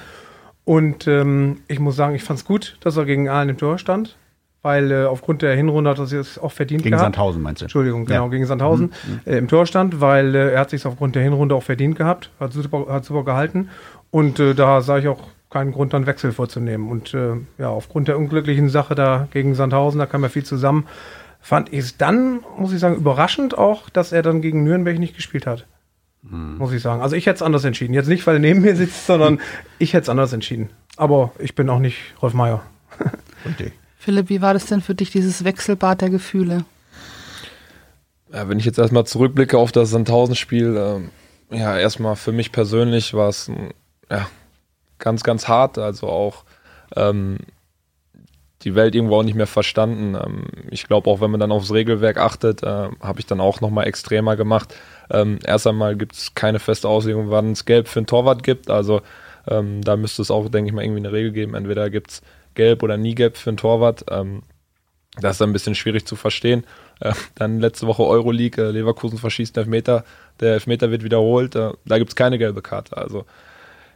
Und 0.65 1.07
ähm, 1.07 1.59
ich 1.67 1.79
muss 1.79 1.95
sagen, 1.95 2.15
ich 2.15 2.23
fand 2.23 2.39
es 2.39 2.45
gut, 2.45 2.77
dass 2.81 2.97
er 2.97 3.05
gegen 3.05 3.29
Aalen 3.29 3.49
im 3.49 3.57
Tor 3.57 3.77
stand 3.77 4.17
weil 4.65 4.91
äh, 4.91 5.05
aufgrund 5.05 5.43
der 5.43 5.55
Hinrunde 5.55 5.91
hat 5.91 5.99
er 5.99 6.07
sich 6.07 6.17
das 6.17 6.39
auch 6.39 6.51
verdient 6.51 6.81
Gegen 6.81 6.95
gehabt. 6.95 7.05
Sandhausen 7.05 7.43
meinst 7.43 7.61
du? 7.61 7.65
Entschuldigung, 7.65 8.05
genau, 8.05 8.23
Ja. 8.23 8.29
gegen 8.31 8.47
Sandhausen 8.47 8.93
äh, 9.27 9.37
im 9.37 9.47
Tor 9.47 9.67
stand, 9.67 10.01
weil 10.01 10.33
äh, 10.33 10.53
er 10.53 10.61
hat 10.61 10.71
sich 10.71 10.83
aufgrund 10.87 11.13
der 11.13 11.21
Hinrunde 11.21 11.53
auch 11.53 11.61
verdient 11.61 11.95
gehabt, 11.95 12.31
hat 12.39 12.51
super, 12.51 12.87
hat 12.89 13.05
super 13.05 13.23
gehalten 13.23 13.69
und 14.09 14.39
äh, 14.39 14.55
da 14.55 14.81
sah 14.81 14.97
ich 14.97 15.07
auch 15.07 15.19
keinen 15.51 15.71
Grund, 15.71 15.93
dann 15.93 16.07
Wechsel 16.07 16.31
vorzunehmen. 16.31 16.89
Und 16.89 17.13
äh, 17.13 17.33
ja, 17.59 17.69
aufgrund 17.69 18.07
der 18.07 18.17
unglücklichen 18.17 18.69
Sache 18.69 18.95
da 18.95 19.27
gegen 19.31 19.53
Sandhausen, 19.53 19.99
da 19.99 20.07
kam 20.07 20.23
ja 20.23 20.29
viel 20.29 20.43
zusammen, 20.43 20.87
fand 21.41 21.71
ich 21.71 21.79
es 21.79 21.97
dann, 21.97 22.39
muss 22.57 22.73
ich 22.73 22.79
sagen, 22.79 22.95
überraschend 22.95 23.55
auch, 23.55 23.91
dass 23.91 24.11
er 24.11 24.23
dann 24.23 24.41
gegen 24.41 24.63
Nürnberg 24.63 24.97
nicht 24.97 25.15
gespielt 25.15 25.45
hat. 25.45 25.67
Muss 26.29 26.73
ich 26.73 26.81
sagen. 26.81 27.01
Also 27.01 27.15
ich 27.15 27.25
hätte 27.27 27.35
es 27.35 27.41
anders 27.41 27.63
entschieden. 27.63 27.93
Jetzt 27.93 28.07
nicht, 28.07 28.25
weil 28.25 28.35
er 28.35 28.39
neben 28.39 28.61
mir 28.61 28.75
sitzt, 28.75 29.05
sondern 29.05 29.39
ich 29.79 29.93
hätte 29.93 30.03
es 30.03 30.09
anders 30.09 30.33
entschieden. 30.33 30.69
Aber 30.97 31.31
ich 31.39 31.55
bin 31.55 31.69
auch 31.69 31.79
nicht 31.79 31.97
Rolf 32.21 32.33
Meier. 32.33 32.63
Richtig. 33.45 33.73
Philipp, 33.99 34.29
wie 34.29 34.41
war 34.41 34.53
das 34.53 34.67
denn 34.67 34.81
für 34.81 34.95
dich, 34.95 35.11
dieses 35.11 35.43
Wechselbad 35.43 36.01
der 36.01 36.09
Gefühle? 36.09 36.65
Ja, 38.31 38.47
wenn 38.49 38.59
ich 38.59 38.65
jetzt 38.65 38.77
erstmal 38.77 39.05
zurückblicke 39.05 39.57
auf 39.57 39.71
das 39.71 39.89
Sandhausen-Spiel, 39.91 40.75
ähm, 40.77 41.09
ja, 41.49 41.77
erstmal 41.77 42.15
für 42.15 42.31
mich 42.31 42.51
persönlich 42.51 43.13
war 43.13 43.29
es 43.29 43.47
ein, 43.47 43.73
ja, 44.09 44.27
ganz, 44.99 45.23
ganz 45.23 45.47
hart. 45.47 45.77
Also 45.77 46.07
auch 46.07 46.43
ähm, 46.95 47.37
die 48.65 48.75
Welt 48.75 48.95
irgendwo 48.95 49.17
auch 49.17 49.23
nicht 49.23 49.35
mehr 49.35 49.47
verstanden. 49.47 50.15
Ähm, 50.15 50.45
ich 50.71 50.87
glaube, 50.87 51.09
auch 51.09 51.21
wenn 51.21 51.31
man 51.31 51.39
dann 51.39 51.51
aufs 51.51 51.71
Regelwerk 51.71 52.17
achtet, 52.17 52.63
äh, 52.63 52.89
habe 52.99 53.19
ich 53.19 53.25
dann 53.25 53.39
auch 53.39 53.61
nochmal 53.61 53.87
extremer 53.87 54.35
gemacht. 54.35 54.75
Ähm, 55.09 55.39
erst 55.45 55.67
einmal 55.67 55.95
gibt 55.95 56.15
es 56.15 56.35
keine 56.35 56.59
feste 56.59 56.89
Auslegung, 56.89 57.29
wann 57.29 57.51
es 57.51 57.65
Gelb 57.65 57.87
für 57.87 57.99
einen 57.99 58.07
Torwart 58.07 58.43
gibt. 58.43 58.69
Also 58.69 59.01
ähm, 59.47 59.81
da 59.81 59.95
müsste 59.95 60.21
es 60.21 60.31
auch, 60.31 60.49
denke 60.49 60.69
ich 60.69 60.73
mal, 60.73 60.83
irgendwie 60.83 61.01
eine 61.01 61.13
Regel 61.13 61.31
geben. 61.31 61.53
Entweder 61.53 61.89
gibt 61.89 62.11
es 62.11 62.21
Gelb 62.55 62.83
oder 62.83 62.97
nie 62.97 63.15
Gelb 63.15 63.37
für 63.37 63.51
einen 63.51 63.57
Torwart. 63.57 64.05
Das 65.17 65.37
ist 65.37 65.41
ein 65.41 65.53
bisschen 65.53 65.75
schwierig 65.75 66.05
zu 66.05 66.15
verstehen. 66.15 66.65
Äh, 66.99 67.13
dann 67.35 67.59
letzte 67.59 67.87
Woche 67.87 68.03
Euroleague, 68.03 68.61
äh, 68.63 68.71
Leverkusen 68.71 69.17
verschießt 69.17 69.57
einen 69.57 69.65
Elfmeter. 69.65 70.03
Der 70.39 70.53
Elfmeter 70.53 70.91
wird 70.91 71.03
wiederholt. 71.03 71.55
Da 71.55 71.97
gibt 71.97 72.09
es 72.09 72.15
keine 72.15 72.37
gelbe 72.37 72.61
Karte. 72.61 72.97
Also 72.97 73.25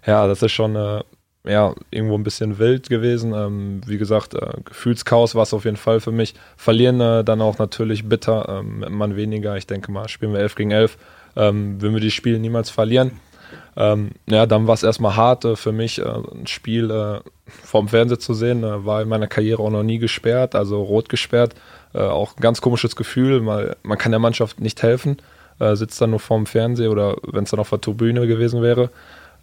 ja, 0.06 0.28
das 0.28 0.42
ist 0.42 0.54
schon 0.54 0.76
äh, 0.76 1.04
ja, 1.46 1.74
irgendwo 1.90 2.16
ein 2.16 2.24
bisschen 2.24 2.60
wild 2.60 2.90
gewesen. 2.90 3.34
Ähm, 3.34 3.82
wie 3.86 3.98
gesagt, 3.98 4.34
äh, 4.34 4.62
Gefühlschaos 4.66 5.36
war 5.36 5.44
es 5.44 5.54
auf 5.54 5.66
jeden 5.66 5.78
Fall 5.78 6.00
für 6.00 6.12
mich. 6.12 6.36
Verlieren 6.58 7.00
äh, 7.00 7.24
dann 7.24 7.42
auch 7.42 7.58
natürlich 7.58 8.08
bitter, 8.08 8.60
ähm, 8.60 8.86
Mann 8.90 9.16
weniger. 9.16 9.56
Ich 9.58 9.68
denke 9.68 9.92
mal, 9.92 10.10
spielen 10.10 10.34
wir 10.34 10.40
11 10.40 10.56
gegen 10.56 10.72
11. 10.72 10.98
Ähm, 11.36 11.82
würden 11.82 11.94
wir 11.94 12.02
die 12.02 12.12
Spiele 12.12 12.40
niemals 12.40 12.70
verlieren. 12.70 13.12
Ähm, 13.78 14.12
ja, 14.28 14.46
dann 14.46 14.68
war 14.68 14.74
es 14.74 14.84
erstmal 14.84 15.16
hart 15.16 15.46
äh, 15.46 15.56
für 15.56 15.72
mich, 15.72 16.00
äh, 16.00 16.04
ein 16.04 16.48
Spiel 16.48 16.92
äh, 16.92 17.20
vorm 17.48 17.88
Fernseher 17.88 18.20
zu 18.20 18.34
sehen. 18.34 18.64
Äh, 18.64 18.86
war 18.86 19.02
in 19.02 19.08
meiner 19.08 19.28
Karriere 19.28 19.64
auch 19.64 19.70
noch 19.70 19.84
nie 19.84 20.00
gesperrt, 20.00 20.56
also 20.56 20.82
rot 20.82 21.08
gesperrt. 21.08 21.56
Äh, 21.94 22.00
auch 22.00 22.36
ein 22.36 22.42
ganz 22.42 22.62
komisches 22.62 22.96
Gefühl, 22.96 23.46
weil 23.46 23.78
man 23.84 23.98
kann 23.98 24.12
der 24.12 24.20
Mannschaft 24.20 24.60
nicht 24.60 24.84
helfen, 24.84 25.18
sitzt 25.74 26.00
dann 26.00 26.12
nur 26.12 26.22
vorm 26.22 26.46
Fernseher 26.46 26.90
oder 26.90 27.18
wenn 27.22 27.44
es 27.44 27.50
dann 27.50 27.60
auf 27.60 27.70
der 27.70 27.82
Tribüne 27.82 28.26
gewesen 28.28 28.62
wäre. 28.62 28.92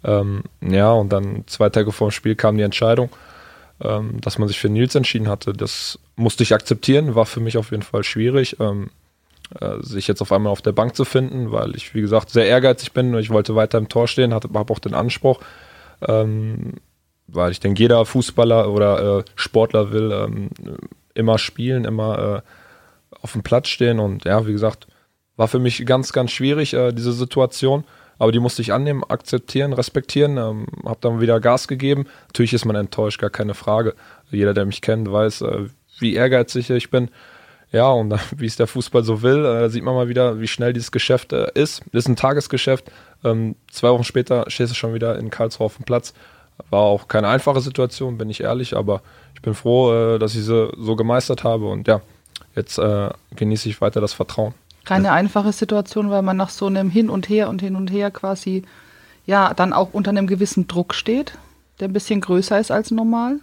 Ähm, 0.03 0.43
ja, 0.61 0.91
und 0.91 1.09
dann 1.09 1.43
zwei 1.47 1.69
Tage 1.69 1.91
vor 1.91 2.09
dem 2.09 2.11
Spiel 2.11 2.35
kam 2.35 2.57
die 2.57 2.63
Entscheidung, 2.63 3.09
ähm, 3.81 4.21
dass 4.21 4.37
man 4.37 4.47
sich 4.47 4.59
für 4.59 4.69
Nils 4.69 4.95
entschieden 4.95 5.27
hatte. 5.27 5.53
Das 5.53 5.99
musste 6.15 6.43
ich 6.43 6.53
akzeptieren, 6.53 7.15
war 7.15 7.25
für 7.25 7.39
mich 7.39 7.57
auf 7.57 7.71
jeden 7.71 7.83
Fall 7.83 8.03
schwierig. 8.03 8.57
Ähm, 8.59 8.89
äh, 9.59 9.81
sich 9.81 10.07
jetzt 10.07 10.21
auf 10.21 10.33
einmal 10.33 10.51
auf 10.51 10.61
der 10.61 10.73
Bank 10.73 10.95
zu 10.95 11.05
finden, 11.05 11.51
weil 11.53 11.75
ich, 11.75 11.95
wie 11.95 12.01
gesagt, 12.01 12.29
sehr 12.29 12.47
ehrgeizig 12.47 12.91
bin 12.91 13.13
und 13.13 13.21
ich 13.21 13.29
wollte 13.29 13.55
weiter 13.55 13.77
im 13.77 13.87
Tor 13.87 14.07
stehen, 14.09 14.33
habe 14.33 14.49
auch 14.59 14.79
den 14.79 14.93
Anspruch, 14.93 15.39
ähm, 16.05 16.73
weil 17.27 17.51
ich 17.51 17.61
denke, 17.61 17.81
jeder 17.81 18.05
Fußballer 18.05 18.69
oder 18.69 19.19
äh, 19.19 19.23
Sportler 19.35 19.93
will 19.93 20.11
ähm, 20.11 20.49
immer 21.13 21.37
spielen, 21.37 21.85
immer 21.85 22.43
äh, 22.43 23.17
auf 23.21 23.31
dem 23.31 23.43
Platz 23.43 23.69
stehen 23.69 23.99
und 23.99 24.25
ja, 24.25 24.45
wie 24.47 24.51
gesagt, 24.51 24.87
war 25.37 25.47
für 25.47 25.59
mich 25.59 25.85
ganz, 25.85 26.11
ganz 26.11 26.31
schwierig, 26.31 26.73
äh, 26.73 26.91
diese 26.91 27.13
Situation. 27.13 27.85
Aber 28.19 28.31
die 28.31 28.39
musste 28.39 28.61
ich 28.61 28.73
annehmen, 28.73 29.03
akzeptieren, 29.03 29.73
respektieren, 29.73 30.37
ähm, 30.37 30.65
habe 30.85 30.97
dann 31.01 31.21
wieder 31.21 31.39
Gas 31.39 31.67
gegeben. 31.67 32.05
Natürlich 32.27 32.53
ist 32.53 32.65
man 32.65 32.75
enttäuscht, 32.75 33.19
gar 33.19 33.29
keine 33.29 33.53
Frage. 33.53 33.93
Jeder, 34.31 34.53
der 34.53 34.65
mich 34.65 34.81
kennt, 34.81 35.11
weiß, 35.11 35.41
äh, 35.41 35.65
wie 35.99 36.15
ehrgeizig 36.15 36.69
ich 36.69 36.89
bin. 36.89 37.09
Ja, 37.71 37.89
und 37.89 38.09
dann, 38.09 38.19
wie 38.37 38.45
es 38.45 38.55
der 38.55 38.67
Fußball 38.67 39.03
so 39.03 39.21
will, 39.21 39.45
äh, 39.45 39.69
sieht 39.69 39.83
man 39.83 39.95
mal 39.95 40.07
wieder, 40.07 40.39
wie 40.39 40.47
schnell 40.47 40.73
dieses 40.73 40.91
Geschäft 40.91 41.33
äh, 41.33 41.47
ist. 41.53 41.81
Das 41.91 42.03
ist 42.03 42.09
ein 42.09 42.15
Tagesgeschäft. 42.15 42.91
Ähm, 43.23 43.55
zwei 43.71 43.89
Wochen 43.89 44.03
später 44.03 44.45
stehst 44.49 44.71
du 44.71 44.75
schon 44.75 44.93
wieder 44.93 45.17
in 45.17 45.29
Karlsruhe 45.29 45.65
auf 45.65 45.77
dem 45.77 45.85
Platz. 45.85 46.13
War 46.69 46.81
auch 46.81 47.07
keine 47.07 47.27
einfache 47.27 47.61
Situation, 47.61 48.17
bin 48.17 48.29
ich 48.29 48.41
ehrlich, 48.41 48.75
aber 48.75 49.01
ich 49.35 49.41
bin 49.41 49.53
froh, 49.53 49.93
äh, 49.93 50.19
dass 50.19 50.33
ich 50.33 50.43
sie 50.43 50.71
so 50.75 50.95
gemeistert 50.95 51.43
habe 51.43 51.67
und 51.67 51.87
ja, 51.87 52.01
jetzt 52.55 52.79
äh, 52.79 53.09
genieße 53.35 53.69
ich 53.69 53.79
weiter 53.79 54.01
das 54.01 54.13
Vertrauen. 54.13 54.55
Keine 54.87 55.11
einfache 55.11 55.51
Situation, 55.51 56.09
weil 56.09 56.21
man 56.21 56.37
nach 56.37 56.49
so 56.49 56.65
einem 56.67 56.89
Hin 56.89 57.09
und 57.09 57.29
Her 57.29 57.49
und 57.49 57.61
Hin 57.61 57.75
und 57.75 57.91
Her 57.91 58.11
quasi 58.11 58.63
ja 59.25 59.53
dann 59.53 59.73
auch 59.73 59.93
unter 59.93 60.09
einem 60.09 60.27
gewissen 60.27 60.67
Druck 60.67 60.93
steht, 60.93 61.37
der 61.79 61.89
ein 61.89 61.93
bisschen 61.93 62.21
größer 62.21 62.59
ist 62.59 62.71
als 62.71 62.91
normal. 62.91 63.39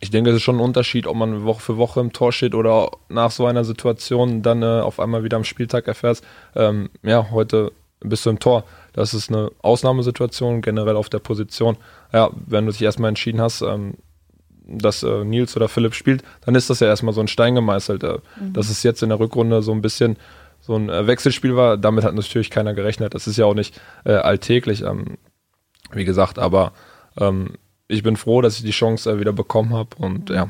ich 0.00 0.10
denke, 0.10 0.30
es 0.30 0.36
ist 0.36 0.42
schon 0.42 0.56
ein 0.56 0.60
Unterschied, 0.60 1.06
ob 1.06 1.16
man 1.16 1.44
Woche 1.44 1.60
für 1.60 1.76
Woche 1.76 2.00
im 2.00 2.12
Tor 2.12 2.32
steht 2.32 2.54
oder 2.54 2.90
nach 3.08 3.30
so 3.30 3.46
einer 3.46 3.64
Situation 3.64 4.42
dann 4.42 4.62
äh, 4.62 4.80
auf 4.80 5.00
einmal 5.00 5.24
wieder 5.24 5.36
am 5.36 5.44
Spieltag 5.44 5.88
erfährst, 5.88 6.24
ähm, 6.54 6.90
ja, 7.02 7.30
heute 7.30 7.72
bist 8.00 8.26
du 8.26 8.30
im 8.30 8.38
Tor. 8.38 8.64
Das 8.92 9.14
ist 9.14 9.30
eine 9.30 9.50
Ausnahmesituation 9.62 10.60
generell 10.60 10.96
auf 10.96 11.08
der 11.08 11.18
Position. 11.18 11.76
Ja, 12.12 12.30
wenn 12.46 12.66
du 12.66 12.72
dich 12.72 12.82
erstmal 12.82 13.08
entschieden 13.08 13.40
hast, 13.40 13.62
ähm, 13.62 13.94
dass 14.66 15.02
äh, 15.02 15.24
Nils 15.24 15.56
oder 15.56 15.68
Philipp 15.68 15.94
spielt, 15.94 16.22
dann 16.44 16.54
ist 16.54 16.68
das 16.68 16.80
ja 16.80 16.88
erstmal 16.88 17.14
so 17.14 17.20
ein 17.20 17.28
Stein 17.28 17.54
gemeißelt. 17.54 18.02
Äh, 18.02 18.18
Dass 18.52 18.68
es 18.68 18.82
jetzt 18.82 19.02
in 19.02 19.10
der 19.10 19.20
Rückrunde 19.20 19.62
so 19.62 19.72
ein 19.72 19.82
bisschen 19.82 20.16
so 20.66 20.74
ein 20.74 20.88
äh, 20.88 21.06
Wechselspiel 21.06 21.54
war, 21.54 21.76
damit 21.76 22.04
hat 22.04 22.14
natürlich 22.14 22.50
keiner 22.50 22.74
gerechnet. 22.74 23.14
Das 23.14 23.26
ist 23.26 23.36
ja 23.36 23.44
auch 23.44 23.54
nicht 23.54 23.80
äh, 24.04 24.14
alltäglich, 24.14 24.82
ähm, 24.82 25.16
wie 25.92 26.04
gesagt, 26.04 26.38
aber 26.38 26.72
ähm, 27.18 27.52
ich 27.86 28.02
bin 28.02 28.16
froh, 28.16 28.40
dass 28.40 28.56
ich 28.56 28.64
die 28.64 28.72
Chance 28.72 29.10
äh, 29.10 29.20
wieder 29.20 29.32
bekommen 29.32 29.72
habe 29.72 29.90
und 29.98 30.30
ja. 30.30 30.48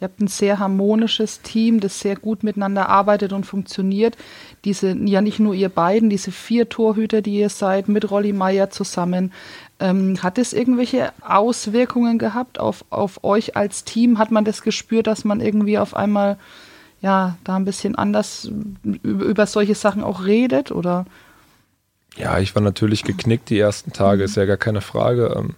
Ihr 0.00 0.08
habt 0.08 0.20
ein 0.20 0.26
sehr 0.26 0.58
harmonisches 0.58 1.42
Team, 1.42 1.78
das 1.78 2.00
sehr 2.00 2.16
gut 2.16 2.42
miteinander 2.42 2.88
arbeitet 2.88 3.32
und 3.32 3.46
funktioniert. 3.46 4.16
Diese, 4.64 4.96
ja 4.96 5.20
nicht 5.20 5.38
nur 5.38 5.54
ihr 5.54 5.68
beiden, 5.68 6.10
diese 6.10 6.32
vier 6.32 6.68
Torhüter, 6.68 7.22
die 7.22 7.38
ihr 7.38 7.48
seid, 7.48 7.88
mit 7.88 8.10
Rolli 8.10 8.32
Meier 8.32 8.68
zusammen. 8.70 9.32
Ähm, 9.78 10.20
hat 10.20 10.38
es 10.38 10.54
irgendwelche 10.54 11.12
Auswirkungen 11.20 12.18
gehabt 12.18 12.58
auf, 12.58 12.84
auf 12.90 13.22
euch 13.22 13.56
als 13.56 13.84
Team? 13.84 14.18
Hat 14.18 14.32
man 14.32 14.44
das 14.44 14.62
gespürt, 14.62 15.06
dass 15.06 15.24
man 15.24 15.40
irgendwie 15.40 15.78
auf 15.78 15.94
einmal 15.94 16.36
ja 17.02 17.36
da 17.44 17.56
ein 17.56 17.64
bisschen 17.64 17.94
anders 17.94 18.50
über, 19.02 19.46
solche 19.46 19.74
Sachen 19.74 20.02
auch 20.02 20.24
redet? 20.24 20.72
Oder 20.72 21.04
Ja, 22.16 22.38
ich 22.38 22.54
war 22.54 22.62
natürlich 22.62 23.04
geknickt 23.04 23.50
die 23.50 23.58
ersten 23.58 23.92
Tage, 23.92 24.24
ist 24.24 24.36
ja 24.36 24.46
gar 24.46 24.56
keine 24.56 24.80
Frage. 24.80 25.34
Ähm, 25.36 25.56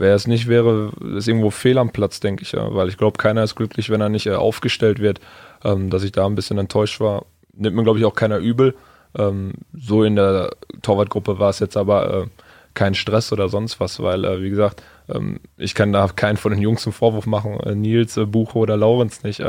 Wer 0.00 0.14
es 0.14 0.28
nicht 0.28 0.46
wäre, 0.46 0.92
ist 1.16 1.26
irgendwo 1.26 1.50
fehl 1.50 1.76
am 1.76 1.90
Platz, 1.90 2.20
denke 2.20 2.44
ich, 2.44 2.52
weil 2.54 2.88
ich 2.88 2.96
glaube, 2.96 3.18
keiner 3.18 3.42
ist 3.42 3.56
glücklich, 3.56 3.90
wenn 3.90 4.00
er 4.00 4.08
nicht 4.08 4.26
äh, 4.26 4.34
aufgestellt 4.34 5.00
wird. 5.00 5.18
Ähm, 5.64 5.90
dass 5.90 6.04
ich 6.04 6.12
da 6.12 6.24
ein 6.24 6.36
bisschen 6.36 6.56
enttäuscht 6.56 7.00
war, 7.00 7.24
nimmt 7.52 7.74
mir, 7.74 7.82
glaube 7.82 7.98
ich, 7.98 8.04
auch 8.04 8.14
keiner 8.14 8.38
übel. 8.38 8.76
Ähm, 9.16 9.54
so 9.76 10.04
in 10.04 10.14
der 10.14 10.50
Torwartgruppe 10.82 11.40
war 11.40 11.50
es 11.50 11.58
jetzt 11.58 11.76
aber 11.76 12.14
äh, 12.14 12.26
kein 12.74 12.94
Stress 12.94 13.32
oder 13.32 13.48
sonst 13.48 13.80
was, 13.80 14.00
weil, 14.00 14.24
äh, 14.24 14.40
wie 14.40 14.50
gesagt, 14.50 14.82
ich 15.56 15.74
kann 15.74 15.94
da 15.94 16.06
keinen 16.08 16.36
von 16.36 16.52
den 16.52 16.60
Jungs 16.60 16.86
einen 16.86 16.92
Vorwurf 16.92 17.24
machen, 17.24 17.58
Nils, 17.80 18.20
Bucho 18.26 18.58
oder 18.58 18.76
Laurenz 18.76 19.22
nicht. 19.22 19.42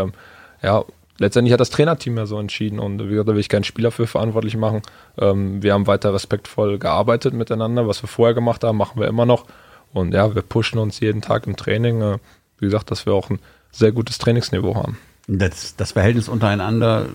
Ja, 0.61 0.83
letztendlich 1.19 1.53
hat 1.53 1.59
das 1.59 1.69
Trainerteam 1.69 2.17
ja 2.17 2.25
so 2.25 2.39
entschieden 2.39 2.79
und 2.79 3.03
wie 3.03 3.09
gesagt, 3.09 3.29
da 3.29 3.33
will 3.33 3.39
ich 3.39 3.49
keinen 3.49 3.63
Spieler 3.63 3.91
für 3.91 4.07
verantwortlich 4.07 4.57
machen. 4.57 4.81
Ähm, 5.17 5.61
wir 5.61 5.73
haben 5.73 5.87
weiter 5.87 6.13
respektvoll 6.13 6.79
gearbeitet 6.79 7.33
miteinander, 7.33 7.87
was 7.87 8.03
wir 8.03 8.07
vorher 8.07 8.33
gemacht 8.33 8.63
haben, 8.63 8.77
machen 8.77 8.99
wir 8.99 9.07
immer 9.07 9.25
noch. 9.25 9.45
Und 9.93 10.13
ja, 10.13 10.33
wir 10.35 10.41
pushen 10.41 10.79
uns 10.79 10.99
jeden 10.99 11.21
Tag 11.21 11.47
im 11.47 11.55
Training. 11.55 12.01
Äh, 12.01 12.17
wie 12.59 12.65
gesagt, 12.65 12.91
dass 12.91 13.05
wir 13.05 13.13
auch 13.13 13.29
ein 13.29 13.39
sehr 13.71 13.91
gutes 13.91 14.17
Trainingsniveau 14.17 14.75
haben. 14.75 14.97
Das, 15.27 15.75
das 15.75 15.93
Verhältnis 15.93 16.27
untereinander, 16.27 17.07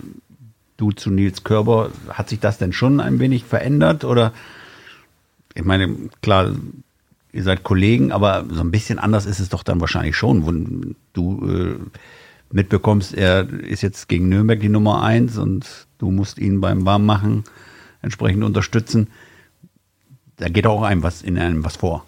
du 0.76 0.92
zu 0.92 1.10
Nils 1.10 1.44
Körber, 1.44 1.90
hat 2.08 2.28
sich 2.28 2.40
das 2.40 2.58
denn 2.58 2.72
schon 2.72 3.00
ein 3.00 3.18
wenig 3.18 3.44
verändert? 3.44 4.04
Oder 4.04 4.32
ich 5.54 5.64
meine, 5.64 5.94
klar, 6.22 6.52
ihr 7.32 7.42
seid 7.42 7.64
Kollegen, 7.64 8.12
aber 8.12 8.44
so 8.48 8.60
ein 8.60 8.70
bisschen 8.70 8.98
anders 8.98 9.26
ist 9.26 9.40
es 9.40 9.48
doch 9.48 9.62
dann 9.62 9.80
wahrscheinlich 9.80 10.16
schon, 10.16 10.96
du 11.12 11.48
äh, 11.48 11.98
mitbekommst, 12.54 13.14
er 13.14 13.48
ist 13.52 13.82
jetzt 13.82 14.08
gegen 14.08 14.28
Nürnberg 14.28 14.60
die 14.60 14.68
Nummer 14.68 15.02
eins 15.02 15.36
und 15.36 15.66
du 15.98 16.10
musst 16.10 16.38
ihn 16.38 16.60
beim 16.60 16.86
Warmmachen 16.86 17.44
entsprechend 18.00 18.44
unterstützen. 18.44 19.08
da 20.36 20.48
geht 20.48 20.66
auch 20.66 20.82
einem 20.82 21.02
was 21.02 21.22
in 21.22 21.38
einem 21.38 21.64
was 21.64 21.76
vor. 21.76 22.04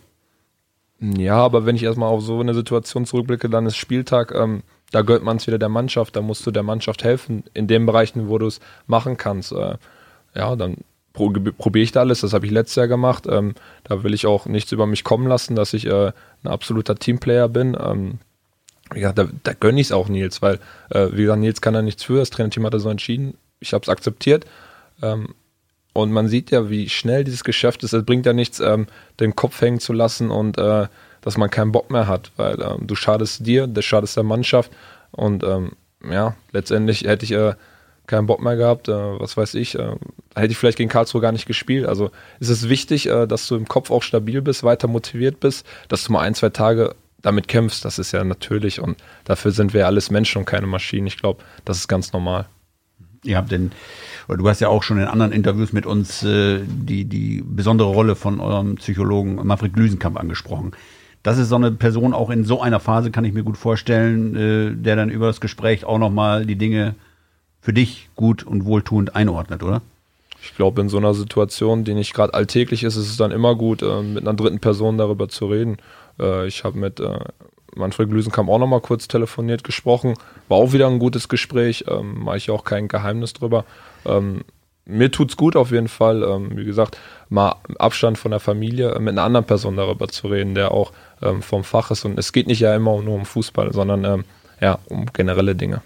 Ja, 1.00 1.36
aber 1.36 1.66
wenn 1.66 1.76
ich 1.76 1.82
erstmal 1.82 2.08
auf 2.08 2.22
so 2.22 2.40
eine 2.40 2.54
Situation 2.54 3.04
zurückblicke, 3.04 3.50
dann 3.50 3.66
ist 3.66 3.76
Spieltag, 3.76 4.32
ähm, 4.34 4.62
da 4.92 5.02
gehört 5.02 5.22
man 5.22 5.36
es 5.36 5.46
wieder 5.46 5.58
der 5.58 5.68
Mannschaft, 5.68 6.16
da 6.16 6.22
musst 6.22 6.46
du 6.46 6.50
der 6.50 6.62
Mannschaft 6.62 7.04
helfen, 7.04 7.44
in 7.52 7.66
den 7.66 7.84
Bereichen, 7.84 8.28
wo 8.28 8.38
du 8.38 8.46
es 8.46 8.60
machen 8.86 9.16
kannst. 9.16 9.52
Äh, 9.52 9.76
ja, 10.34 10.56
dann 10.56 10.78
pro, 11.12 11.30
probiere 11.30 11.82
ich 11.82 11.92
da 11.92 12.00
alles, 12.00 12.20
das 12.20 12.32
habe 12.32 12.46
ich 12.46 12.52
letztes 12.52 12.76
Jahr 12.76 12.88
gemacht. 12.88 13.26
Ähm, 13.28 13.54
da 13.84 14.04
will 14.04 14.14
ich 14.14 14.26
auch 14.26 14.46
nichts 14.46 14.72
über 14.72 14.86
mich 14.86 15.04
kommen 15.04 15.26
lassen, 15.26 15.56
dass 15.56 15.74
ich 15.74 15.86
äh, 15.86 16.12
ein 16.44 16.48
absoluter 16.48 16.94
Teamplayer 16.94 17.48
bin. 17.48 17.76
Ähm, 17.78 18.18
ja, 18.94 19.12
da, 19.12 19.28
da 19.42 19.52
gönne 19.52 19.80
ich 19.80 19.88
es 19.88 19.92
auch 19.92 20.08
Nils, 20.08 20.42
weil, 20.42 20.60
äh, 20.90 21.08
wie 21.12 21.22
gesagt, 21.22 21.40
Nils 21.40 21.60
kann 21.60 21.74
da 21.74 21.82
nichts 21.82 22.04
für, 22.04 22.18
das 22.18 22.30
Trainerteam 22.30 22.64
hat 22.66 22.74
er 22.74 22.80
so 22.80 22.90
entschieden, 22.90 23.36
ich 23.60 23.72
habe 23.72 23.82
es 23.82 23.88
akzeptiert. 23.88 24.46
Ähm, 25.02 25.34
und 25.92 26.12
man 26.12 26.28
sieht 26.28 26.50
ja, 26.50 26.68
wie 26.68 26.90
schnell 26.90 27.24
dieses 27.24 27.42
Geschäft 27.42 27.82
ist. 27.82 27.94
Es 27.94 28.04
bringt 28.04 28.26
ja 28.26 28.34
nichts, 28.34 28.60
ähm, 28.60 28.86
den 29.18 29.34
Kopf 29.34 29.60
hängen 29.62 29.80
zu 29.80 29.94
lassen 29.94 30.30
und 30.30 30.58
äh, 30.58 30.88
dass 31.22 31.38
man 31.38 31.50
keinen 31.50 31.72
Bock 31.72 31.90
mehr 31.90 32.06
hat, 32.06 32.32
weil 32.36 32.60
ähm, 32.60 32.86
du 32.86 32.94
schadest 32.94 33.46
dir, 33.46 33.66
der 33.66 33.82
schadest 33.82 34.16
der 34.16 34.22
Mannschaft. 34.22 34.70
Und 35.10 35.42
ähm, 35.42 35.72
ja, 36.08 36.36
letztendlich 36.52 37.04
hätte 37.04 37.24
ich 37.24 37.32
äh, 37.32 37.54
keinen 38.06 38.26
Bock 38.26 38.42
mehr 38.42 38.56
gehabt, 38.56 38.88
äh, 38.88 38.92
was 38.92 39.36
weiß 39.36 39.54
ich, 39.54 39.78
äh, 39.78 39.96
hätte 40.34 40.52
ich 40.52 40.58
vielleicht 40.58 40.78
gegen 40.78 40.90
Karlsruhe 40.90 41.20
gar 41.20 41.32
nicht 41.32 41.46
gespielt. 41.46 41.86
Also 41.86 42.10
ist 42.40 42.50
es 42.50 42.68
wichtig, 42.68 43.08
äh, 43.08 43.26
dass 43.26 43.48
du 43.48 43.56
im 43.56 43.66
Kopf 43.66 43.90
auch 43.90 44.02
stabil 44.02 44.42
bist, 44.42 44.64
weiter 44.64 44.88
motiviert 44.88 45.40
bist, 45.40 45.66
dass 45.88 46.04
du 46.04 46.12
mal 46.12 46.20
ein, 46.20 46.34
zwei 46.34 46.50
Tage 46.50 46.94
damit 47.26 47.48
kämpfst. 47.48 47.84
Das 47.84 47.98
ist 47.98 48.12
ja 48.12 48.24
natürlich 48.24 48.80
und 48.80 48.96
dafür 49.24 49.50
sind 49.50 49.74
wir 49.74 49.80
ja 49.80 49.86
alles 49.86 50.10
Menschen 50.10 50.38
und 50.38 50.44
keine 50.44 50.66
Maschinen. 50.66 51.06
Ich 51.06 51.18
glaube, 51.18 51.42
das 51.64 51.78
ist 51.78 51.88
ganz 51.88 52.12
normal. 52.12 52.46
Ihr 53.24 53.36
habt 53.36 53.50
denn, 53.50 53.72
oder 54.28 54.38
du 54.38 54.48
hast 54.48 54.60
ja 54.60 54.68
auch 54.68 54.82
schon 54.82 54.98
in 54.98 55.06
anderen 55.06 55.32
Interviews 55.32 55.72
mit 55.72 55.84
uns 55.84 56.22
äh, 56.22 56.60
die, 56.64 57.04
die 57.04 57.42
besondere 57.44 57.88
Rolle 57.88 58.14
von 58.14 58.40
eurem 58.40 58.76
Psychologen 58.76 59.34
Manfred 59.44 59.72
Glüsenkamp 59.72 60.18
angesprochen. 60.18 60.72
Das 61.22 61.38
ist 61.38 61.48
so 61.48 61.56
eine 61.56 61.72
Person 61.72 62.14
auch 62.14 62.30
in 62.30 62.44
so 62.44 62.60
einer 62.62 62.78
Phase, 62.78 63.10
kann 63.10 63.24
ich 63.24 63.32
mir 63.32 63.42
gut 63.42 63.56
vorstellen, 63.56 64.36
äh, 64.36 64.76
der 64.76 64.94
dann 64.94 65.10
über 65.10 65.26
das 65.26 65.40
Gespräch 65.40 65.84
auch 65.84 65.98
nochmal 65.98 66.46
die 66.46 66.56
Dinge 66.56 66.94
für 67.60 67.72
dich 67.72 68.08
gut 68.14 68.44
und 68.44 68.64
wohltuend 68.64 69.16
einordnet, 69.16 69.64
oder? 69.64 69.82
Ich 70.40 70.54
glaube, 70.54 70.80
in 70.80 70.88
so 70.88 70.98
einer 70.98 71.14
Situation, 71.14 71.82
die 71.82 71.94
nicht 71.94 72.14
gerade 72.14 72.32
alltäglich 72.32 72.84
ist, 72.84 72.94
ist 72.94 73.10
es 73.10 73.16
dann 73.16 73.32
immer 73.32 73.56
gut, 73.56 73.82
äh, 73.82 74.02
mit 74.02 74.22
einer 74.22 74.36
dritten 74.36 74.60
Person 74.60 74.98
darüber 74.98 75.28
zu 75.28 75.46
reden. 75.46 75.78
Äh, 76.18 76.46
ich 76.46 76.64
habe 76.64 76.78
mit 76.78 77.00
äh, 77.00 77.18
Manfred 77.74 78.10
Glüsenkamp 78.10 78.48
auch 78.48 78.58
nochmal 78.58 78.80
kurz 78.80 79.08
telefoniert, 79.08 79.64
gesprochen. 79.64 80.14
War 80.48 80.58
auch 80.58 80.72
wieder 80.72 80.86
ein 80.88 80.98
gutes 80.98 81.28
Gespräch, 81.28 81.84
ähm, 81.88 82.24
mache 82.24 82.38
ich 82.38 82.50
auch 82.50 82.64
kein 82.64 82.88
Geheimnis 82.88 83.32
drüber. 83.34 83.64
Ähm, 84.04 84.42
mir 84.86 85.10
tut's 85.10 85.36
gut 85.36 85.56
auf 85.56 85.72
jeden 85.72 85.88
Fall, 85.88 86.22
ähm, 86.22 86.56
wie 86.56 86.64
gesagt, 86.64 86.96
mal 87.28 87.56
Abstand 87.78 88.18
von 88.18 88.30
der 88.30 88.40
Familie 88.40 88.92
äh, 88.92 89.00
mit 89.00 89.12
einer 89.12 89.24
anderen 89.24 89.46
Person 89.46 89.76
darüber 89.76 90.08
zu 90.08 90.28
reden, 90.28 90.54
der 90.54 90.70
auch 90.70 90.92
ähm, 91.22 91.42
vom 91.42 91.64
Fach 91.64 91.90
ist. 91.90 92.04
Und 92.04 92.18
es 92.18 92.32
geht 92.32 92.46
nicht 92.46 92.60
ja 92.60 92.74
immer 92.74 93.02
nur 93.02 93.14
um 93.14 93.26
Fußball, 93.26 93.72
sondern 93.72 94.04
ähm, 94.04 94.24
ja, 94.60 94.78
um 94.88 95.06
generelle 95.12 95.54
Dinge. 95.54 95.82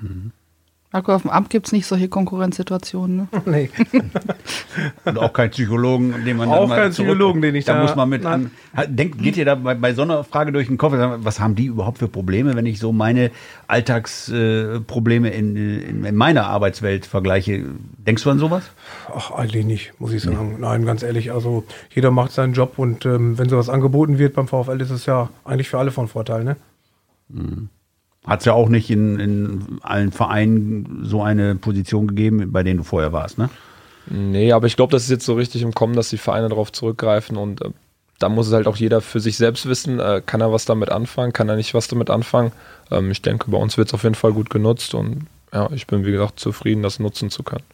Mhm. 0.00 0.32
Marco, 0.92 1.14
auf 1.14 1.22
dem 1.22 1.30
Amt 1.30 1.50
gibt 1.50 1.66
es 1.66 1.72
nicht 1.72 1.86
solche 1.86 2.08
Konkurrenzsituationen. 2.08 3.16
Ne? 3.16 3.28
Nee. 3.46 3.70
Und 5.04 5.18
auch 5.18 5.32
kein 5.32 5.50
Psychologen, 5.50 6.24
den 6.24 6.36
man 6.36 6.48
Auch 6.48 6.68
kein 6.68 6.90
Psychologen, 6.90 7.40
den 7.42 7.54
ich 7.54 7.64
da. 7.64 7.74
Da 7.74 7.82
muss 7.82 7.94
man 7.94 8.08
mit 8.08 8.26
an. 8.26 8.50
Denkt, 8.88 9.22
geht 9.22 9.36
ihr 9.36 9.44
da 9.44 9.54
bei, 9.54 9.74
bei 9.74 9.94
so 9.94 10.02
einer 10.02 10.24
Frage 10.24 10.50
durch 10.50 10.66
den 10.66 10.78
Kopf? 10.78 10.94
Was 10.94 11.38
haben 11.38 11.54
die 11.54 11.66
überhaupt 11.66 11.98
für 11.98 12.08
Probleme, 12.08 12.56
wenn 12.56 12.66
ich 12.66 12.80
so 12.80 12.92
meine 12.92 13.30
Alltagsprobleme 13.68 15.32
äh, 15.32 15.38
in, 15.38 15.56
in, 15.56 16.04
in, 16.04 16.16
meiner 16.16 16.46
Arbeitswelt 16.46 17.06
vergleiche? 17.06 17.64
Denkst 17.98 18.24
du 18.24 18.30
an 18.30 18.38
sowas? 18.38 18.64
Ach, 19.14 19.30
eigentlich 19.30 19.64
nicht, 19.64 19.92
muss 20.00 20.12
ich 20.12 20.22
sagen. 20.22 20.54
Nee. 20.54 20.60
Nein, 20.60 20.86
ganz 20.86 21.04
ehrlich. 21.04 21.30
Also 21.30 21.64
jeder 21.94 22.10
macht 22.10 22.32
seinen 22.32 22.52
Job 22.52 22.78
und 22.78 23.06
ähm, 23.06 23.38
wenn 23.38 23.48
sowas 23.48 23.68
angeboten 23.68 24.18
wird 24.18 24.34
beim 24.34 24.48
VfL, 24.48 24.80
ist 24.80 24.90
es 24.90 25.06
ja 25.06 25.28
eigentlich 25.44 25.68
für 25.68 25.78
alle 25.78 25.92
von 25.92 26.08
Vorteil, 26.08 26.42
ne? 26.42 26.56
Mhm. 27.28 27.68
Hat 28.26 28.40
es 28.40 28.46
ja 28.46 28.52
auch 28.52 28.68
nicht 28.68 28.90
in, 28.90 29.18
in 29.18 29.78
allen 29.82 30.12
Vereinen 30.12 31.00
so 31.04 31.22
eine 31.22 31.54
Position 31.54 32.06
gegeben, 32.06 32.52
bei 32.52 32.62
denen 32.62 32.78
du 32.78 32.84
vorher 32.84 33.12
warst, 33.12 33.38
ne? 33.38 33.48
Nee, 34.06 34.52
aber 34.52 34.66
ich 34.66 34.76
glaube, 34.76 34.92
das 34.92 35.04
ist 35.04 35.10
jetzt 35.10 35.24
so 35.24 35.34
richtig 35.34 35.62
im 35.62 35.72
Kommen, 35.72 35.94
dass 35.94 36.10
die 36.10 36.18
Vereine 36.18 36.48
darauf 36.48 36.72
zurückgreifen 36.72 37.36
und 37.36 37.62
äh, 37.62 37.70
da 38.18 38.28
muss 38.28 38.48
es 38.48 38.52
halt 38.52 38.66
auch 38.66 38.76
jeder 38.76 39.00
für 39.00 39.20
sich 39.20 39.36
selbst 39.36 39.66
wissen, 39.66 39.98
äh, 39.98 40.22
kann 40.24 40.40
er 40.40 40.52
was 40.52 40.64
damit 40.64 40.90
anfangen, 40.90 41.32
kann 41.32 41.48
er 41.48 41.56
nicht 41.56 41.74
was 41.74 41.88
damit 41.88 42.10
anfangen. 42.10 42.52
Ähm, 42.90 43.10
ich 43.10 43.22
denke, 43.22 43.50
bei 43.50 43.58
uns 43.58 43.78
wird 43.78 43.88
es 43.88 43.94
auf 43.94 44.02
jeden 44.02 44.14
Fall 44.14 44.32
gut 44.32 44.50
genutzt 44.50 44.94
und 44.94 45.26
ja, 45.52 45.70
ich 45.72 45.86
bin, 45.86 46.04
wie 46.04 46.12
gesagt, 46.12 46.38
zufrieden, 46.38 46.82
das 46.82 46.98
nutzen 46.98 47.30
zu 47.30 47.42
können. 47.42 47.64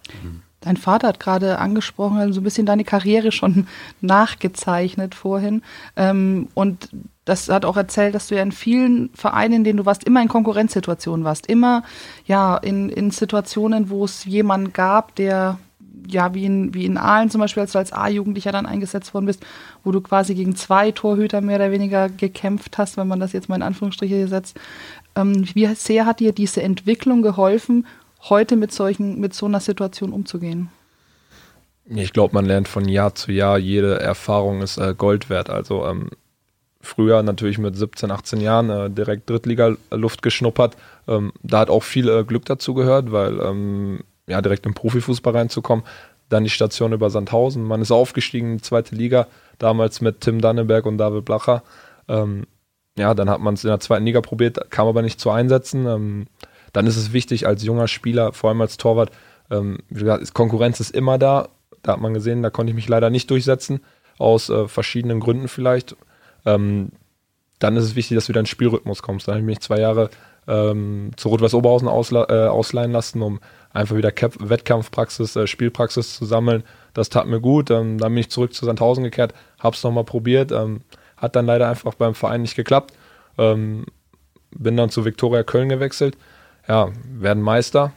Dein 0.61 0.77
Vater 0.77 1.09
hat 1.09 1.21
gerade 1.21 1.59
angesprochen, 1.59 2.33
so 2.33 2.41
ein 2.41 2.45
bisschen 2.45 2.67
deine 2.67 2.85
Karriere 2.85 3.33
schon 3.33 3.67
nachgezeichnet 4.01 5.15
vorhin. 5.15 5.63
Ähm, 5.97 6.49
und 6.55 6.89
das 7.27 7.49
hat 7.49 7.65
auch 7.65 7.77
erzählt, 7.77 8.15
dass 8.15 8.29
du 8.29 8.37
ja 8.37 8.43
in 8.43 8.53
vielen 8.53 9.11
Vereinen, 9.13 9.55
in 9.55 9.65
denen 9.65 9.77
du 9.79 9.85
warst, 9.85 10.05
immer 10.05 10.23
in 10.23 10.29
Konkurrenzsituationen 10.29 11.25
warst. 11.25 11.47
Immer 11.49 11.83
ja 12.25 12.57
in, 12.57 12.89
in 12.89 13.11
Situationen, 13.11 13.91
wo 13.91 14.05
es 14.05 14.25
jemanden 14.25 14.73
gab, 14.73 15.15
der 15.17 15.59
ja, 16.09 16.35
wie 16.35 16.45
in, 16.45 16.73
wie 16.73 16.85
in 16.85 16.99
Aalen 16.99 17.31
zum 17.31 17.41
Beispiel, 17.41 17.63
als 17.63 17.73
du 17.73 17.79
als 17.79 17.93
A-Jugendlicher 17.93 18.53
dann 18.53 18.65
eingesetzt 18.65 19.13
worden 19.13 19.27
bist, 19.27 19.45
wo 19.83 19.91
du 19.91 20.01
quasi 20.01 20.37
gegen 20.37 20.55
zwei 20.55 20.93
Torhüter 20.93 21.41
mehr 21.41 21.57
oder 21.57 21.73
weniger 21.73 22.09
gekämpft 22.09 22.79
hast, 22.79 22.97
wenn 22.97 23.09
man 23.09 23.19
das 23.19 23.33
jetzt 23.33 23.49
mal 23.49 23.57
in 23.57 23.63
Anführungsstriche 23.63 24.29
setzt. 24.29 24.57
Ähm, 25.17 25.45
wie 25.55 25.67
sehr 25.75 26.07
hat 26.07 26.21
dir 26.21 26.31
diese 26.31 26.63
Entwicklung 26.63 27.23
geholfen, 27.23 27.89
heute 28.29 28.55
mit 28.55 28.73
solchen, 28.73 29.19
mit 29.19 29.35
so 29.35 29.47
einer 29.47 29.59
Situation 29.59 30.13
umzugehen? 30.13 30.69
Ich 31.87 32.13
glaube, 32.13 32.35
man 32.35 32.47
lernt 32.47 32.69
von 32.69 32.87
Jahr 32.89 33.17
zu 33.17 33.33
Jahr, 33.33 33.59
jede 33.59 33.99
Erfahrung 33.99 34.63
ist 34.63 34.79
äh, 34.79 34.95
Gold 34.97 35.29
wert. 35.29 35.51
Also 35.51 35.87
ähm, 35.87 36.11
früher 36.87 37.23
natürlich 37.23 37.59
mit 37.59 37.77
17, 37.77 38.11
18 38.11 38.41
Jahren 38.41 38.71
äh, 38.71 38.91
direkt 38.91 39.29
Drittliga-Luft 39.29 40.23
geschnuppert. 40.23 40.77
Ähm, 41.09 41.33
da 41.43 41.61
hat 41.61 41.71
auch 41.71 41.83
viel 41.83 42.09
äh, 42.09 42.25
Glück 42.25 42.45
dazu 42.47 42.75
gehört, 42.75 43.13
weil 43.13 43.41
ähm, 43.41 44.01
ja, 44.27 44.41
direkt 44.41 44.67
im 44.67 44.75
Profifußball 44.75 45.35
reinzukommen. 45.35 45.85
Dann 46.29 46.45
die 46.45 46.51
Station 46.51 46.93
über 46.93 47.11
Sandhausen. 47.11 47.63
Man 47.63 47.83
ist 47.83 47.93
aufgestiegen 47.93 48.53
in 48.53 48.57
die 48.59 48.63
zweite 48.63 48.95
Liga, 48.95 49.29
damals 49.59 50.01
mit 50.01 50.21
Tim 50.23 50.41
Danneberg 50.41 50.87
und 50.87 50.99
David 50.99 51.25
Blacher. 51.25 51.63
Ähm, 52.09 52.47
ja, 52.99 53.15
dann 53.15 53.31
hat 53.31 53.41
man 53.41 53.55
es 53.55 53.65
in 53.65 53.69
der 53.69 53.81
zweiten 53.81 54.05
Liga 54.05 54.21
probiert, 54.21 54.71
kam 54.71 54.89
aber 54.89 55.03
nicht 55.03 55.21
zu 55.21 55.31
einsetzen. 55.31 55.87
Ähm, 55.87 56.27
dann 56.73 56.87
ist 56.87 56.97
es 56.97 57.13
wichtig 57.13 57.47
als 57.47 57.63
junger 57.63 57.89
Spieler, 57.89 58.33
vor 58.33 58.51
allem 58.51 58.61
als 58.61 58.77
Torwart, 58.77 59.11
ähm, 59.51 59.79
wie 59.89 60.01
gesagt, 60.01 60.35
Konkurrenz 60.35 60.81
ist 60.81 60.95
immer 60.95 61.19
da. 61.19 61.49
Da 61.83 61.93
hat 61.93 62.01
man 62.01 62.15
gesehen, 62.15 62.43
da 62.43 62.51
konnte 62.51 62.71
ich 62.71 62.77
mich 62.77 62.89
leider 62.89 63.11
nicht 63.11 63.31
durchsetzen, 63.31 63.81
aus 64.19 64.51
äh, 64.51 64.67
verschiedenen 64.67 65.21
Gründen 65.21 65.49
vielleicht 65.49 65.97
ähm, 66.47 66.93
dann 67.59 67.77
ist 67.77 67.85
es 67.85 67.97
wichtig, 67.97 68.17
dass 68.17 68.27
du 68.27 68.31
wieder 68.31 68.41
in 68.41 68.47
Spielrhythmus 68.47 69.03
kommst. 69.03 69.29
Dann 69.29 69.35
habe 69.35 69.41
ich 69.41 69.47
mich 69.47 69.61
zwei 69.61 69.79
Jahre 69.79 70.11
ähm, 70.47 71.11
zu 71.17 71.29
Rot-Weiß 71.29 71.55
Oberhausen 71.55 71.89
ausla 71.89 72.27
äh, 72.29 72.49
ausleihen 72.49 72.93
lassen, 72.93 73.23
um 73.23 73.41
einfach 73.73 73.97
wieder 73.97 74.13
Cap 74.13 74.35
Wettkampfpraxis, 74.39 75.37
äh, 75.37 75.47
Spielpraxis 75.47 76.17
zu 76.17 76.25
sammeln. 76.25 76.63
Das 76.95 77.09
tat 77.09 77.27
mir 77.27 77.41
gut. 77.41 77.71
Ähm, 77.71 77.99
dann 77.99 78.13
bin 78.13 78.21
ich 78.21 78.31
zurück 78.31 78.55
zu 78.55 78.65
Sandhausen 78.65 79.05
gekehrt, 79.05 79.35
habe 79.59 79.75
es 79.75 79.83
nochmal 79.83 80.05
probiert. 80.05 80.53
Ähm, 80.53 80.83
hat 81.17 81.35
dann 81.35 81.47
leider 81.47 81.69
einfach 81.69 81.95
beim 81.95 82.15
Verein 82.15 82.43
nicht 82.43 82.57
geklappt. 82.57 82.95
Ähm, 83.39 83.87
bin 84.51 84.77
dann 84.77 84.91
zu 84.91 85.05
Viktoria 85.05 85.43
Köln 85.43 85.69
gewechselt. 85.69 86.17
Ja, 86.69 86.91
werden 87.11 87.43
Meister. 87.43 87.93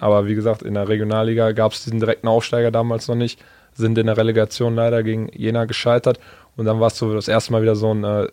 Aber 0.00 0.26
wie 0.26 0.34
gesagt, 0.34 0.62
in 0.62 0.74
der 0.74 0.88
Regionalliga 0.88 1.52
gab 1.52 1.72
es 1.72 1.84
diesen 1.84 2.00
direkten 2.00 2.28
Aufsteiger 2.28 2.70
damals 2.70 3.08
noch 3.08 3.14
nicht. 3.14 3.42
Sind 3.72 3.96
in 3.98 4.06
der 4.06 4.16
Relegation 4.16 4.74
leider 4.74 5.02
gegen 5.02 5.28
Jena 5.32 5.64
gescheitert 5.64 6.18
und 6.58 6.64
dann 6.64 6.80
war 6.80 6.88
es 6.88 6.98
so 6.98 7.14
das 7.14 7.28
erste 7.28 7.52
Mal 7.52 7.62
wieder 7.62 7.76
so 7.76 7.94
ein 7.94 8.02
äh, 8.02 8.28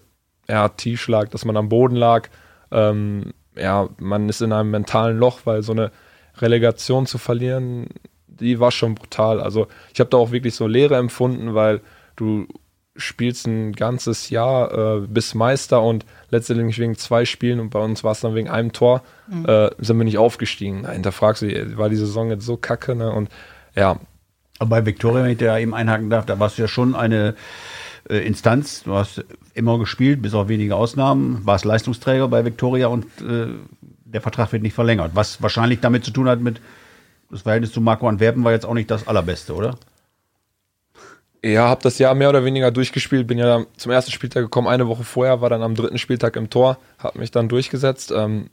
ja, 0.49 0.67
Tiefschlag, 0.69 1.29
dass 1.29 1.45
man 1.45 1.55
am 1.57 1.69
Boden 1.69 1.95
lag. 1.95 2.27
Ähm, 2.71 3.33
ja, 3.55 3.87
man 3.99 4.27
ist 4.27 4.41
in 4.41 4.51
einem 4.51 4.71
mentalen 4.71 5.19
Loch, 5.19 5.41
weil 5.45 5.61
so 5.61 5.73
eine 5.73 5.91
Relegation 6.39 7.05
zu 7.05 7.19
verlieren, 7.19 7.87
die 8.27 8.59
war 8.59 8.71
schon 8.71 8.95
brutal. 8.95 9.39
Also 9.39 9.67
ich 9.93 9.99
habe 9.99 10.09
da 10.09 10.17
auch 10.17 10.31
wirklich 10.31 10.55
so 10.55 10.65
Leere 10.65 10.97
empfunden, 10.97 11.53
weil 11.53 11.81
du 12.15 12.47
spielst 12.95 13.45
ein 13.45 13.73
ganzes 13.73 14.31
Jahr 14.31 14.71
äh, 14.73 15.01
bis 15.01 15.35
Meister 15.35 15.83
und 15.83 16.03
letztendlich 16.31 16.79
wegen 16.79 16.95
zwei 16.95 17.25
Spielen 17.25 17.59
und 17.59 17.69
bei 17.69 17.79
uns 17.79 18.03
war 18.03 18.13
es 18.13 18.21
dann 18.21 18.33
wegen 18.33 18.49
einem 18.49 18.73
Tor, 18.73 19.03
mhm. 19.27 19.45
äh, 19.45 19.69
sind 19.77 19.97
wir 19.99 20.03
nicht 20.03 20.17
aufgestiegen. 20.17 20.81
Da 20.81 20.93
hinterfragst 20.93 21.43
du, 21.43 21.77
war 21.77 21.89
die 21.89 21.95
Saison 21.95 22.31
jetzt 22.31 22.45
so 22.45 22.57
kacke, 22.57 22.95
ne? 22.95 23.11
Und 23.11 23.29
ja. 23.75 23.99
Aber 24.57 24.69
bei 24.69 24.85
Viktoria, 24.87 25.23
wenn 25.23 25.31
ich 25.31 25.37
da 25.37 25.59
eben 25.59 25.75
einhaken 25.75 26.09
darf, 26.09 26.25
da 26.25 26.39
warst 26.39 26.57
du 26.57 26.63
ja 26.63 26.67
schon 26.67 26.95
eine 26.95 27.29
äh, 27.29 27.33
Instanz. 28.07 28.83
Du 28.83 28.93
hast 28.93 29.23
immer 29.53 29.79
gespielt, 29.79 30.21
bis 30.21 30.33
auf 30.33 30.47
wenige 30.47 30.75
Ausnahmen, 30.75 31.41
warst 31.43 31.65
Leistungsträger 31.65 32.27
bei 32.27 32.45
Viktoria 32.45 32.87
und 32.87 33.05
äh, 33.21 33.47
der 33.81 34.21
Vertrag 34.21 34.51
wird 34.51 34.63
nicht 34.63 34.75
verlängert. 34.75 35.11
Was 35.13 35.41
wahrscheinlich 35.41 35.79
damit 35.79 36.05
zu 36.05 36.11
tun 36.11 36.29
hat 36.29 36.39
mit 36.39 36.61
das 37.31 37.41
Verhältnis 37.41 37.71
zu 37.71 37.81
Marco 37.81 38.07
Antwerpen 38.07 38.43
war 38.43 38.51
jetzt 38.51 38.65
auch 38.65 38.73
nicht 38.73 38.91
das 38.91 39.07
allerbeste, 39.07 39.55
oder? 39.55 39.77
Ja, 41.43 41.67
habe 41.67 41.81
das 41.83 41.99
Jahr 41.99 42.15
mehr 42.15 42.29
oder 42.29 42.45
weniger 42.45 42.71
durchgespielt, 42.71 43.27
bin 43.27 43.37
ja 43.37 43.65
zum 43.77 43.91
ersten 43.91 44.11
Spieltag 44.11 44.43
gekommen, 44.43 44.67
eine 44.67 44.87
Woche 44.87 45.03
vorher, 45.03 45.41
war 45.41 45.49
dann 45.49 45.61
am 45.61 45.75
dritten 45.75 45.97
Spieltag 45.97 46.35
im 46.37 46.49
Tor, 46.49 46.77
habe 46.97 47.19
mich 47.19 47.31
dann 47.31 47.49
durchgesetzt. 47.49 48.11
Ähm, 48.15 48.49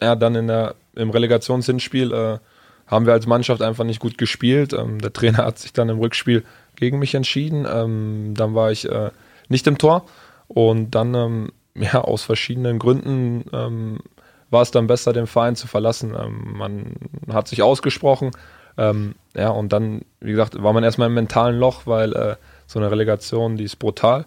ja, 0.00 0.16
dann 0.16 0.34
in 0.34 0.48
der, 0.48 0.74
im 0.94 1.10
Relegationshinspiel 1.10 2.12
äh, 2.12 2.38
haben 2.86 3.06
wir 3.06 3.12
als 3.12 3.26
Mannschaft 3.26 3.62
einfach 3.62 3.84
nicht 3.84 4.00
gut 4.00 4.18
gespielt. 4.18 4.72
Ähm, 4.72 5.00
der 5.00 5.12
Trainer 5.12 5.44
hat 5.44 5.58
sich 5.58 5.72
dann 5.72 5.88
im 5.88 5.98
Rückspiel 5.98 6.44
gegen 6.82 6.98
mich 6.98 7.14
entschieden. 7.14 7.64
Ähm, 7.72 8.34
dann 8.36 8.56
war 8.56 8.72
ich 8.72 8.90
äh, 8.90 9.12
nicht 9.48 9.68
im 9.68 9.78
Tor 9.78 10.04
und 10.48 10.90
dann 10.90 11.14
ähm, 11.14 11.52
ja 11.74 12.00
aus 12.00 12.24
verschiedenen 12.24 12.80
Gründen 12.80 13.44
ähm, 13.52 14.00
war 14.50 14.62
es 14.62 14.72
dann 14.72 14.88
besser, 14.88 15.12
den 15.12 15.28
Verein 15.28 15.54
zu 15.54 15.68
verlassen. 15.68 16.12
Ähm, 16.18 16.54
man 16.56 16.96
hat 17.32 17.46
sich 17.46 17.62
ausgesprochen. 17.62 18.32
Ähm, 18.76 19.14
ja, 19.36 19.50
und 19.50 19.72
dann, 19.72 20.02
wie 20.18 20.32
gesagt, 20.32 20.60
war 20.60 20.72
man 20.72 20.82
erstmal 20.82 21.06
im 21.06 21.14
mentalen 21.14 21.56
Loch, 21.56 21.82
weil 21.84 22.12
äh, 22.14 22.36
so 22.66 22.80
eine 22.80 22.90
Relegation, 22.90 23.56
die 23.56 23.64
ist 23.64 23.76
brutal. 23.76 24.26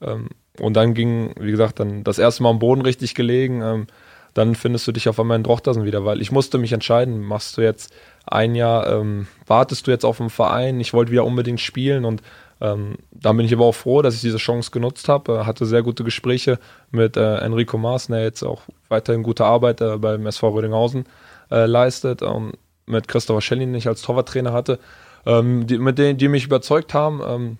Ähm, 0.00 0.30
und 0.58 0.74
dann 0.74 0.94
ging, 0.94 1.32
wie 1.38 1.52
gesagt, 1.52 1.78
dann 1.78 2.02
das 2.02 2.18
erste 2.18 2.42
Mal 2.42 2.50
am 2.50 2.58
Boden 2.58 2.82
richtig 2.82 3.14
gelegen. 3.14 3.86
Dann 4.34 4.54
findest 4.54 4.86
du 4.86 4.92
dich 4.92 5.08
auf 5.08 5.18
einmal 5.18 5.36
in 5.36 5.44
Drochtersen 5.44 5.84
wieder, 5.84 6.04
weil 6.04 6.20
ich 6.20 6.30
musste 6.30 6.58
mich 6.58 6.72
entscheiden, 6.72 7.22
machst 7.22 7.56
du 7.56 7.62
jetzt 7.62 7.94
ein 8.26 8.54
Jahr, 8.54 8.86
ähm, 8.86 9.26
wartest 9.46 9.86
du 9.86 9.90
jetzt 9.90 10.04
auf 10.04 10.18
den 10.18 10.30
Verein, 10.30 10.80
ich 10.80 10.92
wollte 10.92 11.12
wieder 11.12 11.24
unbedingt 11.24 11.60
spielen 11.60 12.04
und 12.04 12.22
ähm, 12.60 12.96
dann 13.10 13.36
bin 13.36 13.44
ich 13.44 13.52
aber 13.52 13.64
auch 13.64 13.74
froh, 13.74 14.02
dass 14.02 14.14
ich 14.14 14.20
diese 14.20 14.36
Chance 14.36 14.70
genutzt 14.70 15.08
habe, 15.08 15.32
äh, 15.32 15.44
hatte 15.44 15.66
sehr 15.66 15.82
gute 15.82 16.04
Gespräche 16.04 16.60
mit 16.92 17.16
äh, 17.16 17.38
Enrico 17.38 17.76
Maas, 17.76 18.06
der 18.06 18.22
jetzt 18.22 18.44
auch 18.44 18.62
weiterhin 18.88 19.24
gute 19.24 19.44
Arbeit 19.44 19.80
äh, 19.80 19.98
beim 19.98 20.24
SV 20.26 20.50
Rödinghausen 20.50 21.04
äh, 21.50 21.66
leistet, 21.66 22.22
ähm, 22.22 22.52
mit 22.86 23.08
Christopher 23.08 23.40
Schellin, 23.40 23.70
den 23.70 23.78
ich 23.78 23.88
als 23.88 24.02
Torwarttrainer 24.02 24.52
hatte, 24.52 24.78
ähm, 25.26 25.66
die, 25.66 25.78
mit 25.78 25.98
denen, 25.98 26.18
die 26.18 26.28
mich 26.28 26.44
überzeugt 26.44 26.94
haben. 26.94 27.20
Ähm, 27.26 27.58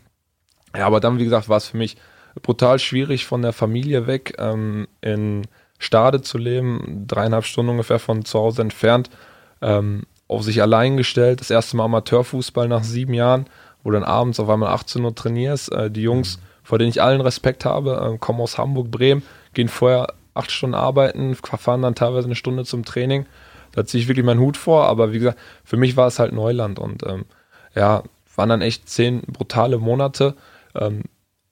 ja, 0.76 0.86
aber 0.86 1.00
dann, 1.00 1.18
wie 1.18 1.24
gesagt, 1.24 1.48
war 1.48 1.56
es 1.56 1.66
für 1.66 1.76
mich 1.76 1.96
brutal 2.40 2.78
schwierig, 2.78 3.26
von 3.26 3.42
der 3.42 3.52
Familie 3.52 4.06
weg 4.06 4.36
ähm, 4.38 4.86
in 5.00 5.42
Stade 5.78 6.22
zu 6.22 6.38
leben, 6.38 7.04
dreieinhalb 7.08 7.44
Stunden 7.44 7.72
ungefähr 7.72 7.98
von 7.98 8.24
zu 8.24 8.38
Hause 8.38 8.62
entfernt, 8.62 9.10
ähm, 9.60 10.04
auf 10.32 10.42
sich 10.42 10.62
allein 10.62 10.96
gestellt, 10.96 11.40
das 11.40 11.50
erste 11.50 11.76
Mal 11.76 11.84
Amateurfußball 11.84 12.68
nach 12.68 12.84
sieben 12.84 13.14
Jahren, 13.14 13.46
wo 13.82 13.90
du 13.90 13.98
dann 13.98 14.04
abends 14.04 14.40
auf 14.40 14.48
einmal 14.48 14.72
18 14.72 15.04
Uhr 15.04 15.14
trainierst. 15.14 15.72
Äh, 15.72 15.90
die 15.90 16.02
Jungs, 16.02 16.38
vor 16.62 16.78
denen 16.78 16.90
ich 16.90 17.02
allen 17.02 17.20
Respekt 17.20 17.64
habe, 17.64 18.14
äh, 18.14 18.18
kommen 18.18 18.40
aus 18.40 18.58
Hamburg, 18.58 18.90
Bremen, 18.90 19.22
gehen 19.54 19.68
vorher 19.68 20.14
acht 20.34 20.50
Stunden 20.50 20.74
arbeiten, 20.74 21.34
fahren 21.34 21.82
dann 21.82 21.94
teilweise 21.94 22.26
eine 22.26 22.34
Stunde 22.34 22.64
zum 22.64 22.84
Training. 22.84 23.26
Da 23.72 23.84
ziehe 23.84 24.02
ich 24.02 24.08
wirklich 24.08 24.24
meinen 24.24 24.40
Hut 24.40 24.56
vor, 24.56 24.86
aber 24.86 25.12
wie 25.12 25.18
gesagt, 25.18 25.38
für 25.64 25.76
mich 25.76 25.96
war 25.96 26.06
es 26.06 26.18
halt 26.18 26.32
Neuland 26.32 26.78
und 26.78 27.06
ähm, 27.06 27.24
ja, 27.74 28.02
waren 28.36 28.48
dann 28.48 28.62
echt 28.62 28.88
zehn 28.88 29.22
brutale 29.22 29.78
Monate. 29.78 30.34
Ähm, 30.74 31.02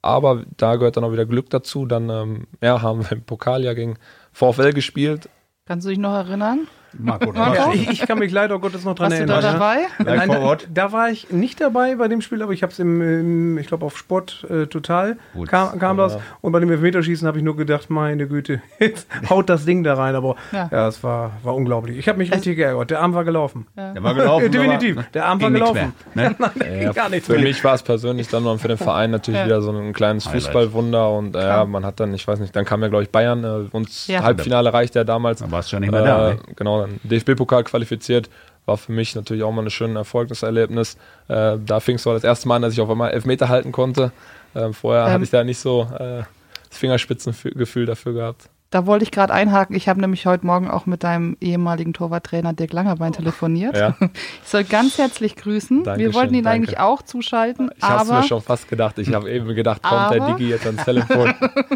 aber 0.01 0.43
da 0.57 0.75
gehört 0.75 0.97
dann 0.97 1.03
auch 1.03 1.11
wieder 1.11 1.25
Glück 1.25 1.49
dazu. 1.49 1.85
Dann 1.85 2.09
ähm, 2.09 2.47
ja, 2.61 2.81
haben 2.81 3.03
wir 3.03 3.11
im 3.11 3.23
Pokal 3.23 3.63
ja 3.63 3.73
gegen 3.73 3.97
VfL 4.31 4.73
gespielt. 4.73 5.29
Kannst 5.65 5.85
du 5.85 5.89
dich 5.89 5.99
noch 5.99 6.13
erinnern? 6.13 6.67
Marco, 6.97 7.31
Marco? 7.31 7.71
Ich, 7.73 7.89
ich 7.89 7.99
kann 8.07 8.19
mich 8.19 8.31
leider 8.31 8.59
Gottes 8.59 8.83
noch 8.83 8.95
dran 8.95 9.11
Warst 9.11 9.21
du 9.21 9.25
da 9.25 9.39
erinnern. 9.39 9.87
dabei? 9.97 10.39
Ort. 10.39 10.67
Da, 10.73 10.87
da 10.87 10.91
war 10.91 11.09
ich 11.09 11.29
nicht 11.31 11.61
dabei 11.61 11.95
bei 11.95 12.07
dem 12.07 12.21
Spiel, 12.21 12.41
aber 12.41 12.51
ich 12.53 12.63
habe 12.63 12.71
es 12.73 12.79
im, 12.79 13.01
im, 13.01 13.57
ich 13.57 13.67
glaube 13.67 13.85
auf 13.85 13.97
Sport 13.97 14.45
äh, 14.49 14.65
total 14.67 15.17
Gut. 15.33 15.47
kam, 15.49 15.79
kam 15.79 15.97
das. 15.97 16.17
Und 16.41 16.51
bei 16.51 16.59
dem 16.59 16.69
Elfmeterschießen 16.71 17.27
habe 17.27 17.37
ich 17.37 17.43
nur 17.43 17.55
gedacht, 17.55 17.89
meine 17.89 18.27
Güte, 18.27 18.61
jetzt 18.79 19.07
haut 19.29 19.49
das 19.49 19.65
Ding 19.65 19.83
da 19.83 19.93
rein. 19.95 20.15
Aber 20.15 20.35
Ja. 20.51 20.69
ja, 20.71 20.87
es 20.87 21.03
war, 21.03 21.31
war 21.43 21.55
unglaublich. 21.55 21.97
Ich 21.97 22.07
habe 22.09 22.17
mich 22.17 22.33
richtig 22.33 22.57
geärgert. 22.57 22.91
Der 22.91 23.01
Arm 23.01 23.13
war 23.13 23.23
gelaufen. 23.23 23.67
Der 23.77 24.01
war 24.03 24.13
gelaufen. 24.13 24.43
Ja, 24.45 24.49
definitiv. 24.61 24.97
aber 24.97 25.07
Der 25.13 25.25
Arm 25.25 25.41
war 25.41 25.51
gelaufen. 25.51 25.93
mehr, 26.13 26.29
ne? 26.31 26.35
Nein, 26.39 26.51
da 26.57 26.65
ging 26.65 26.93
gar 26.93 27.09
nichts 27.09 27.27
Für 27.27 27.33
mehr. 27.33 27.43
mich 27.43 27.63
war 27.63 27.75
es 27.75 27.83
persönlich 27.83 28.27
dann 28.27 28.45
und 28.45 28.59
für 28.59 28.67
den 28.67 28.77
Verein 28.77 29.11
natürlich 29.11 29.39
Ja. 29.39 29.45
wieder 29.45 29.61
so 29.61 29.71
ein 29.71 29.93
kleines 29.93 30.25
Highlight. 30.27 30.43
Fußballwunder 30.43 31.09
und 31.11 31.35
äh, 31.35 31.39
ja, 31.39 31.65
man 31.65 31.85
hat 31.85 31.99
dann, 31.99 32.13
ich 32.13 32.27
weiß 32.27 32.39
nicht, 32.39 32.55
dann 32.55 32.65
kam 32.65 32.81
ja 32.81 32.87
glaube 32.89 33.03
ich 33.03 33.09
Bayern, 33.11 33.43
äh, 33.43 33.75
uns 33.75 34.07
Ja. 34.07 34.23
Halbfinale 34.23 34.73
reichte 34.73 34.99
ja 34.99 35.03
damals. 35.03 35.39
Dann 35.39 35.51
warst 35.51 35.71
du 35.71 35.75
ja 35.75 35.79
nicht 35.79 35.91
mehr 35.91 36.03
da. 36.03 36.29
Äh, 36.29 36.31
Ne? 36.31 36.37
genau, 36.55 36.80
dann 36.81 36.99
DFB-Pokal 37.03 37.63
qualifiziert. 37.63 38.29
War 38.65 38.77
für 38.77 38.91
mich 38.91 39.15
natürlich 39.15 39.43
auch 39.43 39.51
mal 39.51 39.63
ein 39.63 39.69
schönes 39.71 39.97
Erfolgserlebnis. 39.97 40.97
Äh, 41.27 41.57
da 41.65 41.79
fing 41.79 41.95
es 41.95 42.03
so 42.03 42.13
das 42.13 42.23
erste 42.23 42.47
Mal 42.47 42.57
an, 42.57 42.61
dass 42.61 42.73
ich 42.73 42.81
auf 42.81 42.89
einmal 42.89 43.11
Elfmeter 43.11 43.49
halten 43.49 43.71
konnte. 43.71 44.11
Äh, 44.53 44.71
vorher 44.73 45.05
Ähm. 45.07 45.13
hatte 45.13 45.23
ich 45.23 45.31
da 45.31 45.43
nicht 45.43 45.59
so 45.59 45.83
äh, 45.97 46.23
das 46.69 46.77
Fingerspitzengefühl 46.77 47.85
dafür 47.85 48.13
gehabt. 48.13 48.49
Da 48.71 48.85
wollte 48.85 49.03
ich 49.03 49.11
gerade 49.11 49.33
einhaken. 49.33 49.75
Ich 49.75 49.89
habe 49.89 49.99
nämlich 49.99 50.25
heute 50.25 50.45
Morgen 50.45 50.69
auch 50.71 50.85
mit 50.85 51.03
deinem 51.03 51.35
ehemaligen 51.41 51.91
Torwarttrainer 51.91 52.53
Dirk 52.53 52.71
Langerbein 52.71 53.11
telefoniert. 53.13 53.75
Ja. 53.77 53.95
Ich 54.43 54.49
soll 54.49 54.63
ganz 54.63 54.97
herzlich 54.97 55.35
grüßen. 55.35 55.79
Wir 55.79 55.83
Dankeschön, 55.83 56.13
wollten 56.13 56.33
ihn 56.33 56.43
danke. 56.43 56.55
eigentlich 56.67 56.79
auch 56.79 57.01
zuschalten, 57.01 57.69
Ich 57.77 57.83
habe 57.83 58.11
mir 58.11 58.23
schon 58.23 58.41
fast 58.41 58.67
gedacht. 58.69 58.97
Ich 58.99 59.13
habe 59.13 59.29
eben 59.31 59.53
gedacht, 59.55 59.83
kommt 59.83 60.11
der 60.13 60.21
Aber- 60.21 60.33
Digi 60.33 60.49
jetzt 60.49 60.65
ans 60.65 60.83
Telefon. 60.83 61.33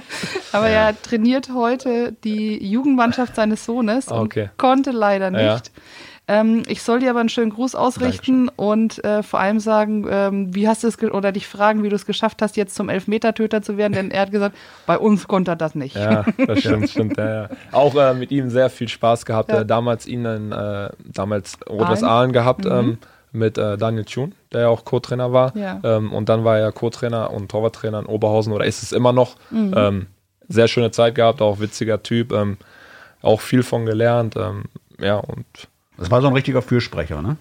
aber 0.52 0.68
er 0.68 1.00
trainiert 1.02 1.50
heute 1.54 2.14
die 2.24 2.66
Jugendmannschaft 2.66 3.36
seines 3.36 3.66
Sohnes 3.66 4.10
okay. 4.12 4.44
und 4.44 4.58
konnte 4.58 4.92
leider 4.92 5.32
Ja. 5.32 5.62
Ähm, 6.28 6.64
ich 6.68 6.82
soll 6.82 7.00
dir 7.00 7.12
aber 7.12 7.20
einen 7.20 7.30
schönen 7.30 7.52
Gruß 7.52 7.76
ausrichten 7.76 8.50
und 8.56 9.04
äh, 9.04 9.22
vor 9.22 9.40
allem 9.40 9.60
sagen, 9.60 10.08
ähm, 10.10 10.56
wie 10.56 10.68
hast 10.68 10.84
du 10.84 10.88
es 10.88 11.02
oder 11.02 11.32
dich 11.32 11.48
fragen, 11.48 11.84
wie 11.84 11.90
du 11.90 11.96
es 11.96 12.06
geschafft 12.06 12.42
hast, 12.42 12.58
jetzt 12.58 12.74
zum 12.76 12.90
Elfmetertöter 12.90 13.62
zu 13.62 13.78
werden, 13.78 13.94
denn 13.94 14.12
er 14.12 14.22
hat 14.22 14.32
gesagt, 14.32 14.56
bei 14.88 14.98
uns 14.98 15.28
konnte 15.28 15.52
er 15.52 15.56
das 15.56 15.76
nicht. 15.76 15.96
Ja, 15.96 16.26
das 16.48 16.60
stimmt, 16.60 16.90
stimmt. 16.90 17.18
Ja, 17.18 17.44
ja. 17.44 17.50
Auch 17.72 17.94
äh, 17.96 18.14
mit 18.14 18.32
ihm 18.32 18.50
sehr 18.50 18.70
viel 18.70 18.88
Spaß 18.88 19.26
gehabt. 19.26 19.52
Ja. 19.52 19.62
Äh, 19.62 19.66
damals 19.66 20.08
ihn 20.08 20.26
in, 20.26 20.52
äh, 20.52 20.90
damals 21.06 21.58
Rot-Weiß 21.70 22.04
Aalen. 22.04 22.32
Gehabt 22.32 22.66
Mhm. 22.66 22.72
ähm, 22.72 22.98
mit 23.32 23.58
äh, 23.58 23.78
Daniel 23.78 24.06
Thun, 24.06 24.34
der 24.52 24.62
ja 24.62 24.68
auch 24.70 24.86
Co-Trainer 24.86 25.32
war. 25.34 25.56
Ja. 25.56 25.80
Ähm, 25.84 26.12
und 26.14 26.30
dann 26.30 26.44
war 26.44 26.58
er 26.58 26.72
Co-Trainer 26.72 27.32
und 27.32 27.52
Torwarttrainer 27.52 28.00
in 28.00 28.06
Oberhausen 28.06 28.54
oder 28.54 28.66
ist 28.66 28.82
es 28.82 28.92
immer 28.92 29.14
noch. 29.14 29.36
Mhm. 29.52 29.74
Ähm, 29.76 30.08
sehr 30.48 30.68
schöne 30.68 30.92
Zeit 30.92 31.16
gehabt, 31.16 31.42
auch 31.42 31.60
witziger 31.60 32.02
Typ, 32.02 32.32
ähm, 32.32 32.58
auch 33.22 33.42
viel 33.42 33.62
von 33.64 33.86
gelernt. 33.86 34.36
Ähm, 34.38 34.64
ja, 35.00 35.18
und 35.18 35.46
Das 35.98 36.12
war 36.12 36.22
so 36.22 36.28
ein 36.28 36.34
richtiger 36.34 36.62
Fürsprecher, 36.62 37.22
ne? 37.22 37.38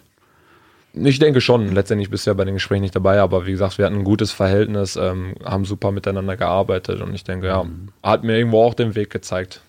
ich 0.94 1.18
denke 1.18 1.40
schon, 1.40 1.72
letztendlich 1.72 2.10
bist 2.10 2.26
du 2.26 2.30
ja 2.30 2.34
bei 2.34 2.44
den 2.44 2.54
Gesprächen 2.54 2.82
nicht 2.82 2.94
dabei, 2.94 3.20
aber 3.20 3.46
wie 3.46 3.50
gesagt, 3.50 3.78
wir 3.78 3.86
hatten 3.86 3.96
ein 3.96 4.04
gutes 4.04 4.30
Verhältnis, 4.30 4.96
ähm, 4.96 5.34
haben 5.44 5.64
super 5.64 5.90
miteinander 5.92 6.36
gearbeitet 6.36 7.00
und 7.00 7.14
ich 7.14 7.24
denke, 7.24 7.48
ja, 7.48 7.66
hat 8.02 8.22
mir 8.22 8.36
irgendwo 8.36 8.62
auch 8.62 8.74
den 8.74 8.94
Weg 8.94 9.10
gezeigt. 9.10 9.62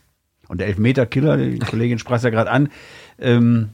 Und 0.47 0.59
der 0.59 0.67
Elfmeter-Killer, 0.67 1.37
die 1.37 1.59
Kollegin 1.59 1.97
sprach 1.97 2.17
es 2.17 2.23
ja 2.23 2.29
gerade 2.29 2.51
an. 2.51 2.69
Ähm, 3.17 3.69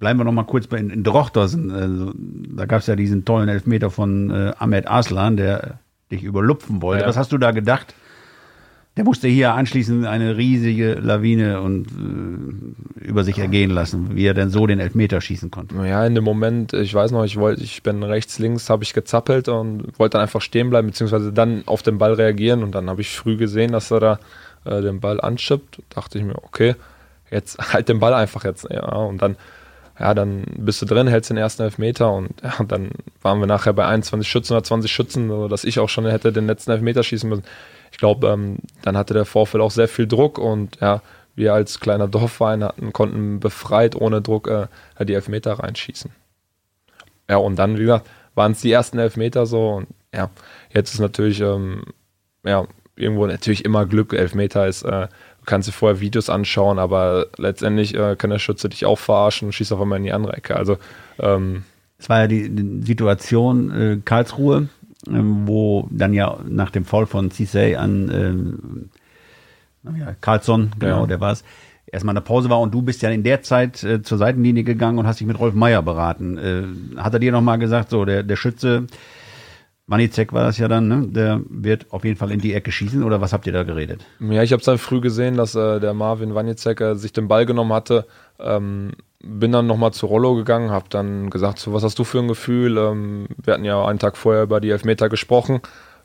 bleiben 0.00 0.18
wir 0.18 0.24
noch 0.24 0.32
mal 0.32 0.42
kurz 0.42 0.66
bei 0.66 0.78
in, 0.78 0.90
in 0.90 1.04
Drochtersen. 1.04 1.70
Also, 1.70 2.12
da 2.16 2.66
gab 2.66 2.80
es 2.80 2.88
ja 2.88 2.96
diesen 2.96 3.24
tollen 3.24 3.48
Elfmeter 3.48 3.88
von 3.88 4.30
äh, 4.30 4.52
Ahmed 4.58 4.88
Arslan, 4.88 5.36
der 5.36 5.78
dich 6.10 6.24
überlupfen 6.24 6.82
wollte. 6.82 7.02
Ja. 7.02 7.08
Was 7.08 7.16
hast 7.16 7.30
du 7.30 7.38
da 7.38 7.52
gedacht? 7.52 7.94
Der 8.96 9.04
musste 9.04 9.26
hier 9.26 9.54
anschließend 9.54 10.04
eine 10.04 10.36
riesige 10.36 10.94
Lawine 10.94 11.62
und 11.62 11.86
äh, 11.86 13.06
über 13.08 13.24
sich 13.24 13.38
ergehen 13.38 13.70
lassen, 13.70 14.14
wie 14.14 14.26
er 14.26 14.34
denn 14.34 14.50
so 14.50 14.66
den 14.66 14.80
Elfmeter 14.80 15.22
schießen 15.22 15.50
konnte. 15.50 15.74
Ja, 15.86 16.04
in 16.04 16.14
dem 16.14 16.24
Moment, 16.24 16.74
ich 16.74 16.92
weiß 16.92 17.10
noch, 17.10 17.24
ich 17.24 17.38
wollte, 17.38 17.62
ich 17.62 17.82
bin 17.82 18.02
rechts, 18.02 18.38
links, 18.38 18.68
habe 18.68 18.84
ich 18.84 18.92
gezappelt 18.92 19.48
und 19.48 19.98
wollte 19.98 20.18
dann 20.18 20.22
einfach 20.22 20.42
stehen 20.42 20.68
bleiben, 20.68 20.88
beziehungsweise 20.88 21.32
dann 21.32 21.62
auf 21.64 21.82
den 21.82 21.96
Ball 21.96 22.12
reagieren 22.12 22.62
und 22.62 22.74
dann 22.74 22.90
habe 22.90 23.00
ich 23.00 23.16
früh 23.16 23.38
gesehen, 23.38 23.72
dass 23.72 23.90
er 23.90 24.00
da 24.00 24.18
äh, 24.66 24.82
den 24.82 25.00
Ball 25.00 25.22
anschippt. 25.22 25.78
Dachte 25.88 26.18
ich 26.18 26.24
mir, 26.24 26.36
okay, 26.42 26.74
jetzt 27.30 27.58
halt 27.72 27.88
den 27.88 27.98
Ball 27.98 28.12
einfach 28.12 28.44
jetzt. 28.44 28.68
Ja, 28.70 28.84
und 28.92 29.22
dann, 29.22 29.36
ja, 29.98 30.12
dann 30.12 30.44
bist 30.58 30.82
du 30.82 30.86
drin, 30.86 31.06
hältst 31.06 31.30
den 31.30 31.38
ersten 31.38 31.62
Elfmeter 31.62 32.12
und 32.12 32.34
ja, 32.42 32.62
dann 32.68 32.90
waren 33.22 33.40
wir 33.40 33.46
nachher 33.46 33.72
bei 33.72 33.86
21 33.86 34.28
Schützen 34.28 34.52
oder 34.52 34.64
20 34.64 34.92
Schützen, 34.92 35.28
so 35.28 35.48
dass 35.48 35.64
ich 35.64 35.78
auch 35.78 35.88
schon 35.88 36.04
hätte 36.04 36.30
den 36.30 36.46
letzten 36.46 36.72
Elfmeter 36.72 37.02
schießen 37.02 37.28
müssen. 37.28 37.44
Ich 37.92 37.98
glaube, 37.98 38.26
ähm, 38.28 38.58
dann 38.82 38.96
hatte 38.96 39.14
der 39.14 39.24
Vorfall 39.24 39.60
auch 39.60 39.70
sehr 39.70 39.86
viel 39.86 40.08
Druck 40.08 40.38
und 40.38 40.78
ja, 40.80 41.02
wir 41.36 41.54
als 41.54 41.78
kleiner 41.78 42.08
Dorfverein 42.08 42.64
hatten, 42.64 42.92
konnten 42.92 43.38
befreit 43.38 43.94
ohne 43.94 44.20
Druck 44.20 44.48
äh, 44.48 44.66
die 45.04 45.14
Elfmeter 45.14 45.52
reinschießen. 45.54 46.10
Ja, 47.30 47.36
und 47.36 47.56
dann, 47.56 47.76
wie 47.76 47.82
gesagt, 47.82 48.06
waren 48.34 48.52
es 48.52 48.60
die 48.60 48.72
ersten 48.72 48.98
Elfmeter 48.98 49.46
so 49.46 49.70
und 49.74 49.86
ja, 50.14 50.30
jetzt 50.72 50.92
ist 50.92 51.00
natürlich, 51.00 51.40
ähm, 51.40 51.84
ja, 52.44 52.66
irgendwo 52.96 53.26
natürlich 53.26 53.64
immer 53.64 53.86
Glück. 53.86 54.12
Elfmeter 54.12 54.66
ist, 54.66 54.82
äh, 54.82 55.08
du 55.08 55.44
kannst 55.46 55.68
dir 55.68 55.72
vorher 55.72 56.00
Videos 56.00 56.28
anschauen, 56.28 56.78
aber 56.78 57.26
letztendlich 57.38 57.94
äh, 57.94 58.16
kann 58.16 58.30
der 58.30 58.38
Schütze 58.38 58.68
dich 58.68 58.84
auch 58.84 58.98
verarschen 58.98 59.48
und 59.48 59.52
schießt 59.52 59.72
auf 59.72 59.80
einmal 59.80 59.98
in 59.98 60.04
die 60.04 60.12
andere 60.12 60.34
Ecke. 60.34 60.56
Also, 60.56 60.76
ähm, 61.18 61.64
Es 61.98 62.08
war 62.08 62.20
ja 62.22 62.26
die, 62.26 62.50
die 62.50 62.86
Situation 62.86 63.70
äh, 63.70 63.98
Karlsruhe, 64.04 64.68
wo 65.06 65.88
dann 65.90 66.12
ja 66.12 66.38
nach 66.48 66.70
dem 66.70 66.84
Foul 66.84 67.06
von 67.06 67.30
Cissé 67.30 67.76
an 67.76 68.10
ähm, 68.12 68.90
na 69.82 69.96
ja, 69.98 70.14
Carlsson, 70.20 70.70
genau, 70.78 71.00
Ja. 71.02 71.06
der 71.06 71.20
war 71.20 71.32
es, 71.32 71.42
erstmal 71.86 72.12
eine 72.14 72.20
Pause 72.20 72.48
war 72.50 72.60
und 72.60 72.72
du 72.72 72.82
bist 72.82 73.02
ja 73.02 73.10
in 73.10 73.22
der 73.24 73.42
Zeit 73.42 73.82
äh, 73.82 74.02
zur 74.02 74.18
Seitenlinie 74.18 74.62
gegangen 74.64 74.98
und 74.98 75.06
hast 75.06 75.20
dich 75.20 75.26
mit 75.26 75.38
Rolf 75.38 75.54
Meier 75.54 75.82
beraten. 75.82 76.38
Äh, 76.38 77.00
hat 77.00 77.14
er 77.14 77.18
dir 77.18 77.32
nochmal 77.32 77.58
gesagt, 77.58 77.90
so 77.90 78.04
der, 78.04 78.22
der 78.22 78.36
Schütze, 78.36 78.86
Manizek 79.86 80.32
war 80.32 80.44
das 80.44 80.58
ja 80.58 80.68
dann, 80.68 80.86
ne? 80.88 81.06
der 81.08 81.40
wird 81.48 81.86
auf 81.92 82.04
jeden 82.04 82.16
Fall 82.16 82.30
in 82.30 82.40
die 82.40 82.54
Ecke 82.54 82.70
schießen 82.70 83.02
oder 83.02 83.20
was 83.20 83.32
habt 83.32 83.46
ihr 83.48 83.52
da 83.52 83.64
geredet? 83.64 84.06
Ja, 84.20 84.42
ich 84.42 84.52
habe 84.52 84.60
es 84.60 84.66
dann 84.66 84.78
früh 84.78 85.00
gesehen, 85.00 85.36
dass 85.36 85.54
äh, 85.56 85.80
der 85.80 85.92
Marvin 85.92 86.34
Wanjecek 86.34 86.80
äh, 86.80 86.94
sich 86.94 87.12
den 87.12 87.26
Ball 87.28 87.44
genommen 87.44 87.72
hatte. 87.72 88.06
Ähm, 88.38 88.92
bin 89.22 89.52
dann 89.52 89.66
nochmal 89.66 89.92
zu 89.92 90.06
Rollo 90.06 90.34
gegangen, 90.34 90.70
habe 90.70 90.86
dann 90.88 91.30
gesagt, 91.30 91.58
so, 91.58 91.72
was 91.72 91.82
hast 91.82 91.98
du 91.98 92.04
für 92.04 92.18
ein 92.18 92.28
Gefühl? 92.28 92.76
Ähm, 92.76 93.28
wir 93.42 93.54
hatten 93.54 93.64
ja 93.64 93.84
einen 93.84 93.98
Tag 93.98 94.16
vorher 94.16 94.42
über 94.42 94.60
die 94.60 94.70
Elfmeter 94.70 95.08
gesprochen. 95.08 95.60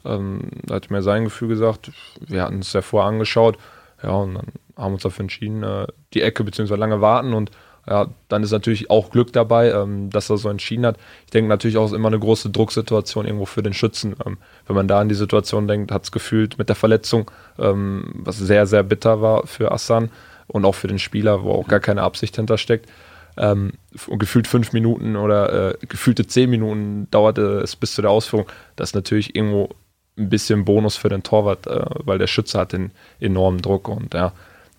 Ähm, 0.05 0.49
da 0.63 0.75
hat 0.75 0.91
mir 0.91 1.01
sein 1.01 1.23
Gefühl 1.23 1.47
gesagt, 1.47 1.91
wir 2.19 2.43
hatten 2.43 2.59
es 2.59 2.73
ja 2.73 2.81
vorher 2.81 3.09
angeschaut. 3.09 3.57
Ja, 4.03 4.11
und 4.11 4.35
dann 4.35 4.47
haben 4.75 4.91
wir 4.91 4.93
uns 4.95 5.03
dafür 5.03 5.23
entschieden, 5.23 5.63
äh, 5.63 5.87
die 6.13 6.21
Ecke 6.21 6.43
bzw. 6.43 6.75
lange 6.75 7.01
warten 7.01 7.33
und 7.33 7.51
ja, 7.89 8.07
dann 8.27 8.43
ist 8.43 8.51
natürlich 8.51 8.89
auch 8.89 9.11
Glück 9.11 9.31
dabei, 9.31 9.71
ähm, 9.71 10.09
dass 10.09 10.29
er 10.29 10.37
so 10.37 10.49
entschieden 10.49 10.85
hat. 10.85 10.97
Ich 11.25 11.31
denke 11.31 11.47
natürlich 11.47 11.77
auch 11.77 11.85
ist 11.85 11.93
immer 11.93 12.09
eine 12.09 12.19
große 12.19 12.49
Drucksituation 12.49 13.25
irgendwo 13.25 13.45
für 13.45 13.63
den 13.63 13.73
Schützen. 13.73 14.15
Ähm, 14.25 14.37
wenn 14.65 14.75
man 14.75 14.89
da 14.89 14.99
an 14.99 15.07
die 15.07 15.15
Situation 15.15 15.67
denkt, 15.67 15.91
hat 15.91 16.03
es 16.03 16.11
gefühlt 16.11 16.57
mit 16.57 16.67
der 16.67 16.75
Verletzung, 16.75 17.31
ähm, 17.57 18.11
was 18.13 18.37
sehr, 18.37 18.67
sehr 18.67 18.83
bitter 18.83 19.21
war 19.21 19.47
für 19.47 19.71
Assan 19.71 20.11
und 20.47 20.65
auch 20.65 20.75
für 20.75 20.87
den 20.87 20.99
Spieler, 20.99 21.43
wo 21.43 21.51
auch 21.51 21.67
gar 21.67 21.79
keine 21.79 22.01
Absicht 22.01 22.35
hintersteckt. 22.35 22.89
Ähm, 23.37 23.73
gefühlt 24.17 24.47
fünf 24.47 24.73
Minuten 24.73 25.15
oder 25.15 25.71
äh, 25.71 25.77
gefühlte 25.87 26.25
zehn 26.25 26.49
Minuten 26.49 27.07
dauerte 27.11 27.59
es 27.59 27.75
bis 27.75 27.93
zu 27.93 28.01
der 28.01 28.11
Ausführung. 28.11 28.47
Das 28.75 28.89
ist 28.89 28.95
natürlich 28.95 29.35
irgendwo 29.35 29.69
ein 30.17 30.29
bisschen 30.29 30.65
Bonus 30.65 30.95
für 30.95 31.09
den 31.09 31.23
Torwart, 31.23 31.67
äh, 31.67 31.85
weil 32.03 32.17
der 32.17 32.27
Schütze 32.27 32.59
hat 32.59 32.73
den 32.73 32.91
enormen 33.19 33.61
Druck 33.61 33.87
und 33.87 34.13
ja, 34.13 34.31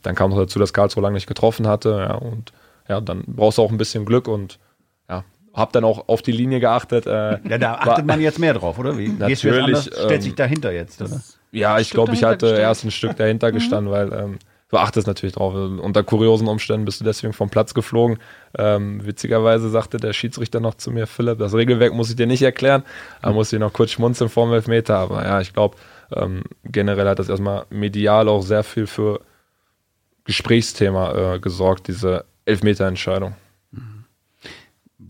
dann 0.03 0.15
kam 0.15 0.31
noch 0.31 0.39
dazu, 0.39 0.59
dass 0.59 0.73
Karlsruhe 0.73 1.03
lange 1.03 1.15
nicht 1.15 1.27
getroffen 1.29 1.67
hatte 1.69 1.91
ja, 2.09 2.15
und 2.15 2.53
ja, 2.89 3.01
dann 3.01 3.23
brauchst 3.27 3.59
du 3.59 3.63
auch 3.63 3.71
ein 3.71 3.79
bisschen 3.79 4.05
Glück 4.05 4.27
und 4.27 4.59
ja, 5.09 5.25
hab 5.55 5.73
dann 5.73 5.85
auch 5.85 6.09
auf 6.09 6.23
die 6.23 6.33
Linie 6.33 6.59
geachtet. 6.61 7.07
Äh, 7.07 7.39
Ja, 7.49 7.59
da 7.59 7.75
achtet 7.75 8.07
man 8.07 8.21
jetzt 8.21 8.39
mehr 8.39 8.55
drauf, 8.55 8.79
oder 8.79 8.97
wie? 8.99 9.09
Gehst 9.11 9.45
du 9.45 9.49
jetzt 9.49 9.57
Natürlich? 9.59 9.81
Stellt 9.83 10.11
ähm, 10.13 10.21
sich 10.23 10.35
dahinter 10.35 10.73
jetzt, 10.73 11.01
oder? 11.03 11.21
ja, 11.53 11.79
ich 11.79 11.91
glaube, 11.91 12.15
ich 12.15 12.21
dahinter 12.21 12.47
hatte 12.47 12.47
gestanden. 12.47 12.63
erst 12.63 12.85
ein 12.85 12.91
Stück 12.91 13.17
dahinter 13.17 13.53
gestanden, 13.53 13.93
weil 13.93 14.13
ähm, 14.13 14.39
du 14.71 14.77
achtest 14.77 15.07
natürlich 15.07 15.35
drauf. 15.35 15.55
Unter 15.55 16.03
kuriosen 16.03 16.49
Umständen 16.49 16.85
bist 16.85 17.01
du 17.01 17.05
deswegen 17.05 17.33
vom 17.33 17.51
Platz 17.51 17.75
geflogen. 17.75 18.19
Ähm, 18.57 19.05
witzigerweise 19.05 19.71
sagte 19.71 19.99
der 19.99 20.13
Schiedsrichter 20.13 20.61
noch 20.61 20.75
zu 20.75 20.91
mir, 20.91 21.07
Philipp, 21.07 21.39
das 21.39 21.55
Regelwerk 21.55 21.95
muss 21.95 22.11
ich 22.11 22.17
dir 22.17 22.27
nicht 22.27 22.43
erklären. 22.43 22.83
Da 23.23 23.33
musste 23.33 23.57
ich 23.57 23.61
noch 23.61 23.73
kurz 23.73 23.91
schmunzeln 23.91 24.31
vor 24.31 24.47
dem 24.47 24.55
Elfmeter. 24.55 24.97
Aber 24.97 25.25
ja, 25.25 25.41
ich 25.41 25.53
glaube, 25.53 25.77
ähm, 26.15 26.45
generell 26.65 27.09
hat 27.09 27.19
das 27.19 27.29
erstmal 27.29 27.67
medial 27.71 28.29
auch 28.29 28.43
sehr 28.43 28.63
viel 28.63 28.87
für 28.87 29.21
Gesprächsthema 30.25 31.35
äh, 31.35 31.39
gesorgt, 31.41 31.89
diese 31.89 32.25
Elfmeterentscheidung. 32.45 33.35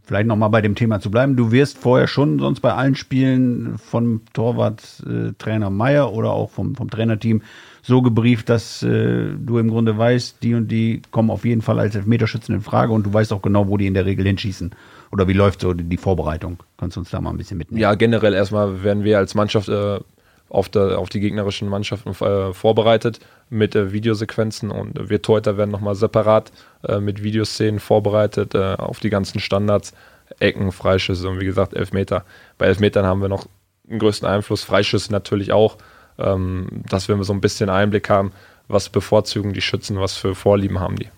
Vielleicht 0.09 0.27
nochmal 0.27 0.49
bei 0.49 0.63
dem 0.63 0.75
Thema 0.75 1.01
zu 1.01 1.11
bleiben. 1.11 1.37
Du 1.37 1.53
wirst 1.53 1.77
vorher 1.77 2.07
schon 2.07 2.39
sonst 2.39 2.61
bei 2.61 2.73
allen 2.73 2.95
Spielen 2.95 3.77
vom 3.77 4.23
Torwarttrainer 4.33 5.67
äh, 5.67 5.71
Meier 5.71 6.15
oder 6.15 6.31
auch 6.31 6.49
vom, 6.49 6.75
vom 6.75 6.89
Trainerteam 6.89 7.43
so 7.83 8.01
gebrieft, 8.01 8.49
dass 8.49 8.83
äh, 8.83 9.35
du 9.39 9.59
im 9.59 9.69
Grunde 9.69 9.99
weißt, 9.99 10.43
die 10.43 10.55
und 10.55 10.69
die 10.69 11.03
kommen 11.11 11.29
auf 11.31 11.45
jeden 11.45 11.61
Fall 11.61 11.79
als 11.79 11.95
Elfmeterschützen 11.95 12.55
in 12.55 12.63
Frage 12.63 12.95
und 12.95 13.05
du 13.05 13.13
weißt 13.13 13.35
auch 13.35 13.43
genau, 13.43 13.69
wo 13.69 13.77
die 13.77 13.87
in 13.87 13.93
der 13.93 14.07
Regel 14.07 14.25
hinschießen. 14.25 14.71
Oder 15.13 15.29
wie 15.29 15.35
läuft 15.35 15.61
so 15.61 15.75
die, 15.75 15.85
die 15.85 15.99
Vorbereitung? 15.99 16.57
Kannst 16.79 16.97
du 16.97 17.01
uns 17.01 17.11
da 17.11 17.21
mal 17.21 17.29
ein 17.29 17.37
bisschen 17.37 17.59
mitnehmen? 17.59 17.83
Ja, 17.83 17.95
generell 17.95 18.33
erstmal 18.33 18.83
werden 18.83 19.05
wir 19.05 19.19
als 19.19 19.35
Mannschaft 19.35 19.69
äh, 19.69 20.01
auf, 20.49 20.69
der, 20.69 20.99
auf 20.99 21.09
die 21.09 21.21
gegnerischen 21.21 21.69
Mannschaften 21.69 22.11
äh, 22.25 22.53
vorbereitet 22.53 23.21
mit 23.51 23.75
äh, 23.75 23.93
Videosequenzen 23.93 24.71
und 24.71 25.11
wir 25.11 25.23
Torhüter 25.23 25.57
werden 25.57 25.71
nochmal 25.71 25.95
separat 25.95 26.53
äh, 26.87 27.01
mit 27.01 27.23
Videoszenen 27.23 27.81
vorbereitet 27.81 28.55
äh, 28.55 28.75
auf 28.75 29.01
die 29.01 29.11
ganzen 29.11 29.41
Standards, 29.41 29.93
Ecken, 30.41 30.73
Freischüsse 30.73 31.29
und 31.29 31.41
wie 31.41 31.47
gesagt 31.47 31.75
Elfmeter. 31.75 32.25
Bei 32.59 32.67
Elfmetern 32.67 33.07
haben 33.07 33.23
wir 33.23 33.29
noch 33.29 33.47
den 33.85 33.99
größten 33.99 34.29
Einfluss, 34.29 34.63
Freischüsse 34.63 35.13
natürlich 35.13 35.53
auch, 35.53 35.77
ähm, 36.19 36.83
dass 36.89 37.09
wir 37.09 37.23
so 37.25 37.33
ein 37.33 37.41
bisschen 37.41 37.71
Einblick 37.71 38.11
haben, 38.11 38.33
was 38.69 38.89
bevorzugen 38.89 39.55
die 39.55 39.63
Schützen, 39.63 39.99
was 39.99 40.15
für 40.15 40.35
Vorlieben 40.35 40.81
haben 40.81 40.97
die. 40.97 41.09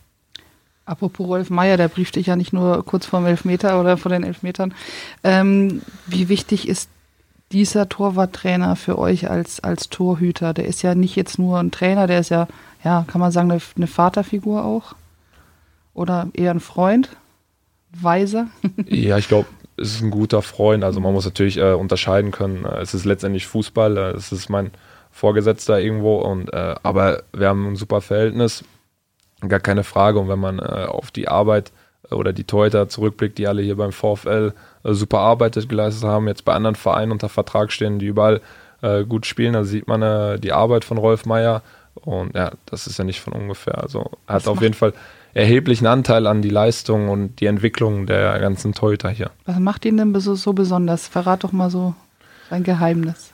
Apropos 0.85 1.29
Rolf 1.29 1.51
Meier, 1.51 1.77
der 1.77 1.89
brieft 1.89 2.17
dich 2.17 2.27
ja 2.27 2.37
nicht 2.37 2.53
nur 2.53 2.85
kurz 2.85 3.07
vorm 3.07 3.27
Elfmeter 3.27 3.81
oder 3.81 3.97
vor 3.97 4.11
den 4.11 4.25
Elfmetern. 4.25 4.75
Ähm, 5.23 5.83
wie 6.07 6.29
wichtig 6.29 6.69
ist 6.69 6.91
dieser 7.53 7.89
Torwarttrainer 7.89 8.77
für 8.77 8.99
euch 8.99 9.31
als, 9.31 9.61
als 9.61 9.89
Torhüter? 9.89 10.55
Der 10.55 10.67
ist 10.67 10.83
ja 10.83 10.95
nicht 10.95 11.17
jetzt 11.17 11.39
nur 11.39 11.59
ein 11.59 11.71
Trainer, 11.71 12.07
der 12.07 12.21
ist 12.21 12.31
ja, 12.31 12.47
ja, 12.85 13.05
kann 13.07 13.21
man 13.21 13.33
sagen, 13.33 13.51
eine, 13.51 13.61
eine 13.77 13.87
Vaterfigur 13.87 14.65
auch? 14.65 14.95
Oder 15.95 16.29
eher 16.33 16.53
ein 16.53 16.61
Freund? 16.61 17.11
Weiser? 17.93 18.49
Ja, 18.87 19.19
ich 19.19 19.29
glaube, 19.29 19.49
es 19.77 19.95
ist 19.95 20.03
ein 20.03 20.11
guter 20.11 20.43
Freund. 20.43 20.85
Also 20.85 21.01
man 21.01 21.13
muss 21.13 21.25
natürlich 21.25 21.57
äh, 21.57 21.73
unterscheiden 21.73 22.31
können. 22.31 22.65
Äh, 22.65 22.81
Es 22.81 22.95
ist 22.95 23.05
letztendlich 23.05 23.47
Fußball, 23.47 23.97
äh, 23.97 24.11
es 24.11 24.31
ist 24.33 24.49
mein 24.49 24.71
Vorgesetzter 25.11 25.81
irgendwo. 25.81 26.19
Und, 26.19 26.53
äh, 26.53 26.75
aber 26.83 27.23
wir 27.33 27.49
haben 27.49 27.73
ein 27.73 27.77
super 27.77 28.01
Verhältnis, 28.01 28.65
gar 29.47 29.61
keine 29.61 29.85
Frage. 29.85 30.19
Und 30.21 30.29
wenn 30.29 30.39
man 30.39 30.59
äh, 30.59 30.87
auf 30.87 31.11
die 31.11 31.29
Arbeit 31.29 31.73
oder 32.11 32.33
die 32.33 32.45
Torhüter 32.45 32.89
zurückblickt, 32.89 33.39
die 33.39 33.47
alle 33.49 33.63
hier 33.63 33.77
beim 33.77 33.93
VfL 33.93 34.53
super 34.85 35.19
Arbeit 35.19 35.69
geleistet 35.69 36.05
haben, 36.05 36.29
jetzt 36.29 36.45
bei 36.45 36.55
anderen 36.55 36.77
Vereinen 36.77 37.13
unter 37.13 37.29
Vertrag 37.29 37.73
stehen, 37.73 37.99
die 37.99 38.07
überall 38.07 38.41
äh, 38.83 39.05
gut 39.05 39.27
spielen, 39.27 39.53
da 39.53 39.65
sieht 39.65 39.89
man 39.89 40.03
äh, 40.03 40.39
die 40.39 40.53
Arbeit 40.53 40.85
von 40.85 40.99
Rolf 40.99 41.27
Meier. 41.27 41.63
Und 41.95 42.35
ja, 42.35 42.53
das 42.67 42.87
ist 42.87 42.99
ja 42.99 43.05
nicht 43.05 43.21
von 43.21 43.33
ungefähr. 43.33 43.83
Also 43.83 44.11
er 44.27 44.37
hat 44.37 44.49
auf 44.49 44.63
jeden 44.63 44.75
Fall 44.75 44.95
erheblichen 45.35 45.87
Anteil 45.87 46.27
an 46.27 46.41
die 46.41 46.49
Leistung 46.49 47.09
und 47.09 47.41
die 47.41 47.47
Entwicklung 47.47 48.07
der 48.07 48.39
ganzen 48.39 48.73
Torhüter 48.73 49.11
hier. 49.11 49.31
Was 49.45 49.59
macht 49.59 49.85
ihn 49.85 49.97
denn 49.97 50.19
so, 50.21 50.35
so 50.35 50.53
besonders? 50.53 51.09
Verrat 51.09 51.45
doch 51.45 51.53
mal 51.53 51.71
so 51.71 51.95
sein 52.49 52.65
Geheimnis. 52.65 53.33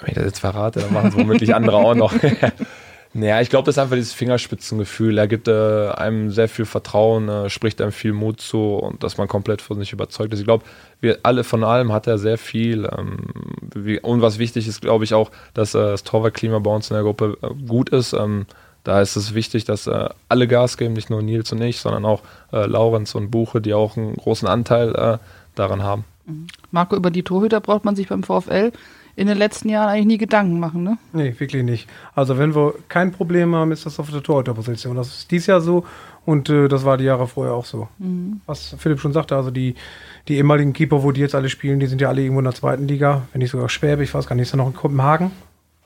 Wenn 0.00 0.08
ich 0.08 0.14
das 0.14 0.24
jetzt 0.24 0.40
verrate, 0.40 0.80
dann 0.80 0.92
machen 0.92 1.08
es 1.08 1.16
womöglich 1.16 1.54
andere 1.54 1.76
auch 1.76 1.94
noch. 1.94 2.14
naja, 3.16 3.40
ich 3.40 3.48
glaube, 3.48 3.64
das 3.64 3.76
ist 3.76 3.78
einfach 3.78 3.96
dieses 3.96 4.12
Fingerspitzengefühl. 4.12 5.16
Er 5.16 5.26
gibt 5.26 5.48
äh, 5.48 5.88
einem 5.88 6.30
sehr 6.30 6.50
viel 6.50 6.66
Vertrauen, 6.66 7.28
äh, 7.30 7.48
spricht 7.48 7.80
einem 7.80 7.92
viel 7.92 8.12
Mut 8.12 8.42
zu 8.42 8.74
und 8.74 9.02
dass 9.02 9.16
man 9.16 9.26
komplett 9.26 9.62
von 9.62 9.78
sich 9.78 9.94
überzeugt 9.94 10.34
ist. 10.34 10.40
Ich 10.40 10.44
glaube, 10.44 10.64
wir 11.00 11.20
alle 11.22 11.42
von 11.42 11.64
allem 11.64 11.92
hat 11.92 12.06
er 12.06 12.18
sehr 12.18 12.36
viel. 12.36 12.86
Ähm, 12.96 13.16
wie, 13.74 13.98
und 14.00 14.20
was 14.20 14.38
wichtig 14.38 14.68
ist, 14.68 14.82
glaube 14.82 15.04
ich 15.04 15.14
auch, 15.14 15.30
dass 15.54 15.74
äh, 15.74 15.78
das 15.78 16.04
Torwartklima 16.04 16.58
bei 16.58 16.70
uns 16.70 16.90
in 16.90 16.94
der 16.94 17.04
Gruppe 17.04 17.38
äh, 17.40 17.48
gut 17.66 17.88
ist. 17.88 18.12
Ähm, 18.12 18.44
da 18.84 19.00
ist 19.00 19.16
es 19.16 19.34
wichtig, 19.34 19.64
dass 19.64 19.86
äh, 19.86 20.10
alle 20.28 20.46
Gas 20.46 20.76
geben, 20.76 20.92
nicht 20.92 21.08
nur 21.08 21.22
Nils 21.22 21.50
und 21.52 21.62
ich, 21.62 21.80
sondern 21.80 22.04
auch 22.04 22.20
äh, 22.52 22.66
Laurenz 22.66 23.14
und 23.14 23.30
Buche, 23.30 23.62
die 23.62 23.72
auch 23.72 23.96
einen 23.96 24.14
großen 24.14 24.46
Anteil 24.46 25.18
daran 25.54 25.82
haben. 25.82 26.04
Marco, 26.70 26.96
über 26.96 27.10
die 27.10 27.22
Torhüter 27.22 27.60
braucht 27.60 27.86
man 27.86 27.96
sich 27.96 28.08
beim 28.08 28.22
VfL 28.22 28.72
in 29.16 29.26
den 29.26 29.38
letzten 29.38 29.70
Jahren 29.70 29.88
eigentlich 29.88 30.06
nie 30.06 30.18
Gedanken 30.18 30.60
machen, 30.60 30.82
ne? 30.82 30.98
Nee, 31.14 31.34
wirklich 31.38 31.64
nicht. 31.64 31.88
Also 32.14 32.36
wenn 32.36 32.54
wir 32.54 32.74
kein 32.88 33.12
Problem 33.12 33.54
haben, 33.54 33.72
ist 33.72 33.86
das 33.86 33.98
auf 33.98 34.10
der 34.10 34.22
Torhüterposition. 34.22 34.94
Das 34.94 35.08
ist 35.08 35.30
dies 35.30 35.46
Jahr 35.46 35.62
so 35.62 35.86
und 36.26 36.50
äh, 36.50 36.68
das 36.68 36.84
war 36.84 36.98
die 36.98 37.04
Jahre 37.04 37.26
vorher 37.26 37.54
auch 37.54 37.64
so. 37.64 37.88
Was 38.44 38.76
Philipp 38.78 39.00
schon 39.00 39.14
sagte, 39.14 39.34
also 39.34 39.50
die, 39.50 39.74
die 40.28 40.36
ehemaligen 40.36 40.74
Keeper, 40.74 41.02
wo 41.02 41.12
die 41.12 41.22
jetzt 41.22 41.34
alle 41.34 41.48
spielen, 41.48 41.80
die 41.80 41.86
sind 41.86 42.00
ja 42.00 42.08
alle 42.08 42.20
irgendwo 42.20 42.40
in 42.40 42.44
der 42.44 42.54
zweiten 42.54 42.86
Liga, 42.86 43.22
wenn 43.32 43.40
nicht 43.40 43.50
sogar 43.50 43.70
Schwäbe, 43.70 44.02
ich 44.02 44.12
weiß 44.12 44.26
gar 44.26 44.36
nicht, 44.36 44.44
ist 44.44 44.52
da 44.52 44.58
noch 44.58 44.66
in 44.66 44.74
Kopenhagen? 44.74 45.30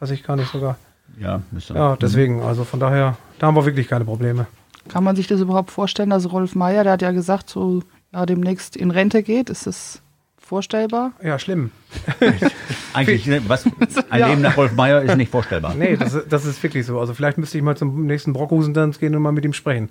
Weiß 0.01 0.11
ich 0.11 0.25
gar 0.25 0.35
nicht 0.35 0.51
sogar. 0.51 0.77
Ja, 1.19 1.43
müsste. 1.53 1.75
Ja, 1.75 1.97
deswegen, 1.97 2.43
also 2.43 2.65
von 2.65 2.81
daher, 2.81 3.17
da 3.39 3.47
haben 3.47 3.55
wir 3.55 3.65
wirklich 3.65 3.87
keine 3.87 4.05
Probleme. 4.05 4.47
Kann 4.89 5.05
man 5.05 5.15
sich 5.15 5.29
das 5.29 5.41
überhaupt 5.41 5.71
vorstellen, 5.71 6.11
dass 6.11 6.33
Rolf 6.33 6.57
Meier, 6.57 6.83
der 6.83 6.95
hat 6.95 7.03
ja 7.03 7.13
gesagt, 7.13 7.49
so 7.49 7.83
ja, 8.13 8.27
demnächst 8.27 8.77
in 8.77 8.91
Rente 8.91 9.23
geht? 9.23 9.51
Ist 9.51 9.67
das 9.67 10.03
vorstellbar? 10.51 11.13
Ja, 11.23 11.39
schlimm. 11.39 11.71
Eigentlich, 12.93 13.25
ne, 13.27 13.41
was, 13.47 13.65
ein 14.11 14.19
Ja. 14.21 14.27
Leben 14.29 14.43
nach 14.43 14.57
Rolf 14.57 14.73
Meier 14.75 15.01
ist 15.03 15.17
nicht 15.17 15.31
vorstellbar. 15.31 15.75
Nee, 15.75 15.97
das, 15.97 16.13
ist- 16.13 16.27
das 16.33 16.45
ist 16.45 16.61
wirklich 16.63 16.85
so. 16.87 16.99
Also 16.99 17.15
vielleicht 17.15 17.39
müsste 17.39 17.57
ich 17.57 17.63
mal 17.63 17.77
zum 17.77 18.05
nächsten 18.07 18.33
Brockhusen-Tanz 18.33 18.99
gehen 18.99 19.15
und 19.15 19.23
mal 19.23 19.31
mit 19.31 19.45
ihm 19.45 19.53
sprechen. 19.53 19.91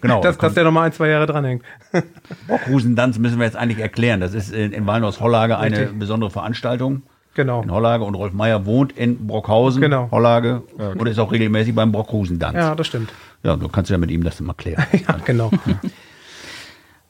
Genau. 0.00 0.20
Dass, 0.22 0.36
dass 0.38 0.54
der 0.54 0.64
noch 0.64 0.72
mal 0.72 0.82
ein, 0.82 0.92
zwei 0.92 1.08
Jahre 1.08 1.26
dranhängt. 1.26 1.62
Brockhusen-Tanz 2.48 3.18
müssen 3.18 3.38
wir 3.38 3.44
jetzt 3.46 3.56
eigentlich 3.56 3.78
erklären. 3.78 4.18
Das 4.20 4.34
ist 4.34 4.52
in, 4.52 4.72
in 4.72 4.86
Walnuss-Hollage 4.86 5.56
eine 5.58 5.78
Richtig. 5.82 5.98
besondere 6.00 6.30
Veranstaltung. 6.30 7.02
Genau. 7.34 7.62
In 7.62 7.70
Hollage 7.70 8.02
und 8.02 8.14
Rolf 8.16 8.32
Meier 8.32 8.66
wohnt 8.66 8.92
in 8.98 9.26
Brockhausen, 9.26 9.80
Genau. 9.82 10.08
Hollage 10.10 10.62
und 10.98 11.06
ist 11.06 11.18
auch 11.20 11.30
regelmäßig 11.30 11.74
beim 11.74 11.92
Brockhusen-Tanz. 11.92 12.56
Ja, 12.56 12.74
das 12.74 12.86
stimmt. 12.88 13.12
Ja, 13.44 13.54
du 13.54 13.68
kannst 13.68 13.90
ja 13.90 13.98
mit 13.98 14.10
ihm 14.10 14.24
das 14.24 14.40
mal 14.40 14.54
klären. 14.54 14.84
Ja, 15.06 15.16
genau. 15.24 15.50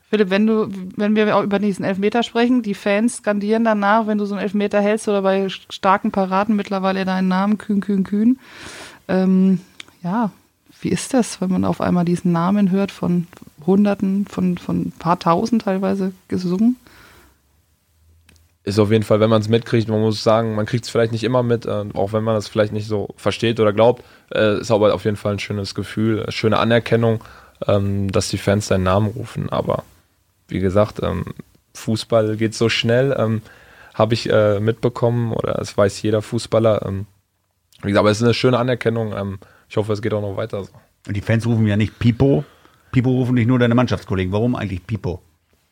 Philipp, 0.09 0.31
wenn 0.31 0.47
du, 0.47 0.69
wenn 0.97 1.17
wir 1.17 1.37
auch 1.37 1.43
über 1.43 1.59
diesen 1.59 1.85
Elfmeter 1.85 2.23
sprechen, 2.23 2.63
die 2.63 2.75
Fans 2.75 3.19
skandieren 3.19 3.65
danach, 3.65 4.07
wenn 4.07 4.19
du 4.19 4.25
so 4.25 4.35
einen 4.35 4.43
Elfmeter 4.43 4.81
hältst 4.81 5.09
oder 5.09 5.23
bei 5.23 5.49
starken 5.49 6.13
Paraden 6.13 6.55
mittlerweile 6.55 7.05
deinen 7.05 7.29
Namen, 7.29 7.59
Kühn, 7.59 7.81
Kühn, 7.81 8.05
Kühn. 8.05 8.39
Ähm, 9.09 9.61
ja, 10.03 10.31
wie 10.81 10.91
ist 10.91 11.13
das, 11.13 11.41
wenn 11.41 11.51
man 11.51 11.65
auf 11.65 11.81
einmal 11.81 12.05
diesen 12.05 12.31
Namen 12.31 12.71
hört 12.71 12.93
von 12.93 13.27
Hunderten, 13.67 14.27
von, 14.27 14.59
von 14.59 14.83
ein 14.83 14.93
paar 14.97 15.19
Tausend 15.19 15.63
teilweise 15.63 16.13
gesungen? 16.29 16.77
ist 18.67 18.81
auf 18.81 18.91
jeden 18.91 19.05
Fall, 19.05 19.21
wenn 19.21 19.31
man 19.31 19.41
es 19.41 19.49
mitkriegt, 19.49 19.89
man 19.89 20.01
muss 20.01 20.25
sagen, 20.25 20.57
man 20.57 20.67
kriegt 20.67 20.85
es 20.85 20.91
vielleicht 20.91 21.13
nicht 21.13 21.23
immer 21.23 21.45
mit, 21.45 21.67
äh, 21.67 21.85
auch 21.95 22.13
wenn 22.13 22.25
man 22.25 22.35
das 22.35 22.49
vielleicht 22.49 22.73
nicht 22.73 22.89
so 22.89 23.09
versteht 23.17 23.61
oder 23.61 23.73
glaubt, 23.73 24.03
äh, 24.35 24.59
ist 24.59 24.73
aber 24.73 24.93
auf 24.93 25.05
jeden 25.05 25.17
Fall 25.17 25.35
ein 25.35 25.39
schönes 25.39 25.77
Gefühl, 25.77 26.27
schöne 26.31 26.59
Anerkennung, 26.59 27.23
ähm, 27.69 28.11
dass 28.11 28.29
die 28.29 28.39
Fans 28.39 28.67
deinen 28.67 28.83
Namen 28.83 29.07
rufen. 29.07 29.51
Aber 29.51 29.85
wie 30.49 30.61
gesagt, 30.61 31.01
ähm, 31.03 31.25
Fußball 31.75 32.37
geht 32.37 32.55
so 32.55 32.69
schnell, 32.69 33.15
ähm, 33.19 33.43
habe 33.95 34.15
ich 34.15 34.31
äh, 34.31 34.61
mitbekommen 34.61 35.33
oder 35.33 35.59
es 35.61 35.77
weiß 35.77 36.03
jeder 36.03 36.23
Fußballer. 36.23 36.85
Ähm, 36.87 37.07
wie 37.83 37.89
gesagt, 37.89 38.01
aber 38.01 38.11
es 38.11 38.19
ist 38.19 38.25
eine 38.25 38.35
schöne 38.35 38.59
Anerkennung. 38.59 39.15
Ähm, 39.17 39.39
ich 39.69 39.77
hoffe, 39.77 39.93
es 39.93 40.03
geht 40.03 40.15
auch 40.15 40.23
noch 40.23 40.37
weiter 40.37 40.65
so. 40.65 40.71
Und 41.07 41.17
die 41.17 41.21
Fans 41.21 41.47
rufen 41.47 41.67
ja 41.67 41.77
nicht 41.77 41.99
Pipo. 41.99 42.45
Pipo 42.93 43.11
rufen 43.11 43.35
nicht 43.35 43.47
nur 43.47 43.59
deine 43.59 43.75
Mannschaftskollegen. 43.75 44.33
Warum 44.33 44.57
eigentlich 44.57 44.87
Pipo? 44.87 45.21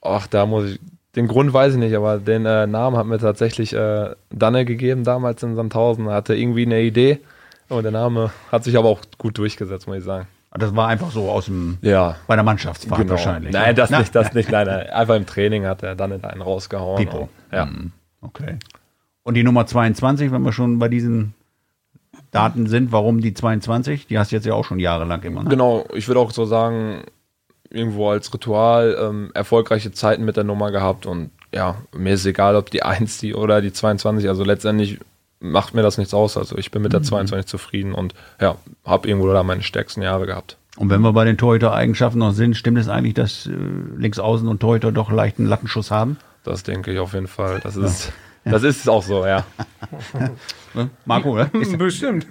Ach, 0.02 0.26
da 0.26 0.46
muss 0.46 0.70
ich. 0.70 0.80
Den 1.16 1.28
Grund 1.28 1.52
weiß 1.52 1.74
ich 1.74 1.78
nicht, 1.78 1.94
aber 1.94 2.18
den 2.18 2.44
äh, 2.44 2.66
Namen 2.66 2.96
hat 2.96 3.06
mir 3.06 3.18
tatsächlich 3.18 3.72
äh, 3.72 4.16
Danne 4.30 4.64
gegeben 4.64 5.04
damals 5.04 5.44
in 5.44 5.54
Sandhausen. 5.54 6.08
Er 6.08 6.14
hatte 6.14 6.34
irgendwie 6.34 6.66
eine 6.66 6.82
Idee 6.82 7.20
und 7.68 7.84
der 7.84 7.92
Name 7.92 8.32
hat 8.50 8.64
sich 8.64 8.76
aber 8.76 8.88
auch 8.88 9.00
gut 9.16 9.38
durchgesetzt, 9.38 9.86
muss 9.86 9.98
ich 9.98 10.04
sagen. 10.04 10.26
Das 10.56 10.74
war 10.76 10.86
einfach 10.88 11.10
so 11.10 11.30
aus 11.30 11.46
dem, 11.46 11.78
Ja. 11.82 12.16
bei 12.28 12.36
der 12.36 12.44
Mannschaftsfahrt 12.44 13.00
Genau. 13.00 13.12
wahrscheinlich. 13.12 13.52
Nein, 13.52 13.74
das 13.74 13.90
Na, 13.90 13.98
nicht, 13.98 14.14
das 14.14 14.32
nicht. 14.34 14.50
Nein, 14.50 14.66
nein. 14.66 14.88
Einfach 14.90 15.16
im 15.16 15.26
Training 15.26 15.66
hat 15.66 15.82
er 15.82 15.96
dann 15.96 16.12
in 16.12 16.22
einen 16.24 16.42
rausgehauen. 16.42 16.96
Pipo. 17.04 17.18
Und, 17.22 17.28
ja. 17.52 17.66
Mhm. 17.66 17.90
Okay. 18.20 18.58
Und 19.24 19.34
die 19.34 19.42
Nummer 19.42 19.66
22, 19.66 20.30
wenn 20.30 20.42
wir 20.42 20.52
schon 20.52 20.78
bei 20.78 20.88
diesen 20.88 21.34
Daten 22.30 22.66
sind, 22.68 22.92
warum 22.92 23.20
die 23.20 23.34
22? 23.34 24.06
Die 24.06 24.18
hast 24.18 24.30
du 24.30 24.36
jetzt 24.36 24.46
ja 24.46 24.54
auch 24.54 24.64
schon 24.64 24.78
jahrelang 24.78 25.22
immer. 25.22 25.42
Ne? 25.42 25.50
Genau, 25.50 25.84
ich 25.92 26.06
würde 26.08 26.20
auch 26.20 26.30
so 26.30 26.44
sagen, 26.44 27.02
irgendwo 27.70 28.10
als 28.10 28.32
Ritual 28.32 28.96
ähm, 29.00 29.30
erfolgreiche 29.34 29.90
Zeiten 29.92 30.24
mit 30.24 30.36
der 30.36 30.44
Nummer 30.44 30.70
gehabt 30.70 31.06
und 31.06 31.30
ja, 31.52 31.76
mir 31.96 32.14
ist 32.14 32.26
egal, 32.26 32.54
ob 32.54 32.70
die 32.70 32.82
1 32.84 33.18
die 33.18 33.34
oder 33.34 33.60
die 33.60 33.72
22, 33.72 34.28
also 34.28 34.44
letztendlich 34.44 35.00
macht 35.44 35.74
mir 35.74 35.82
das 35.82 35.98
nichts 35.98 36.14
aus. 36.14 36.36
Also 36.36 36.56
ich 36.56 36.70
bin 36.70 36.82
mit 36.82 36.92
der 36.92 37.02
22 37.02 37.46
zufrieden 37.46 37.92
und 37.94 38.14
ja, 38.40 38.56
habe 38.84 39.08
irgendwo 39.08 39.32
da 39.32 39.42
meine 39.42 39.62
stärksten 39.62 40.02
Jahre 40.02 40.26
gehabt. 40.26 40.56
Und 40.76 40.90
wenn 40.90 41.02
wir 41.02 41.12
bei 41.12 41.24
den 41.24 41.36
Torhüter-Eigenschaften 41.38 42.18
noch 42.18 42.32
sind, 42.32 42.56
stimmt 42.56 42.78
es 42.78 42.88
eigentlich, 42.88 43.14
dass 43.14 43.46
äh, 43.46 43.50
Linksaußen 43.96 44.48
und 44.48 44.58
Torhüter 44.60 44.90
doch 44.90 45.12
leicht 45.12 45.38
einen 45.38 45.46
Lattenschuss 45.46 45.90
haben? 45.90 46.16
Das 46.42 46.64
denke 46.64 46.92
ich 46.92 46.98
auf 46.98 47.14
jeden 47.14 47.28
Fall. 47.28 47.60
Das 47.62 47.76
ist, 47.76 48.12
das 48.44 48.62
ist 48.64 48.88
auch 48.88 49.02
so, 49.02 49.24
ja. 49.24 49.44
Ne? 50.74 50.90
Marco, 51.04 51.36
ne? 51.36 51.48
Ist 51.60 51.78
Bestimmt. 51.78 52.26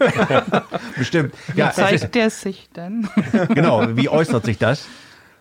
bestimmt. 0.97 1.34
Ja, 1.55 1.70
ist, 1.70 1.76
Zeigt 1.76 2.14
der 2.14 2.30
sich 2.30 2.68
denn? 2.76 3.07
genau. 3.53 3.95
Wie 3.95 4.09
äußert 4.09 4.43
sich 4.43 4.57
das? 4.57 4.86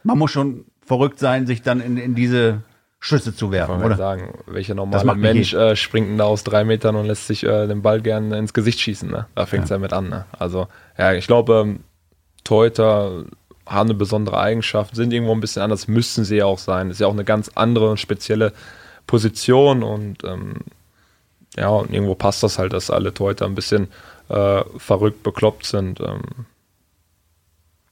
Man 0.04 0.18
muss 0.18 0.30
schon 0.30 0.66
verrückt 0.86 1.18
sein, 1.18 1.48
sich 1.48 1.62
dann 1.62 1.80
in, 1.80 1.96
in 1.96 2.14
diese 2.14 2.62
Schüsse 3.04 3.34
zu 3.34 3.50
werfen, 3.50 3.82
oder? 3.82 3.96
sagen, 3.96 4.38
welcher 4.46 4.76
normale 4.76 5.16
Mensch 5.16 5.54
äh, 5.54 5.74
springt 5.74 6.08
denn 6.08 6.18
da 6.18 6.24
aus 6.24 6.44
drei 6.44 6.62
Metern 6.62 6.94
und 6.94 7.06
lässt 7.06 7.26
sich 7.26 7.42
äh, 7.42 7.66
den 7.66 7.82
Ball 7.82 8.00
gern 8.00 8.30
ins 8.30 8.54
Gesicht 8.54 8.78
schießen. 8.78 9.10
Ne? 9.10 9.26
Da 9.34 9.44
fängt 9.44 9.64
es 9.64 9.70
ja. 9.70 9.78
mit 9.78 9.92
an. 9.92 10.08
Ne? 10.08 10.24
Also, 10.38 10.68
ja, 10.96 11.12
ich 11.12 11.26
glaube, 11.26 11.64
ähm, 11.64 11.80
Torhüter 12.44 13.24
haben 13.66 13.90
eine 13.90 13.98
besondere 13.98 14.38
Eigenschaft, 14.38 14.94
sind 14.94 15.12
irgendwo 15.12 15.32
ein 15.32 15.40
bisschen 15.40 15.62
anders, 15.62 15.88
müssten 15.88 16.22
sie 16.22 16.36
ja 16.36 16.46
auch 16.46 16.60
sein. 16.60 16.90
Ist 16.90 17.00
ja 17.00 17.08
auch 17.08 17.12
eine 17.12 17.24
ganz 17.24 17.50
andere 17.56 17.90
und 17.90 17.98
spezielle 17.98 18.52
Position 19.08 19.82
und 19.82 20.22
ähm, 20.22 20.58
ja, 21.56 21.70
und 21.70 21.92
irgendwo 21.92 22.14
passt 22.14 22.44
das 22.44 22.60
halt, 22.60 22.72
dass 22.72 22.88
alle 22.88 23.12
Torhüter 23.12 23.46
ein 23.46 23.56
bisschen 23.56 23.88
äh, 24.28 24.62
verrückt, 24.76 25.24
bekloppt 25.24 25.66
sind. 25.66 25.98
Ähm, 25.98 26.22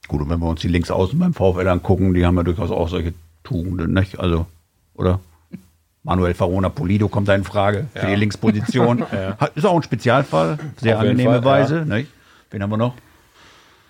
Gut, 0.07 0.21
und 0.21 0.29
wenn 0.29 0.39
wir 0.39 0.47
uns 0.47 0.61
die 0.61 0.69
Linksaußen 0.69 1.19
beim 1.19 1.33
VfL 1.33 1.67
angucken, 1.67 2.13
die 2.13 2.25
haben 2.25 2.37
ja 2.37 2.43
durchaus 2.43 2.71
auch 2.71 2.87
solche 2.87 3.13
Tugenden, 3.43 3.91
nicht? 3.91 4.17
Also, 4.17 4.45
oder? 4.95 5.19
Manuel 6.03 6.33
Farona 6.33 6.69
Polido 6.69 7.07
kommt 7.07 7.27
da 7.27 7.35
in 7.35 7.43
Frage 7.43 7.85
für 7.93 7.99
Ja. 8.03 8.09
die 8.09 8.15
Linksposition. 8.15 9.05
Hat- 9.39 9.55
Ist 9.55 9.65
auch 9.65 9.75
ein 9.75 9.83
Spezialfall, 9.83 10.57
sehr 10.77 10.95
Auf 10.95 11.01
angenehme 11.03 11.33
Fall, 11.41 11.43
Weise. 11.45 11.85
Nicht? 11.85 12.09
Wen 12.49 12.63
haben 12.63 12.69
wir 12.71 12.77
noch? 12.77 12.95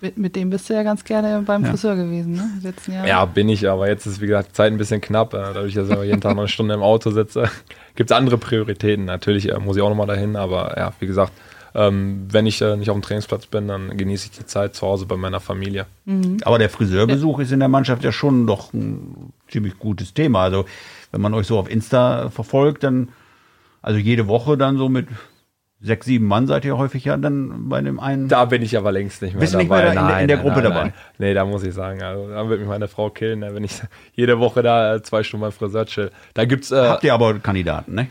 mit, 0.02 0.18
mit 0.18 0.34
dem 0.34 0.50
bist 0.50 0.68
du 0.68 0.74
ja 0.74 0.82
ganz 0.82 1.04
gerne 1.04 1.42
beim 1.46 1.62
Ja. 1.64 1.70
Friseur 1.70 1.94
gewesen, 1.94 2.32
ne? 2.32 2.50
Letzten 2.62 2.92
Jahre. 2.92 3.06
Ja, 3.08 3.24
bin 3.24 3.48
ich, 3.48 3.68
aber 3.70 3.86
jetzt 3.88 4.04
ist, 4.04 4.20
wie 4.20 4.26
gesagt, 4.26 4.48
die 4.48 4.52
Zeit 4.52 4.72
ein 4.72 4.76
bisschen 4.76 5.00
knapp. 5.00 5.32
Äh, 5.32 5.38
dadurch, 5.54 5.74
dass 5.74 5.86
ich 5.86 5.92
aber 5.92 6.02
jeden 6.04 6.20
Tag 6.20 6.32
noch 6.32 6.40
eine 6.42 6.48
Stunde 6.48 6.74
im 6.74 6.82
Auto 6.82 7.12
sitze, 7.12 7.44
gibt 7.94 8.10
es 8.10 8.16
andere 8.16 8.36
Prioritäten. 8.36 9.04
Natürlich 9.04 9.48
äh, 9.52 9.58
muss 9.60 9.76
ich 9.76 9.82
auch 9.82 9.88
nochmal 9.88 10.08
dahin, 10.08 10.34
aber 10.34 10.74
ja, 10.76 10.92
wie 10.98 11.06
gesagt, 11.06 11.32
ähm, 11.74 12.26
wenn 12.30 12.46
ich 12.46 12.60
äh, 12.60 12.76
nicht 12.76 12.90
auf 12.90 12.96
dem 12.96 13.02
Trainingsplatz 13.02 13.46
bin, 13.46 13.68
dann 13.68 13.96
genieße 13.96 14.26
ich 14.30 14.38
die 14.38 14.46
Zeit 14.46 14.74
zu 14.74 14.86
Hause 14.86 15.06
bei 15.06 15.16
meiner 15.16 15.40
Familie. 15.40 15.86
Aber 16.44 16.58
der 16.58 16.68
Friseurbesuch 16.70 17.38
ist 17.40 17.52
in 17.52 17.60
der 17.60 17.68
Mannschaft 17.68 18.04
ja 18.04 18.12
schon 18.12 18.46
doch 18.46 18.72
ein 18.72 19.32
ziemlich 19.48 19.78
gutes 19.78 20.14
Thema. 20.14 20.42
Also, 20.42 20.64
wenn 21.12 21.20
man 21.20 21.34
euch 21.34 21.46
so 21.46 21.58
auf 21.58 21.70
Insta 21.70 22.30
verfolgt, 22.30 22.82
dann, 22.84 23.08
also 23.82 23.98
jede 23.98 24.26
Woche 24.28 24.56
dann 24.56 24.76
so 24.78 24.88
mit 24.88 25.08
sechs, 25.84 26.06
sieben 26.06 26.26
Mann 26.26 26.46
seid 26.46 26.64
ihr 26.64 26.78
häufig 26.78 27.04
ja 27.06 27.16
dann 27.16 27.68
bei 27.68 27.80
dem 27.80 27.98
einen. 27.98 28.28
Da 28.28 28.44
bin 28.44 28.62
ich 28.62 28.76
aber 28.78 28.92
längst 28.92 29.20
nicht 29.22 29.32
mehr 29.34 29.40
Bist 29.40 29.54
du 29.54 29.58
dabei. 29.58 29.84
nicht 29.86 29.94
mehr 29.94 29.94
da 29.94 30.00
in 30.02 30.08
der- 30.08 30.20
in 30.20 30.28
der 30.28 30.36
Gruppe 30.36 30.62
dabei? 30.62 30.82
Nein. 30.84 30.92
Nee, 31.18 31.34
da 31.34 31.44
muss 31.44 31.64
ich 31.64 31.74
sagen, 31.74 32.02
also, 32.02 32.28
da 32.28 32.48
wird 32.48 32.60
mich 32.60 32.68
meine 32.68 32.86
Frau 32.86 33.10
killen, 33.10 33.40
ne, 33.40 33.52
wenn 33.54 33.64
ich 33.64 33.80
jede 34.14 34.38
Woche 34.38 34.62
da 34.62 34.94
äh, 34.96 35.02
zwei 35.02 35.22
Stunden 35.24 35.42
beim 35.42 35.52
Friseur 35.52 35.86
chill. 35.86 36.10
Da 36.34 36.44
gibt 36.44 36.64
es 36.64 36.70
äh, 36.70 36.76
Habt 36.88 37.02
ihr 37.04 37.12
aber 37.14 37.38
Kandidaten, 37.40 37.94
ne? 37.94 38.06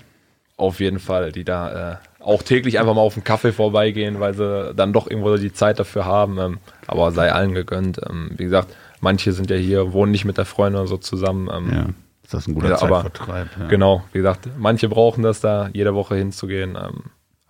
auf 0.57 0.79
jeden 0.79 0.99
Fall, 0.99 1.31
die 1.31 1.43
da 1.45 1.93
äh, 1.93 1.95
auch 2.23 2.43
täglich 2.43 2.79
einfach 2.79 2.93
mal 2.93 3.01
auf 3.01 3.15
einen 3.15 3.23
Kaffee 3.23 3.51
vorbeigehen, 3.51 4.19
weil 4.19 4.33
sie 4.33 4.73
dann 4.75 4.93
doch 4.93 5.09
irgendwo 5.09 5.35
die 5.37 5.53
Zeit 5.53 5.79
dafür 5.79 6.05
haben. 6.05 6.39
Ähm, 6.39 6.57
aber 6.87 7.11
sei 7.11 7.31
allen 7.31 7.53
gegönnt. 7.53 7.99
Ähm, 8.09 8.31
wie 8.37 8.43
gesagt, 8.43 8.75
manche 8.99 9.31
sind 9.33 9.49
ja 9.49 9.55
hier, 9.57 9.93
wohnen 9.93 10.11
nicht 10.11 10.25
mit 10.25 10.37
der 10.37 10.45
Freundin 10.45 10.79
oder 10.81 10.87
so 10.87 10.97
zusammen. 10.97 11.49
Ähm, 11.53 11.71
Ja. 11.73 11.85
Ist 12.23 12.33
das 12.33 12.47
ein 12.47 12.53
guter 12.53 12.69
Ja, 12.69 12.77
Zeitvertreib? 12.77 13.47
Ja. 13.59 13.67
Genau, 13.67 14.03
wie 14.13 14.19
gesagt, 14.19 14.47
manche 14.57 14.87
brauchen 14.87 15.21
das 15.23 15.41
da, 15.41 15.69
jede 15.73 15.93
Woche 15.95 16.15
hinzugehen. 16.15 16.77
Aber 16.77 16.93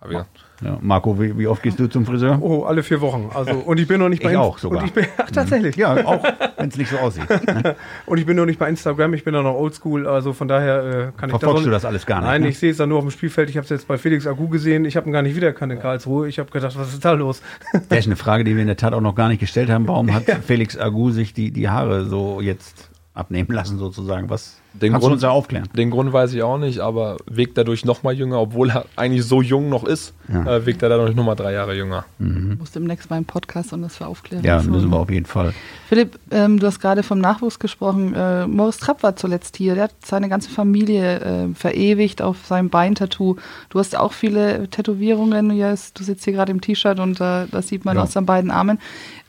wie 0.06 0.14
gesagt, 0.14 0.30
Ja. 0.64 0.78
Marco, 0.80 1.20
wie, 1.20 1.36
wie 1.36 1.46
oft 1.46 1.62
gehst 1.62 1.78
du 1.78 1.88
zum 1.88 2.06
Friseur? 2.06 2.38
Oh, 2.40 2.62
alle 2.64 2.82
vier 2.82 3.00
Wochen. 3.00 3.30
Also, 3.34 3.52
und 3.52 3.80
ich 3.80 3.88
bin 3.88 3.98
noch 3.98 4.08
nicht 4.08 4.22
bei 4.22 4.30
Ich 4.30 4.36
Inst- 4.36 4.42
auch 4.44 4.58
sogar. 4.58 4.84
Ich 4.84 4.92
bin, 4.92 5.06
ach, 5.18 5.30
tatsächlich. 5.30 5.76
Ja, 5.76 5.92
auch 6.06 6.22
wenn 6.56 6.68
es 6.68 6.76
nicht 6.76 6.90
so 6.90 6.98
aussieht. 6.98 7.24
Und 8.06 8.18
ich 8.18 8.26
bin 8.26 8.36
noch 8.36 8.46
nicht 8.46 8.58
bei 8.58 8.68
Instagram, 8.68 9.14
ich 9.14 9.24
bin 9.24 9.34
da 9.34 9.42
noch 9.42 9.54
oldschool, 9.54 10.06
also 10.06 10.32
von 10.32 10.46
daher 10.48 10.84
äh, 10.84 11.18
kann 11.18 11.30
ich 11.30 11.36
Verfolgst 11.38 11.62
da 11.62 11.64
du 11.64 11.70
das 11.70 11.84
alles 11.84 12.06
gar 12.06 12.20
nicht, 12.20 12.28
Nein, 12.28 12.42
ne? 12.42 12.48
ich 12.48 12.58
sehe 12.58 12.70
es 12.70 12.76
dann 12.76 12.88
nur 12.88 12.98
auf 12.98 13.04
dem 13.04 13.10
Spielfeld. 13.10 13.50
Ich 13.50 13.56
habe 13.56 13.64
es 13.64 13.70
jetzt 13.70 13.88
bei 13.88 13.98
Felix 13.98 14.26
Agu 14.26 14.48
gesehen. 14.48 14.84
Ich 14.84 14.96
habe 14.96 15.08
ihn 15.08 15.12
gar 15.12 15.22
nicht 15.22 15.34
wiedererkannt 15.36 15.72
in 15.72 15.80
Karlsruhe. 15.80 16.28
Ich 16.28 16.38
habe 16.38 16.50
gedacht, 16.50 16.78
was 16.78 16.92
ist 16.92 17.04
da 17.04 17.12
los? 17.12 17.42
Das 17.88 17.98
ist 18.00 18.06
eine 18.06 18.16
Frage, 18.16 18.44
die 18.44 18.54
wir 18.54 18.60
in 18.62 18.68
der 18.68 18.76
Tat 18.76 18.94
auch 18.94 19.00
noch 19.00 19.14
gar 19.14 19.28
nicht 19.28 19.40
gestellt 19.40 19.68
haben. 19.70 19.88
Warum 19.88 20.12
hat 20.14 20.24
Felix 20.46 20.78
Agu 20.78 21.10
sich 21.10 21.34
die, 21.34 21.50
die 21.50 21.68
Haare 21.68 22.04
so 22.04 22.40
jetzt 22.40 22.90
abnehmen 23.14 23.48
lassen, 23.50 23.78
sozusagen? 23.78 24.30
Was 24.30 24.61
Den 24.74 24.92
kannst 24.92 25.02
du 25.04 25.08
Grund- 25.08 25.12
uns 25.14 25.22
da 25.22 25.30
aufklären? 25.30 25.68
den 25.76 25.90
Grund 25.90 26.12
weiß 26.12 26.32
ich 26.34 26.42
auch 26.42 26.58
nicht, 26.58 26.80
aber 26.80 27.16
wirkt 27.26 27.58
dadurch 27.58 27.84
noch 27.84 28.02
mal 28.02 28.12
jünger, 28.14 28.40
obwohl 28.40 28.70
er 28.70 28.86
eigentlich 28.96 29.24
so 29.24 29.42
jung 29.42 29.68
noch 29.68 29.84
ist, 29.84 30.14
Ja. 30.32 30.56
äh, 30.56 30.66
wirkt 30.66 30.82
er 30.82 30.88
dadurch 30.88 31.14
noch 31.14 31.24
mal 31.24 31.34
drei 31.34 31.52
Jahre 31.52 31.74
jünger. 31.76 32.04
Du 32.18 32.24
musst 32.58 32.74
demnächst 32.74 33.10
mal 33.10 33.18
im 33.18 33.24
Podcast 33.24 33.72
und 33.72 33.82
das 33.82 33.96
für 33.96 34.06
Aufklärung 34.06 34.44
Ja, 34.44 34.62
müssen 34.62 34.90
wir 34.90 34.98
auf 34.98 35.10
jeden 35.10 35.26
Fall. 35.26 35.52
Philipp, 35.88 36.18
ähm, 36.30 36.58
du 36.58 36.66
hast 36.66 36.80
gerade 36.80 37.02
vom 37.02 37.18
Nachwuchs 37.18 37.58
gesprochen. 37.58 38.14
Äh, 38.14 38.46
Morris 38.46 38.78
Trapp 38.78 39.02
war 39.02 39.14
zuletzt 39.16 39.56
hier. 39.56 39.74
Der 39.74 39.84
hat 39.84 39.94
seine 40.04 40.28
ganze 40.28 40.48
Familie 40.50 41.20
äh, 41.20 41.54
verewigt 41.54 42.22
auf 42.22 42.38
seinem 42.46 42.70
Bein-Tattoo. 42.70 43.36
Du 43.68 43.78
hast 43.78 43.96
auch 43.96 44.12
viele 44.12 44.68
Tätowierungen. 44.68 45.50
Du 45.50 46.02
sitzt 46.02 46.24
hier 46.24 46.32
gerade 46.32 46.50
im 46.52 46.60
T-Shirt 46.60 46.98
und 46.98 47.20
äh, 47.20 47.46
das 47.50 47.68
sieht 47.68 47.84
man 47.84 47.96
Ja. 47.96 48.04
aus 48.04 48.12
deinen 48.12 48.26
beiden 48.26 48.50
Armen. 48.50 48.78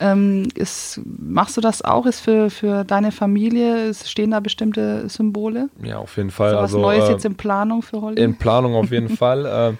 Ähm, 0.04 0.48
ist, 0.54 1.00
machst 1.04 1.56
du 1.56 1.62
das 1.62 1.80
auch? 1.80 2.04
Ist 2.04 2.20
für, 2.20 2.50
für 2.50 2.84
deine 2.84 3.10
Familie, 3.10 3.86
ist, 3.86 4.10
stehen 4.10 4.32
da 4.32 4.40
bestimmte 4.40 5.08
Symbole? 5.08 5.70
Ja, 5.82 5.96
auf 5.96 6.18
jeden 6.18 6.30
Fall. 6.30 6.50
So 6.50 6.56
was 6.56 6.62
also, 6.62 6.80
Neues 6.80 7.08
äh, 7.08 7.12
jetzt 7.12 7.24
in 7.24 7.36
Planung 7.36 7.80
für 7.80 8.02
Holly? 8.02 8.22
In 8.22 8.36
Planung 8.36 8.74
auf 8.74 8.90
jeden 8.90 9.08
Fall. 9.16 9.46
Ähm, 9.50 9.78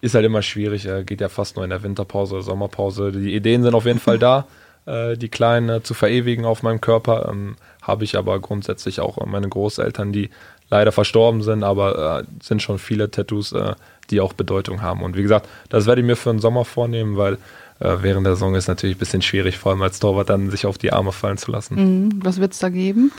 ist 0.00 0.14
halt 0.14 0.24
immer 0.24 0.42
schwierig, 0.42 0.86
äh, 0.86 1.02
geht 1.02 1.20
ja 1.20 1.28
fast 1.28 1.56
nur 1.56 1.64
in 1.64 1.70
der 1.70 1.82
Winterpause 1.82 2.36
oder 2.36 2.44
Sommerpause. 2.44 3.10
Die 3.10 3.34
Ideen 3.34 3.64
sind 3.64 3.74
auf 3.74 3.84
jeden 3.84 3.98
Fall 3.98 4.20
da, 4.20 4.46
äh, 4.86 5.16
die 5.16 5.28
Kleinen 5.28 5.68
äh, 5.68 5.82
zu 5.82 5.94
verewigen 5.94 6.44
auf 6.44 6.62
meinem 6.62 6.80
Körper. 6.80 7.28
Ähm, 7.28 7.56
Habe 7.82 8.04
ich 8.04 8.16
aber 8.16 8.38
grundsätzlich 8.38 9.00
auch 9.00 9.18
äh, 9.18 9.26
meine 9.26 9.48
Großeltern, 9.48 10.12
die 10.12 10.30
leider 10.70 10.92
verstorben 10.92 11.42
sind, 11.42 11.64
aber 11.64 12.20
äh, 12.20 12.24
sind 12.40 12.62
schon 12.62 12.78
viele 12.78 13.10
Tattoos, 13.10 13.50
äh, 13.50 13.74
die 14.10 14.20
auch 14.20 14.34
Bedeutung 14.34 14.82
haben. 14.82 15.02
Und 15.02 15.16
wie 15.16 15.22
gesagt, 15.22 15.48
das 15.68 15.86
werde 15.86 16.00
ich 16.00 16.06
mir 16.06 16.16
für 16.16 16.30
den 16.30 16.38
Sommer 16.38 16.64
vornehmen, 16.64 17.16
weil 17.16 17.38
äh, 17.82 18.02
während 18.02 18.26
der 18.26 18.34
Saison 18.34 18.54
ist 18.54 18.68
natürlich 18.68 18.96
ein 18.96 18.98
bisschen 18.98 19.22
schwierig, 19.22 19.58
vor 19.58 19.72
allem 19.72 19.82
als 19.82 20.00
Torwart 20.00 20.30
dann 20.30 20.50
sich 20.50 20.66
auf 20.66 20.78
die 20.78 20.92
Arme 20.92 21.12
fallen 21.12 21.38
zu 21.38 21.50
lassen. 21.50 21.74
Mhm. 21.74 22.24
Was 22.24 22.40
wird 22.40 22.52
es 22.52 22.58
da 22.58 22.68
geben? 22.68 23.12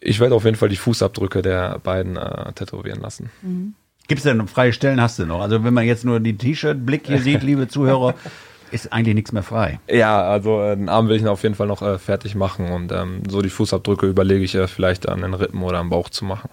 Ich 0.00 0.18
werde 0.18 0.34
auf 0.34 0.44
jeden 0.44 0.56
Fall 0.56 0.70
die 0.70 0.76
Fußabdrücke 0.76 1.42
der 1.42 1.78
beiden 1.78 2.16
äh, 2.16 2.52
tätowieren 2.54 3.00
lassen. 3.00 3.30
Gibt 4.08 4.18
es 4.18 4.24
denn 4.24 4.48
freie 4.48 4.72
Stellen? 4.72 5.00
Hast 5.00 5.18
du 5.18 5.26
noch? 5.26 5.40
Also, 5.40 5.62
wenn 5.62 5.74
man 5.74 5.86
jetzt 5.86 6.04
nur 6.04 6.20
die 6.20 6.36
T-Shirt-Blick 6.36 7.06
hier 7.06 7.20
sieht, 7.20 7.42
liebe 7.44 7.68
Zuhörer, 7.68 8.14
ist 8.70 8.92
eigentlich 8.92 9.14
nichts 9.14 9.32
mehr 9.32 9.42
frei. 9.42 9.80
Ja, 9.88 10.22
also 10.22 10.62
äh, 10.62 10.76
den 10.76 10.88
Arm 10.88 11.08
will 11.08 11.16
ich 11.16 11.26
auf 11.26 11.42
jeden 11.42 11.54
Fall 11.54 11.66
noch 11.66 11.82
äh, 11.82 11.98
fertig 11.98 12.34
machen 12.34 12.70
und 12.70 12.92
ähm, 12.92 13.22
so 13.28 13.42
die 13.42 13.50
Fußabdrücke 13.50 14.06
überlege 14.06 14.44
ich 14.44 14.54
äh, 14.54 14.68
vielleicht 14.68 15.08
an 15.08 15.22
den 15.22 15.34
Rippen 15.34 15.62
oder 15.62 15.78
am 15.78 15.90
Bauch 15.90 16.08
zu 16.08 16.24
machen. 16.24 16.48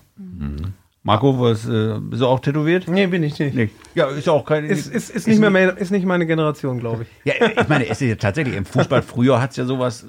Marco, 1.08 1.40
was, 1.40 1.66
äh, 1.68 1.98
bist 2.02 2.22
du 2.22 2.28
auch 2.28 2.40
tätowiert? 2.42 2.88
Nee, 2.88 3.08
bin 3.08 3.24
ich 3.24 3.40
nicht. 3.40 3.56
Nee. 3.56 3.70
Ja, 3.96 4.08
ist 4.10 4.28
ja 4.28 4.34
auch 4.34 4.44
kein. 4.46 4.66
Ist, 4.66 4.94
ist, 4.94 5.10
ist, 5.10 5.26
nicht 5.26 5.40
mehr, 5.40 5.50
meine- 5.50 5.72
ist 5.72 5.90
nicht 5.90 6.06
meine 6.06 6.26
Generation, 6.26 6.80
glaube 6.80 7.04
ich. 7.04 7.08
Ja, 7.24 7.34
ich 7.62 7.68
meine, 7.70 7.86
es 7.88 8.02
ist 8.02 8.08
ja 8.10 8.16
tatsächlich 8.16 8.56
im 8.58 8.66
Fußball 8.66 9.02
früher 9.02 9.42
hat 9.42 9.52
es 9.52 9.56
ja 9.58 9.64
sowas 9.66 10.04
äh, 10.04 10.08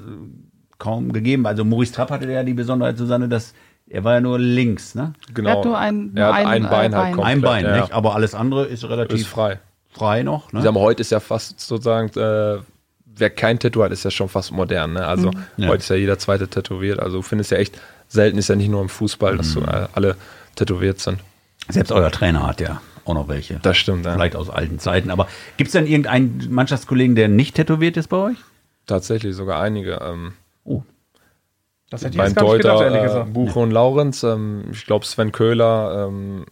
kaum 0.78 1.12
gegeben. 1.12 1.46
Also 1.46 1.64
Maurice 1.64 1.92
Trapp 1.92 2.10
hatte 2.10 2.28
ja 2.30 2.42
die 2.42 2.52
Besonderheit, 2.54 2.98
Susanne, 2.98 3.28
dass 3.28 3.54
er 3.88 4.02
war 4.02 4.14
ja 4.14 4.20
nur 4.20 4.38
links, 4.40 4.96
ne? 4.96 5.12
Genau. 5.32 5.48
Er 5.50 5.56
hat 5.58 5.64
nur 5.64 5.78
ein- 5.78 6.12
er 6.16 6.26
hat 6.34 6.42
nur 6.42 6.50
ein, 6.50 6.64
ein, 6.64 6.70
Bein 6.70 6.92
äh, 6.92 6.96
halt 6.96 7.04
Bein. 7.04 7.12
komplett. 7.14 7.26
Ein 7.36 7.40
Bein, 7.42 7.64
ja. 7.64 7.80
nicht? 7.80 7.92
Aber 7.92 8.14
alles 8.16 8.34
andere 8.34 8.66
ist 8.66 8.84
relativ 8.84 9.20
Ist 9.20 9.28
frei. 9.28 9.60
frei 9.90 10.24
noch. 10.24 10.52
Ne? 10.52 10.58
Ich 10.58 10.64
sag 10.64 10.74
mal, 10.74 10.80
heute 10.80 11.00
ist 11.02 11.10
ja 11.12 11.20
fast 11.20 11.60
sozusagen, 11.60 12.08
äh, 12.18 12.58
wer 13.16 13.30
kein 13.30 13.58
Tattoo 13.60 13.84
hat, 13.84 13.92
ist 13.92 14.04
ja 14.04 14.10
schon 14.10 14.28
fast 14.28 14.50
modern. 14.52 14.94
Ne? 14.94 15.06
Also 15.06 15.30
Ja. 15.56 15.68
heute 15.68 15.78
ist 15.78 15.90
ja 15.90 15.96
jeder 15.96 16.18
zweite 16.18 16.48
tätowiert. 16.48 16.98
Also 17.00 17.22
finde 17.22 17.42
es 17.42 17.50
ja 17.50 17.56
echt 17.58 17.80
selten, 18.08 18.36
ist 18.38 18.48
ja 18.48 18.56
nicht 18.56 18.68
nur 18.70 18.82
im 18.82 18.88
Fußball, 18.88 19.36
dass 19.36 19.52
so, 19.52 19.60
äh, 19.62 19.86
alle 19.92 20.16
tätowiert 20.58 21.00
sind. 21.00 21.18
Selbst 21.68 21.92
euer 21.92 22.10
Trainer 22.10 22.46
hat 22.46 22.60
ja 22.60 22.80
auch 23.04 23.14
noch 23.14 23.28
welche. 23.28 23.58
Das 23.62 23.76
stimmt, 23.76 24.04
ja. 24.04 24.12
Vielleicht 24.12 24.36
aus 24.36 24.50
alten 24.50 24.78
Zeiten. 24.78 25.10
Aber 25.10 25.28
gibt 25.56 25.68
es 25.68 25.72
denn 25.72 25.86
irgendeinen 25.86 26.48
Mannschaftskollegen, 26.50 27.16
der 27.16 27.28
nicht 27.28 27.56
tätowiert 27.56 27.96
ist 27.96 28.08
bei 28.08 28.16
euch? 28.18 28.36
Tatsächlich 28.86 29.34
sogar 29.34 29.60
einige. 29.60 30.00
Ähm, 30.02 30.32
Oh. 30.68 30.82
Das 31.90 32.04
hätte 32.04 32.18
ich 32.18 32.22
jetzt 32.22 32.36
gar 32.36 32.44
nicht 32.44 32.56
gedacht, 32.58 32.80
Deuter 32.80 32.84
ehrlich 32.84 33.00
äh, 33.00 33.04
gesagt. 33.04 33.32
Buche 33.32 33.58
und 33.58 33.70
Laurenz, 33.70 34.22
ähm, 34.22 34.64
ich 34.70 34.84
glaube 34.84 35.06
Sven 35.06 35.32
Köhler, 35.32 36.06
ähm, 36.06 36.44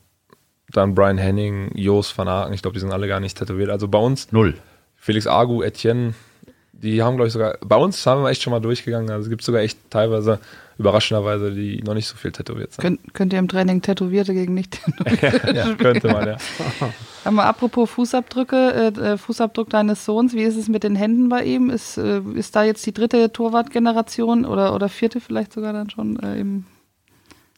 dann 0.70 0.94
Brian 0.94 1.18
Henning, 1.18 1.70
Jos 1.74 2.16
van 2.16 2.26
Aken, 2.26 2.54
ich 2.54 2.62
glaube, 2.62 2.74
die 2.74 2.80
sind 2.80 2.92
alle 2.92 3.06
gar 3.06 3.20
nicht 3.20 3.36
tätowiert. 3.36 3.68
Also 3.68 3.88
bei 3.88 3.98
uns 3.98 4.32
Null. 4.32 4.54
Felix 4.96 5.26
Agu, 5.26 5.62
Etienne, 5.62 6.14
die 6.72 7.02
haben, 7.02 7.16
glaube 7.16 7.26
ich, 7.26 7.34
sogar, 7.34 7.58
bei 7.60 7.76
uns 7.76 8.04
haben 8.06 8.22
wir 8.22 8.30
echt 8.30 8.42
schon 8.42 8.50
mal 8.50 8.60
durchgegangen. 8.60 9.10
Also 9.10 9.24
es 9.24 9.30
gibt 9.30 9.42
sogar 9.42 9.60
echt 9.60 9.78
teilweise, 9.90 10.40
überraschenderweise, 10.78 11.52
die 11.52 11.82
noch 11.82 11.94
nicht 11.94 12.06
so 12.06 12.16
viel 12.16 12.32
tätowiert 12.32 12.72
sind. 12.72 12.82
Könnt, 12.82 13.14
könnt 13.14 13.32
ihr 13.32 13.38
im 13.38 13.48
Training 13.48 13.80
Tätowierte 13.80 14.34
gegen 14.34 14.54
nicht 14.54 14.72
tätowierte 14.72 15.52
ja, 15.54 15.74
könnte 15.74 16.08
man, 16.08 16.26
ja. 16.26 16.36
Aber 17.24 17.44
apropos 17.44 17.90
Fußabdrücke, 17.90 18.92
äh, 18.96 19.00
äh, 19.00 19.18
Fußabdruck 19.18 19.70
deines 19.70 20.04
Sohns, 20.04 20.34
wie 20.34 20.42
ist 20.42 20.56
es 20.56 20.68
mit 20.68 20.84
den 20.84 20.94
Händen 20.94 21.28
bei 21.28 21.44
ihm? 21.44 21.70
Ist, 21.70 21.96
äh, 21.96 22.20
ist 22.34 22.54
da 22.54 22.62
jetzt 22.62 22.84
die 22.86 22.92
dritte 22.92 23.32
Torwartgeneration 23.32 24.44
oder, 24.44 24.74
oder 24.74 24.88
vierte 24.88 25.20
vielleicht 25.20 25.52
sogar 25.52 25.72
dann 25.72 25.90
schon 25.90 26.18
äh, 26.20 26.38
im 26.38 26.64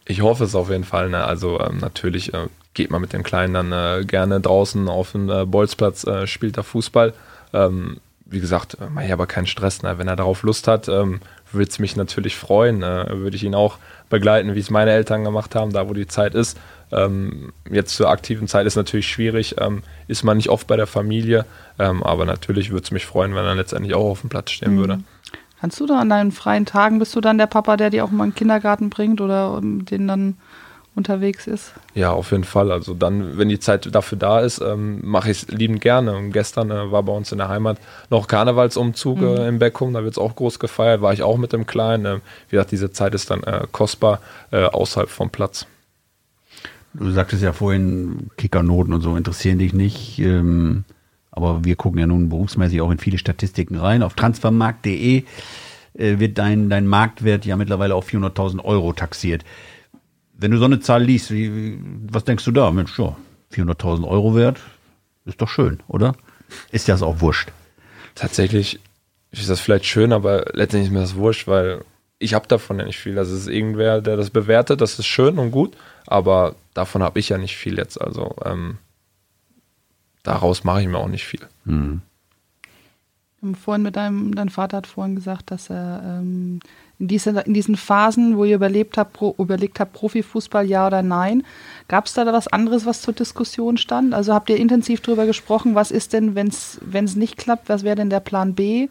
Ich 0.07 0.23
hoffe 0.23 0.45
es 0.45 0.55
auf 0.55 0.71
jeden 0.71 0.85
Fall. 0.85 1.11
Ne? 1.11 1.25
Also 1.25 1.61
ähm, 1.61 1.79
natürlich 1.79 2.33
äh, 2.35 2.47
geht 2.75 2.91
man 2.91 3.01
mit 3.01 3.13
dem 3.13 3.25
Kleinen 3.25 3.55
dann 3.55 3.73
äh, 3.73 4.05
gerne 4.05 4.41
draußen 4.41 4.89
auf 4.89 5.13
den 5.13 5.29
äh, 5.29 5.45
Bolzplatz, 5.45 6.05
äh, 6.05 6.27
spielt 6.27 6.57
da 6.57 6.63
Fußball. 6.63 7.13
Ähm, 7.53 7.99
wie 8.25 8.41
gesagt, 8.41 8.77
äh, 8.81 8.89
mache 8.89 9.07
ich 9.07 9.13
aber 9.13 9.27
keinen 9.27 9.47
Stress. 9.47 9.83
Ne? 9.83 9.99
Wenn 9.99 10.09
er 10.09 10.17
darauf 10.17 10.43
Lust 10.43 10.69
hat, 10.69 10.89
ähm, 10.89 11.21
würde 11.53 11.71
es 11.71 11.79
mich 11.79 11.97
natürlich 11.97 12.37
freuen. 12.37 12.83
Äh, 12.83 13.19
würde 13.19 13.37
ich 13.37 13.45
ihn 13.45 13.55
auch 13.55 13.79
begleiten, 14.11 14.55
wie 14.55 14.61
es 14.61 14.71
meine 14.71 14.91
Eltern 14.93 15.25
gemacht 15.25 15.55
haben, 15.55 15.73
da 15.73 15.89
wo 15.89 15.95
die 15.95 16.07
Zeit 16.07 16.35
ist. 16.35 16.59
Ähm, 16.91 17.53
jetzt 17.71 17.95
zur 17.97 18.09
aktiven 18.09 18.49
Zeit 18.49 18.67
ist 18.67 18.77
natürlich 18.77 19.09
schwierig, 19.09 19.57
ähm, 19.59 19.83
ist 20.07 20.23
man 20.25 20.39
nicht 20.39 20.49
oft 20.49 20.67
bei 20.67 20.77
der 20.77 20.87
Familie, 20.87 21.45
ähm, 21.79 22.03
aber 22.03 22.25
natürlich 22.25 22.71
würde 22.71 22.85
es 22.85 22.91
mich 22.91 23.05
freuen, 23.05 23.35
wenn 23.35 23.45
er 23.45 23.55
letztendlich 23.55 23.95
auch 23.95 24.11
auf 24.11 24.21
dem 24.23 24.31
Platz 24.31 24.51
stehen 24.53 24.75
Mhm. 24.75 24.79
würde. 24.79 25.01
Kannst 25.61 25.81
du 25.81 25.87
da 25.87 25.99
an 25.99 26.09
deinen 26.09 26.33
freien 26.33 26.67
Tagen, 26.67 26.99
bist 27.01 27.15
du 27.17 27.21
dann 27.21 27.37
der 27.37 27.49
Papa, 27.49 27.77
der 27.77 27.91
die 27.91 28.01
auch 28.01 28.11
mal 28.11 28.25
in 28.25 28.31
den 28.31 28.37
Kindergarten 28.37 28.91
bringt 28.91 29.21
oder 29.21 29.53
um, 29.55 29.85
den 29.85 30.07
dann 30.07 30.37
unterwegs 30.99 31.47
ist? 31.47 31.73
Ja, 31.95 32.11
auf 32.11 32.33
jeden 32.33 32.45
Fall. 32.45 32.71
Also 32.71 32.93
dann, 32.93 33.39
wenn 33.39 33.49
die 33.49 33.59
Zeit 33.59 33.95
dafür 33.95 34.19
da 34.19 34.41
ist, 34.41 34.61
ähm, 34.61 35.01
mache 35.03 35.31
ich 35.31 35.45
es 35.45 35.49
liebend 35.49 35.81
gerne. 35.81 36.15
Und 36.15 36.33
gestern 36.33 36.71
äh, 36.71 36.93
war 36.93 37.03
bei 37.03 37.13
uns 37.13 37.33
in 37.33 37.39
der 37.39 37.49
Heimat 37.49 37.79
noch 38.11 38.27
Karnevalsumzug 38.27 39.23
äh, 39.23 39.49
im 39.49 39.59
Beckum, 39.59 39.95
da 39.95 40.03
wird 40.03 40.13
es 40.13 40.19
auch 40.19 40.37
groß 40.37 40.59
gefeiert, 40.59 41.01
war 41.01 41.15
ich 41.15 41.23
auch 41.23 41.39
mit 41.39 41.55
dem 41.55 41.67
Kleinen. 41.67 42.05
Ähm, 42.05 42.21
wie 42.51 42.57
gesagt, 42.57 42.73
diese 42.73 42.93
Zeit 42.93 43.15
ist 43.15 43.31
dann 43.31 43.43
äh, 43.45 43.67
kostbar 43.73 44.21
äh, 44.51 44.65
außerhalb 44.65 45.09
vom 45.09 45.31
Platz. 45.31 45.67
Du 46.93 47.11
sagtest 47.11 47.43
ja 47.43 47.53
vorhin, 47.53 48.31
Kickernoten 48.37 48.93
und 48.93 49.01
so 49.01 49.17
interessieren 49.17 49.59
dich 49.59 49.73
nicht. 49.73 50.19
Ähm, 50.19 50.85
aber 51.31 51.65
wir 51.65 51.77
gucken 51.77 52.01
ja 52.01 52.07
nun 52.07 52.29
berufsmäßig 52.29 52.81
auch 52.81 52.91
in 52.91 52.99
viele 52.99 53.19
Statistiken 53.19 53.77
rein. 53.77 54.03
Auf 54.03 54.15
transfermarkt.de 54.15 55.25
äh, 55.95 56.19
wird 56.19 56.39
dein, 56.39 56.69
dein 56.71 56.87
Marktwert 56.87 57.45
ja 57.45 57.57
mittlerweile 57.57 57.95
auf 57.95 58.09
400.000 58.09 58.65
Euro 58.65 58.93
taxiert. 58.93 59.45
Wenn 60.39 60.53
du 60.53 60.59
so 60.59 60.65
eine 60.65 60.81
Zahl 60.81 61.03
liest, 61.03 61.31
wie, 61.33 61.55
wie, 61.55 61.79
was 62.11 62.25
denkst 62.25 62.45
du 62.45 62.53
da? 62.53 62.71
Mensch, 62.71 62.99
ja, 62.99 63.17
400.000 63.53 64.07
Euro 64.07 64.35
wert, 64.35 64.61
ist 65.25 65.41
doch 65.43 65.49
schön, 65.49 65.81
oder? 65.89 66.15
Ist 66.71 66.89
das 66.89 67.03
auch 67.03 67.21
wurscht? 67.21 67.51
Tatsächlich 68.15 68.81
ist 69.33 69.51
das 69.51 69.61
vielleicht 69.61 69.85
schön, 69.85 70.13
aber 70.13 70.47
letztendlich 70.53 70.89
ist 70.89 70.93
mir 70.95 71.01
das 71.01 71.17
wurscht, 71.17 71.49
weil 71.49 71.85
ich 72.19 72.35
habe 72.35 72.49
davon 72.49 72.79
ja 72.79 72.85
nicht 72.85 72.99
viel. 72.99 73.19
Also 73.19 73.35
es 73.35 73.43
ist 73.43 73.49
irgendwer, 73.49 74.01
der 74.01 74.17
das 74.17 74.31
bewertet, 74.31 74.81
das 74.81 74.99
ist 74.99 75.07
schön 75.07 75.39
und 75.39 75.51
gut, 75.51 75.77
aber 76.07 76.55
davon 76.73 77.03
habe 77.03 77.19
ich 77.19 77.29
ja 77.29 77.39
nicht 77.39 77.57
viel 77.57 77.77
jetzt. 77.77 78.01
Also 78.01 78.35
ähm, 78.45 78.79
daraus 80.23 80.65
mache 80.65 80.83
ich 80.83 80.89
mir 80.89 80.99
auch 80.99 81.09
nicht 81.09 81.27
viel. 81.27 81.41
Hm. 81.65 82.01
Haben 83.43 83.55
Vorhin 83.55 83.83
mit 83.83 83.97
deinem, 83.97 84.35
dein 84.35 84.49
Vater 84.49 84.79
hat 84.79 84.87
vorhin 84.87 85.15
gesagt, 85.15 85.51
dass 85.51 85.71
er 85.71 86.03
ähm, 86.05 86.61
in, 86.99 87.09
diese, 87.09 87.31
in 87.31 87.55
diesen 87.55 87.77
Phasen, 87.77 88.37
wo 88.37 88.45
ihr 88.45 88.57
überlebt 88.57 88.99
habt, 88.99 89.13
pro, 89.13 89.35
überlegt 89.39 89.81
habt, 89.81 89.93
Profifußball 89.93 90.67
ja 90.67 90.87
oder 90.87 91.03
nein, 91.03 91.45
gab 91.87 92.07
es 92.07 92.15
da 92.15 92.27
was 92.33 92.49
anderes, 92.49 92.87
was 92.87 93.03
zur 93.03 93.15
Diskussion 93.15 93.77
stand? 93.77 94.15
Also 94.15 94.35
habt 94.35 94.51
ihr 94.51 94.57
intensiv 94.57 95.01
darüber 95.01 95.27
gesprochen, 95.27 95.75
was 95.75 95.91
ist 95.91 96.13
denn, 96.13 96.35
wenn 96.35 96.49
es 96.49 97.17
nicht 97.17 97.37
klappt, 97.37 97.69
was 97.69 97.85
wäre 97.85 97.97
denn 97.97 98.11
der 98.11 98.21
Plan 98.21 98.55
B? 98.55 98.89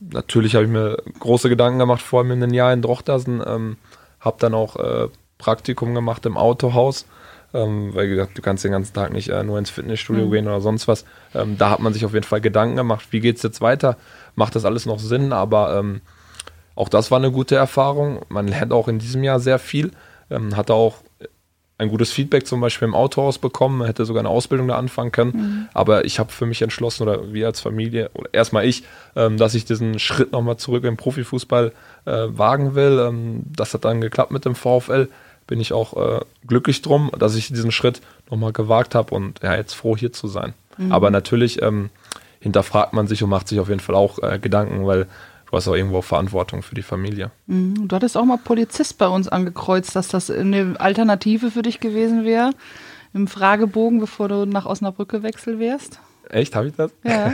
Natürlich 0.00 0.54
habe 0.54 0.64
ich 0.64 0.70
mir 0.70 0.96
große 1.18 1.48
Gedanken 1.48 1.78
gemacht, 1.78 2.00
vor 2.02 2.20
allem 2.20 2.30
in 2.32 2.40
den 2.40 2.54
Jahren 2.54 2.78
in 2.78 2.82
Drochtersen. 2.82 3.42
Ähm, 3.46 3.76
habe 4.18 4.36
dann 4.40 4.54
auch 4.54 4.76
äh, 4.76 5.08
Praktikum 5.38 5.94
gemacht 5.94 6.24
im 6.26 6.36
Autohaus, 6.36 7.06
ähm, 7.52 7.94
weil 7.94 8.08
gesagt, 8.08 8.36
du 8.36 8.42
kannst 8.42 8.64
den 8.64 8.72
ganzen 8.72 8.94
Tag 8.94 9.12
nicht 9.12 9.28
äh, 9.28 9.42
nur 9.42 9.58
ins 9.58 9.70
Fitnessstudio 9.70 10.26
Mhm. 10.26 10.30
gehen 10.30 10.48
oder 10.48 10.60
sonst 10.60 10.88
was. 10.88 11.04
Ähm, 11.34 11.56
da 11.58 11.70
hat 11.70 11.80
man 11.80 11.92
sich 11.92 12.04
auf 12.04 12.14
jeden 12.14 12.24
Fall 12.24 12.40
Gedanken 12.40 12.76
gemacht, 12.76 13.08
wie 13.10 13.20
geht 13.20 13.36
es 13.36 13.42
jetzt 13.42 13.60
weiter? 13.60 13.96
Macht 14.36 14.56
das 14.56 14.64
alles 14.64 14.86
noch 14.86 14.98
Sinn? 14.98 15.32
Aber 15.32 15.78
ähm, 15.78 16.00
auch 16.80 16.88
das 16.88 17.10
war 17.10 17.18
eine 17.18 17.30
gute 17.30 17.56
Erfahrung. 17.56 18.22
Man 18.30 18.48
lernt 18.48 18.72
auch 18.72 18.88
in 18.88 18.98
diesem 18.98 19.22
Jahr 19.22 19.38
sehr 19.38 19.58
viel. 19.58 19.90
Ähm, 20.30 20.56
hatte 20.56 20.72
auch 20.72 20.96
ein 21.76 21.90
gutes 21.90 22.10
Feedback 22.10 22.46
zum 22.46 22.58
Beispiel 22.62 22.88
im 22.88 22.94
Autohaus 22.94 23.38
bekommen, 23.38 23.78
Man 23.78 23.86
hätte 23.86 24.06
sogar 24.06 24.20
eine 24.20 24.30
Ausbildung 24.30 24.68
da 24.68 24.76
anfangen 24.76 25.12
können. 25.12 25.68
Aber 25.74 26.06
ich 26.06 26.18
habe 26.18 26.32
für 26.32 26.46
mich 26.46 26.62
entschlossen, 26.62 27.02
oder 27.02 27.34
wir 27.34 27.46
als 27.48 27.60
Familie, 27.60 28.10
oder 28.14 28.32
erstmal 28.32 28.64
ich, 28.64 28.84
ähm, 29.14 29.36
dass 29.36 29.54
ich 29.54 29.66
diesen 29.66 29.98
Schritt 29.98 30.32
nochmal 30.32 30.56
zurück 30.56 30.84
im 30.84 30.96
Profifußball 30.96 31.72
äh, 32.06 32.10
wagen 32.28 32.74
will. 32.74 32.98
Ähm, 32.98 33.42
das 33.54 33.74
hat 33.74 33.84
dann 33.84 34.00
geklappt 34.00 34.30
mit 34.30 34.46
dem 34.46 34.54
VfL. 34.54 35.08
Bin 35.46 35.60
ich 35.60 35.74
auch 35.74 35.96
äh, 35.96 36.20
glücklich 36.46 36.80
drum, 36.80 37.10
dass 37.18 37.34
ich 37.34 37.48
diesen 37.48 37.72
Schritt 37.72 38.00
nochmal 38.30 38.52
gewagt 38.52 38.94
habe 38.94 39.14
und 39.14 39.40
ja, 39.42 39.54
jetzt 39.54 39.74
froh 39.74 39.98
hier 39.98 40.14
zu 40.14 40.28
sein. 40.28 40.54
Aber 40.88 41.10
natürlich 41.10 41.60
ähm, 41.60 41.90
hinterfragt 42.40 42.94
man 42.94 43.06
sich 43.06 43.22
und 43.22 43.28
macht 43.28 43.48
sich 43.48 43.60
auf 43.60 43.68
jeden 43.68 43.80
Fall 43.80 43.94
auch 43.94 44.18
äh, 44.22 44.38
Gedanken, 44.38 44.86
weil 44.86 45.06
du 45.50 45.56
hast 45.56 45.68
auch 45.68 45.74
irgendwo 45.74 46.02
Verantwortung 46.02 46.62
für 46.62 46.74
die 46.74 46.82
Familie. 46.82 47.30
Mhm. 47.46 47.88
Du 47.88 47.96
hattest 47.96 48.16
auch 48.16 48.24
mal 48.24 48.38
Polizist 48.38 48.98
bei 48.98 49.08
uns 49.08 49.28
angekreuzt, 49.28 49.94
dass 49.96 50.08
das 50.08 50.30
eine 50.30 50.76
Alternative 50.78 51.50
für 51.50 51.62
dich 51.62 51.80
gewesen 51.80 52.24
wäre 52.24 52.50
im 53.12 53.26
Fragebogen, 53.26 54.00
bevor 54.00 54.28
du 54.28 54.46
nach 54.46 54.66
Osnabrück 54.66 55.08
gewechselt 55.08 55.58
wärst. 55.58 56.00
Echt, 56.28 56.54
habe 56.54 56.68
ich 56.68 56.74
das? 56.76 56.92
Ja. 57.04 57.32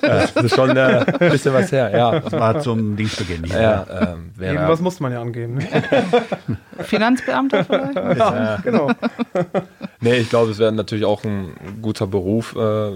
Das 0.00 0.30
ist 0.36 0.54
schon 0.54 0.76
äh, 0.76 1.04
ein 1.18 1.30
bisschen 1.30 1.52
was 1.52 1.72
her, 1.72 1.90
ja. 1.90 2.20
Das 2.20 2.32
war 2.32 2.60
zum 2.60 2.94
Dienstbeginn. 2.94 3.42
nicht 3.42 3.52
Ja, 3.54 4.14
ähm, 4.14 4.30
Irgendwas 4.38 4.80
muss 4.80 5.00
man 5.00 5.12
ja 5.12 5.20
angeben. 5.20 5.58
Finanzbeamter 6.78 7.64
vielleicht? 7.64 7.96
ja, 8.18 8.58
genau. 8.62 8.92
Nee, 10.00 10.18
ich 10.18 10.28
glaube, 10.28 10.52
es 10.52 10.58
wäre 10.58 10.70
natürlich 10.70 11.04
auch 11.04 11.24
ein 11.24 11.52
guter 11.82 12.06
Beruf, 12.06 12.54
äh, 12.54 12.92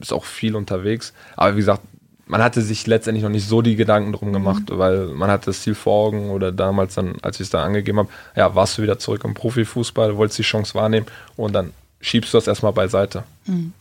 ist 0.00 0.12
auch 0.12 0.24
viel 0.24 0.54
unterwegs. 0.54 1.12
Aber 1.36 1.54
wie 1.54 1.58
gesagt, 1.58 1.82
man 2.26 2.42
hatte 2.42 2.62
sich 2.62 2.86
letztendlich 2.86 3.22
noch 3.22 3.30
nicht 3.30 3.46
so 3.46 3.62
die 3.62 3.76
Gedanken 3.76 4.12
drum 4.12 4.32
gemacht, 4.32 4.64
weil 4.68 5.08
man 5.08 5.30
hatte 5.30 5.46
das 5.46 5.62
Ziel 5.62 5.74
vor 5.74 6.06
Augen 6.06 6.30
oder 6.30 6.52
damals 6.52 6.94
dann, 6.94 7.16
als 7.22 7.36
ich 7.36 7.42
es 7.42 7.50
da 7.50 7.62
angegeben 7.62 7.98
habe, 7.98 8.08
ja, 8.34 8.54
warst 8.54 8.78
du 8.78 8.82
wieder 8.82 8.98
zurück 8.98 9.24
im 9.24 9.34
Profifußball, 9.34 10.16
wolltest 10.16 10.38
die 10.38 10.44
Chance 10.44 10.74
wahrnehmen 10.74 11.06
und 11.36 11.52
dann 11.52 11.72
schiebst 12.00 12.32
du 12.32 12.38
das 12.38 12.46
erstmal 12.46 12.72
beiseite. 12.72 13.24
Im 13.46 13.72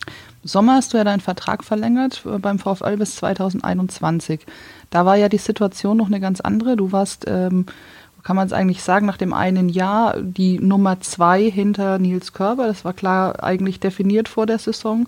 Sommer 0.44 0.76
hast 0.76 0.94
du 0.94 0.98
ja 0.98 1.04
deinen 1.04 1.20
Vertrag 1.20 1.64
verlängert 1.64 2.24
äh, 2.26 2.38
beim 2.39 2.60
VfL 2.60 2.98
bis 2.98 3.16
2021. 3.18 4.41
Da 4.89 5.06
war 5.06 5.16
ja 5.16 5.30
die 5.30 5.38
Situation 5.38 5.98
noch 5.98 6.08
eine 6.08 6.20
ganz 6.20 6.41
andere. 6.41 6.76
Du 6.78 6.91
warst, 6.91 7.26
ähm, 7.28 7.66
kann 8.24 8.36
man 8.38 8.48
es 8.48 8.54
eigentlich 8.54 8.82
sagen, 8.82 9.06
nach 9.06 9.18
dem 9.18 9.34
einen 9.34 9.68
Jahr 9.68 10.16
die 10.22 10.60
Nummer 10.60 11.02
zwei 11.02 11.50
hinter 11.50 12.00
Nils 12.00 12.32
Körber. 12.34 12.68
Das 12.68 12.86
war 12.86 12.94
klar 12.94 13.44
eigentlich 13.44 13.82
definiert 13.82 14.30
vor 14.30 14.46
der 14.46 14.60
Saison 14.60 15.08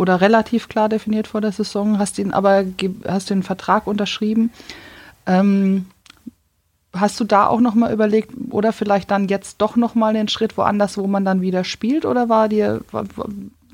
oder 0.00 0.20
relativ 0.20 0.68
klar 0.68 0.88
definiert 0.88 1.28
vor 1.28 1.40
der 1.40 1.52
Saison. 1.52 1.98
Hast 1.98 2.18
ihn 2.18 2.32
aber 2.32 2.64
hast 3.06 3.30
den 3.30 3.42
Vertrag 3.42 3.86
unterschrieben. 3.86 4.50
Ähm, 5.26 5.86
Hast 6.92 7.20
du 7.20 7.24
da 7.24 7.46
auch 7.46 7.60
noch 7.60 7.76
mal 7.76 7.92
überlegt 7.92 8.32
oder 8.50 8.72
vielleicht 8.72 9.12
dann 9.12 9.28
jetzt 9.28 9.58
doch 9.60 9.76
noch 9.76 9.94
mal 9.94 10.12
den 10.12 10.26
Schritt 10.26 10.56
woanders, 10.56 10.98
wo 10.98 11.06
man 11.06 11.24
dann 11.24 11.40
wieder 11.40 11.62
spielt 11.62 12.04
oder 12.04 12.28
war 12.28 12.48
dir 12.48 12.80
wa- 12.90 13.04
wa- 13.14 13.28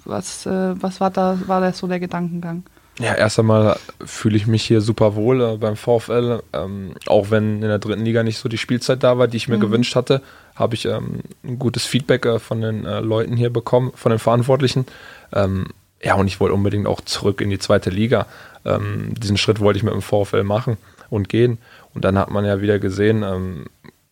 was 0.04 0.44
äh, 0.44 0.74
was 0.82 1.00
war 1.00 1.10
da 1.10 1.38
war 1.46 1.62
das 1.62 1.78
so 1.78 1.86
der 1.86 1.98
Gedankengang? 1.98 2.64
Ja, 2.98 3.14
erst 3.14 3.38
einmal 3.38 3.78
fühle 4.04 4.36
ich 4.36 4.46
mich 4.46 4.64
hier 4.64 4.82
super 4.82 5.14
wohl 5.14 5.40
äh, 5.40 5.56
beim 5.56 5.76
VfL. 5.76 6.42
Ähm, 6.52 6.92
auch 7.06 7.30
wenn 7.30 7.54
in 7.62 7.68
der 7.68 7.78
dritten 7.78 8.04
Liga 8.04 8.22
nicht 8.22 8.36
so 8.38 8.50
die 8.50 8.58
Spielzeit 8.58 9.02
da 9.02 9.16
war, 9.16 9.28
die 9.28 9.38
ich 9.38 9.48
mir 9.48 9.58
gewünscht 9.58 9.96
hatte, 9.96 10.20
habe 10.54 10.74
ich 10.74 10.84
ähm, 10.84 11.20
ein 11.42 11.58
gutes 11.58 11.86
Feedback 11.86 12.26
äh, 12.26 12.38
von 12.38 12.60
den 12.60 12.84
äh, 12.84 13.00
Leuten 13.00 13.34
hier 13.38 13.50
bekommen, 13.50 13.92
von 13.94 14.10
den 14.10 14.18
Verantwortlichen. 14.18 14.84
Ähm, 15.32 15.68
ja, 16.06 16.14
und 16.14 16.28
ich 16.28 16.38
wollte 16.38 16.54
unbedingt 16.54 16.86
auch 16.86 17.00
zurück 17.00 17.40
in 17.40 17.50
die 17.50 17.58
zweite 17.58 17.90
Liga. 17.90 18.26
Ähm, 18.64 19.12
diesen 19.14 19.36
Schritt 19.36 19.58
wollte 19.58 19.78
ich 19.78 19.82
mit 19.82 19.92
dem 19.92 20.02
VfL 20.02 20.44
machen 20.44 20.76
und 21.10 21.28
gehen. 21.28 21.58
Und 21.94 22.04
dann 22.04 22.16
hat 22.16 22.30
man 22.30 22.44
ja 22.44 22.60
wieder 22.60 22.78
gesehen, 22.78 23.24
ähm, 23.24 23.66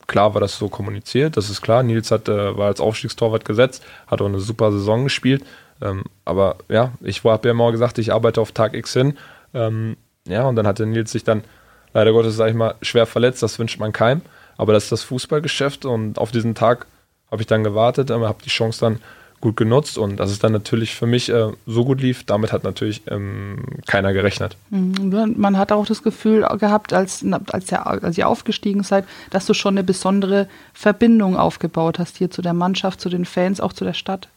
klar 0.08 0.34
war 0.34 0.40
das 0.40 0.58
so 0.58 0.68
kommuniziert, 0.68 1.36
das 1.36 1.50
ist 1.50 1.62
klar. 1.62 1.84
Nils 1.84 2.10
hat, 2.10 2.28
äh, 2.28 2.58
war 2.58 2.66
als 2.66 2.80
Aufstiegstorwart 2.80 3.44
gesetzt, 3.44 3.84
hat 4.08 4.20
auch 4.20 4.26
eine 4.26 4.40
super 4.40 4.72
Saison 4.72 5.04
gespielt. 5.04 5.44
Ähm, 5.80 6.02
aber 6.24 6.56
ja, 6.68 6.90
ich 7.00 7.22
habe 7.22 7.46
ja 7.46 7.52
immer 7.52 7.70
gesagt, 7.70 7.98
ich 7.98 8.12
arbeite 8.12 8.40
auf 8.40 8.50
Tag 8.50 8.74
X 8.74 8.92
hin. 8.92 9.16
Ähm, 9.54 9.96
ja, 10.26 10.48
und 10.48 10.56
dann 10.56 10.66
hatte 10.66 10.86
Nils 10.86 11.12
sich 11.12 11.22
dann 11.22 11.44
leider 11.92 12.10
Gottes, 12.10 12.34
sag 12.34 12.48
ich 12.48 12.56
mal, 12.56 12.74
schwer 12.82 13.06
verletzt. 13.06 13.40
Das 13.40 13.60
wünscht 13.60 13.78
man 13.78 13.92
keinem. 13.92 14.22
Aber 14.56 14.72
das 14.72 14.84
ist 14.84 14.92
das 14.92 15.04
Fußballgeschäft 15.04 15.84
und 15.84 16.18
auf 16.18 16.32
diesen 16.32 16.56
Tag 16.56 16.86
habe 17.30 17.40
ich 17.40 17.46
dann 17.46 17.62
gewartet, 17.62 18.10
aber 18.10 18.26
habe 18.26 18.42
die 18.44 18.50
Chance 18.50 18.80
dann 18.80 19.00
gut 19.44 19.56
genutzt 19.58 19.98
und 19.98 20.16
dass 20.16 20.30
es 20.30 20.38
dann 20.38 20.52
natürlich 20.52 20.94
für 20.96 21.06
mich 21.06 21.28
äh, 21.28 21.52
so 21.66 21.84
gut 21.84 22.00
lief, 22.00 22.24
damit 22.24 22.50
hat 22.50 22.64
natürlich 22.64 23.02
ähm, 23.08 23.62
keiner 23.86 24.14
gerechnet. 24.14 24.56
Mhm. 24.70 25.34
Man 25.36 25.58
hat 25.58 25.70
auch 25.70 25.84
das 25.84 26.02
Gefühl 26.02 26.46
gehabt, 26.58 26.94
als, 26.94 27.24
als, 27.52 27.70
ihr, 27.70 27.86
als 27.86 28.16
ihr 28.18 28.26
aufgestiegen 28.26 28.82
seid, 28.82 29.04
dass 29.30 29.44
du 29.44 29.52
schon 29.52 29.74
eine 29.74 29.84
besondere 29.84 30.48
Verbindung 30.72 31.36
aufgebaut 31.36 31.98
hast 31.98 32.16
hier 32.16 32.30
zu 32.30 32.40
der 32.40 32.54
Mannschaft, 32.54 33.02
zu 33.02 33.10
den 33.10 33.26
Fans, 33.26 33.60
auch 33.60 33.74
zu 33.74 33.84
der 33.84 33.92
Stadt. 33.92 34.28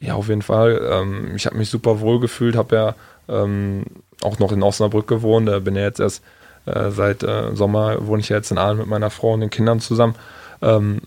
Ja, 0.00 0.14
auf 0.14 0.28
jeden 0.28 0.42
Fall. 0.42 0.80
Ähm, 0.90 1.36
ich 1.36 1.44
habe 1.44 1.56
mich 1.56 1.68
super 1.68 2.00
wohl 2.00 2.18
gefühlt, 2.18 2.56
habe 2.56 2.74
ja 2.74 2.94
ähm, 3.28 3.84
auch 4.22 4.38
noch 4.38 4.52
in 4.52 4.62
Osnabrück 4.62 5.06
gewohnt, 5.06 5.50
äh, 5.50 5.60
bin 5.60 5.76
ja 5.76 5.82
jetzt 5.82 6.00
erst 6.00 6.24
äh, 6.64 6.90
seit 6.90 7.22
äh, 7.22 7.54
Sommer, 7.54 8.06
wohne 8.06 8.20
ich 8.20 8.30
ja 8.30 8.38
jetzt 8.38 8.50
in 8.50 8.56
Aalen 8.56 8.78
mit 8.78 8.86
meiner 8.86 9.10
Frau 9.10 9.34
und 9.34 9.40
den 9.40 9.50
Kindern 9.50 9.80
zusammen. 9.80 10.14
Ähm, 10.62 11.02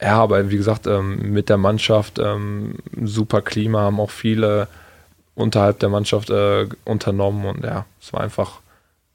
ja, 0.00 0.22
aber 0.22 0.50
wie 0.50 0.56
gesagt, 0.56 0.86
ähm, 0.86 1.32
mit 1.32 1.48
der 1.48 1.56
Mannschaft 1.56 2.18
ähm, 2.18 2.76
super 3.02 3.42
Klima, 3.42 3.80
haben 3.80 4.00
auch 4.00 4.10
viele 4.10 4.68
unterhalb 5.34 5.78
der 5.80 5.88
Mannschaft 5.88 6.30
äh, 6.30 6.68
unternommen 6.84 7.46
und 7.46 7.64
ja, 7.64 7.84
es 8.00 8.12
war 8.12 8.20
einfach, 8.20 8.60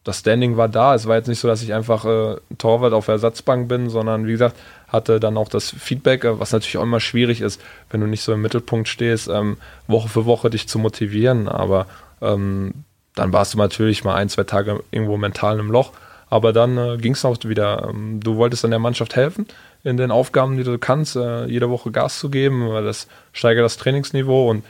das 0.04 0.20
Standing 0.20 0.58
war 0.58 0.68
da. 0.68 0.96
Es 0.96 1.06
war 1.06 1.16
jetzt 1.16 1.28
nicht 1.28 1.40
so, 1.40 1.48
dass 1.48 1.64
ich 1.64 1.74
einfach 1.74 2.06
äh, 2.06 2.36
Torwart 2.58 2.94
auf 2.94 3.08
Ersatzbank 3.08 3.70
bin, 3.70 3.90
sondern 3.90 4.28
wie 4.28 4.34
gesagt, 4.34 4.58
hatte 4.88 5.20
dann 5.20 5.38
auch 5.38 5.50
das 5.50 5.72
Feedback, 5.72 6.26
äh, 6.26 6.40
was 6.40 6.52
natürlich 6.52 6.78
auch 6.78 6.84
immer 6.84 7.00
schwierig 7.00 7.42
ist, 7.42 7.62
wenn 7.90 8.02
du 8.02 8.08
nicht 8.08 8.22
so 8.22 8.34
im 8.34 8.42
Mittelpunkt 8.42 8.88
stehst, 8.88 9.30
ähm, 9.30 9.58
Woche 9.88 10.10
für 10.10 10.26
Woche 10.26 10.50
dich 10.50 10.68
zu 10.68 10.80
motivieren. 10.80 11.48
Aber 11.48 11.88
ähm, 12.22 12.74
dann 13.16 13.32
warst 13.32 13.54
du 13.54 13.58
natürlich 13.58 14.04
mal 14.04 14.16
ein, 14.16 14.30
zwei 14.30 14.44
Tage 14.44 14.84
irgendwo 14.92 15.18
mental 15.18 15.60
im 15.60 15.72
Loch. 15.72 15.92
Aber 16.30 16.52
dann 16.52 16.78
äh, 16.78 16.98
ging 16.98 17.14
es 17.14 17.26
auch 17.26 17.38
wieder. 17.44 17.90
Ähm, 17.90 18.20
du 18.22 18.38
wolltest 18.38 18.64
dann 18.64 18.72
der 18.72 18.80
Mannschaft 18.80 19.16
helfen 19.16 19.46
in 19.84 19.98
den 19.98 20.12
Aufgaben, 20.12 20.56
die 20.58 20.64
du 20.64 20.78
kannst, 20.78 21.16
äh, 21.16 21.46
jede 21.46 21.70
Woche 21.70 21.92
Gas 21.92 22.20
zu 22.20 22.30
geben, 22.30 22.70
weil 22.70 22.84
das 22.86 23.08
steigert 23.34 23.66
das 23.66 23.78
Trainingsniveau 23.78 24.50
und 24.50 24.64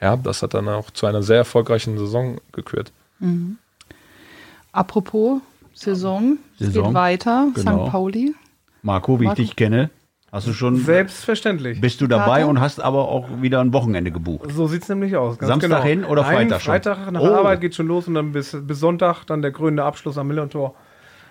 ja, 0.00 0.16
das 0.16 0.42
hat 0.42 0.54
dann 0.54 0.68
auch 0.68 0.90
zu 0.90 1.06
einer 1.06 1.22
sehr 1.22 1.38
erfolgreichen 1.38 1.96
Saison 1.98 2.40
geführt. 2.52 2.92
Apropos 4.72 5.40
Saison, 5.74 6.38
es 6.58 6.66
Saison, 6.66 6.86
geht 6.86 6.94
weiter. 6.94 7.48
genau. 7.54 7.86
St. 7.86 7.92
Pauli. 7.92 8.34
Marco, 8.82 9.20
wie 9.20 9.24
Marco? 9.26 9.40
ich 9.42 9.48
dich 9.48 9.56
kenne, 9.56 9.90
hast 10.32 10.46
du 10.46 10.52
schon, 10.52 10.76
Selbstverständlich. 10.76 11.80
bist 11.80 12.00
du 12.00 12.06
dabei 12.06 12.38
Karte? 12.40 12.46
und 12.48 12.60
hast 12.60 12.80
aber 12.80 13.08
auch 13.08 13.28
wieder 13.40 13.60
ein 13.60 13.72
Wochenende 13.72 14.10
gebucht. 14.12 14.50
So 14.52 14.66
sieht 14.66 14.82
es 14.82 14.88
nämlich 14.88 15.16
aus. 15.16 15.38
Ganz 15.38 15.48
Samstag 15.48 15.68
genau. 15.70 15.82
hin 15.82 16.04
oder 16.04 16.22
Nein, 16.22 16.48
Freitag 16.48 16.60
schon? 16.62 16.72
Freitag 16.72 17.10
nach 17.12 17.20
Oh. 17.20 17.26
der 17.28 17.38
Arbeit 17.38 17.60
geht 17.60 17.74
schon 17.74 17.86
los 17.86 18.06
und 18.08 18.14
dann 18.14 18.32
bis, 18.32 18.56
bis 18.60 18.80
Sonntag 18.80 19.24
dann 19.24 19.42
der 19.42 19.52
krönende 19.52 19.84
Abschluss 19.84 20.18
am 20.18 20.28
Millantor. 20.28 20.74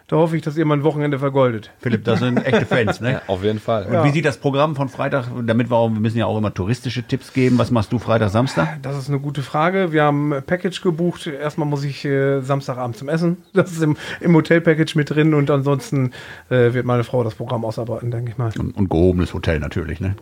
Da 0.10 0.16
hoffe 0.16 0.38
ich, 0.38 0.42
dass 0.42 0.56
ihr 0.56 0.64
mein 0.64 0.84
Wochenende 0.84 1.20
vergoldet. 1.20 1.70
Philipp, 1.80 2.06
das 2.06 2.20
sind 2.20 2.38
echte 2.46 2.66
Fans, 2.66 3.02
ne? 3.02 3.12
Ja, 3.12 3.22
auf 3.28 3.44
jeden 3.44 3.60
Fall. 3.60 3.88
Und 3.88 4.06
wie 4.06 4.12
sieht 4.12 4.24
das 4.24 4.38
Programm 4.38 4.78
von 4.78 4.88
Freitag, 4.88 5.26
damit 5.46 5.70
wir 5.70 5.76
auch, 5.76 5.90
wir 5.92 6.00
müssen 6.00 6.18
ja 6.18 6.26
auch 6.26 6.38
immer 6.38 6.54
touristische 6.54 7.04
Tipps 7.04 7.34
geben. 7.34 7.58
Was 7.58 7.72
machst 7.72 7.92
du 7.92 8.00
Freitag, 8.00 8.30
Samstag? 8.30 8.82
Das 8.84 8.98
ist 8.98 9.10
eine 9.10 9.20
gute 9.20 9.42
Frage. 9.42 9.92
Wir 9.92 10.04
haben 10.04 10.32
ein 10.32 10.44
Package 10.44 10.82
gebucht. 10.82 11.28
Erstmal 11.28 11.68
muss 11.68 11.84
ich 11.84 12.06
äh, 12.06 12.40
Samstagabend 12.40 12.96
zum 12.96 13.10
Essen. 13.10 13.36
Das 13.54 13.70
ist 13.74 13.84
im, 13.84 13.98
im 14.22 14.34
Hotel-Package 14.34 14.96
mit 14.96 15.10
drin 15.10 15.34
und 15.34 15.52
ansonsten 15.52 16.12
äh, 16.50 16.74
wird 16.74 16.86
meine 16.86 17.04
Frau 17.04 17.26
das 17.26 17.36
Programm 17.36 17.66
ausarbeiten, 17.66 18.10
denke 18.10 18.32
ich 18.32 18.38
mal. 18.38 18.52
Und, 18.58 18.78
und 18.78 18.90
gehobenes 18.90 19.34
Hotel 19.34 19.60
natürlich, 19.60 20.00
ne? 20.00 20.16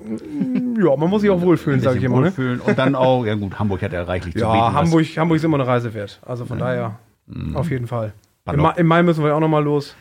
Ja, 0.83 0.95
man 0.95 1.11
muss 1.11 1.21
sich 1.21 1.29
auch 1.29 1.41
wohlfühlen, 1.41 1.79
sage 1.81 1.99
ich 1.99 2.03
immer. 2.05 2.15
Ne? 2.21 2.23
wohlfühlen. 2.25 2.59
Und 2.59 2.79
dann 2.79 2.95
auch, 2.95 3.23
ja 3.23 3.35
gut, 3.35 3.59
Hamburg 3.59 3.83
hat 3.83 3.93
ja 3.93 4.01
reichlich 4.01 4.33
zu 4.33 4.39
bieten. 4.39 4.49
Ja, 4.51 4.73
was- 4.73 4.73
Hamburg, 4.73 5.05
Hamburg 5.15 5.35
ist 5.37 5.43
immer 5.43 5.57
eine 5.59 5.67
Reise 5.67 5.93
wert. 5.93 6.19
Also 6.25 6.45
von 6.45 6.57
daher, 6.57 6.97
auf 7.53 7.69
jeden 7.69 7.85
Fall. 7.85 8.13
Im. 8.53 8.59
Ma 8.61 8.71
Im 8.71 8.85
Mai 8.87 9.01
müssen 9.03 9.23
wir 9.23 9.29
ja 9.29 9.35
auch 9.35 9.39
nochmal 9.39 9.63
los. 9.63 9.95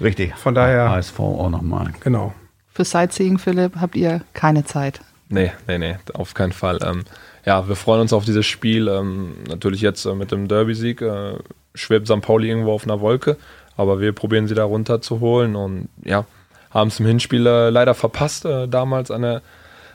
Richtig. 0.00 0.34
Von 0.34 0.54
daher- 0.54 0.90
HSV 0.90 1.18
auch 1.20 1.50
nochmal. 1.50 1.92
Genau. 2.00 2.34
Für 2.70 2.84
Sightseeing, 2.84 3.38
Philipp, 3.38 3.76
habt 3.80 3.96
ihr 3.96 4.22
keine 4.34 4.64
Zeit. 4.64 5.00
Nee, 5.28 5.52
nee, 5.66 5.78
nee, 5.78 5.96
auf 6.14 6.34
keinen 6.34 6.52
Fall. 6.52 6.78
Ähm, 6.84 7.04
ja, 7.44 7.66
wir 7.68 7.76
freuen 7.76 8.02
uns 8.02 8.12
auf 8.12 8.24
dieses 8.24 8.46
Spiel. 8.46 8.88
Ähm, 8.88 9.34
natürlich 9.48 9.80
jetzt 9.80 10.04
äh, 10.04 10.14
mit 10.14 10.30
dem 10.32 10.48
Derby-Sieg 10.48 11.00
äh, 11.00 11.34
schwebt 11.74 12.06
St. 12.06 12.20
Pauli 12.20 12.48
irgendwo 12.48 12.72
auf 12.72 12.84
einer 12.84 13.00
Wolke, 13.00 13.36
aber 13.76 14.00
wir 14.00 14.12
probieren 14.12 14.46
sie 14.48 14.54
da 14.54 14.64
runterzuholen 14.64 15.56
und 15.56 15.88
ja, 16.04 16.26
haben 16.70 16.88
es 16.88 17.00
im 17.00 17.06
Hinspiel 17.06 17.46
äh, 17.46 17.70
leider 17.70 17.94
verpasst, 17.94 18.44
äh, 18.44 18.68
damals 18.68 19.10
an 19.10 19.22
der 19.22 19.42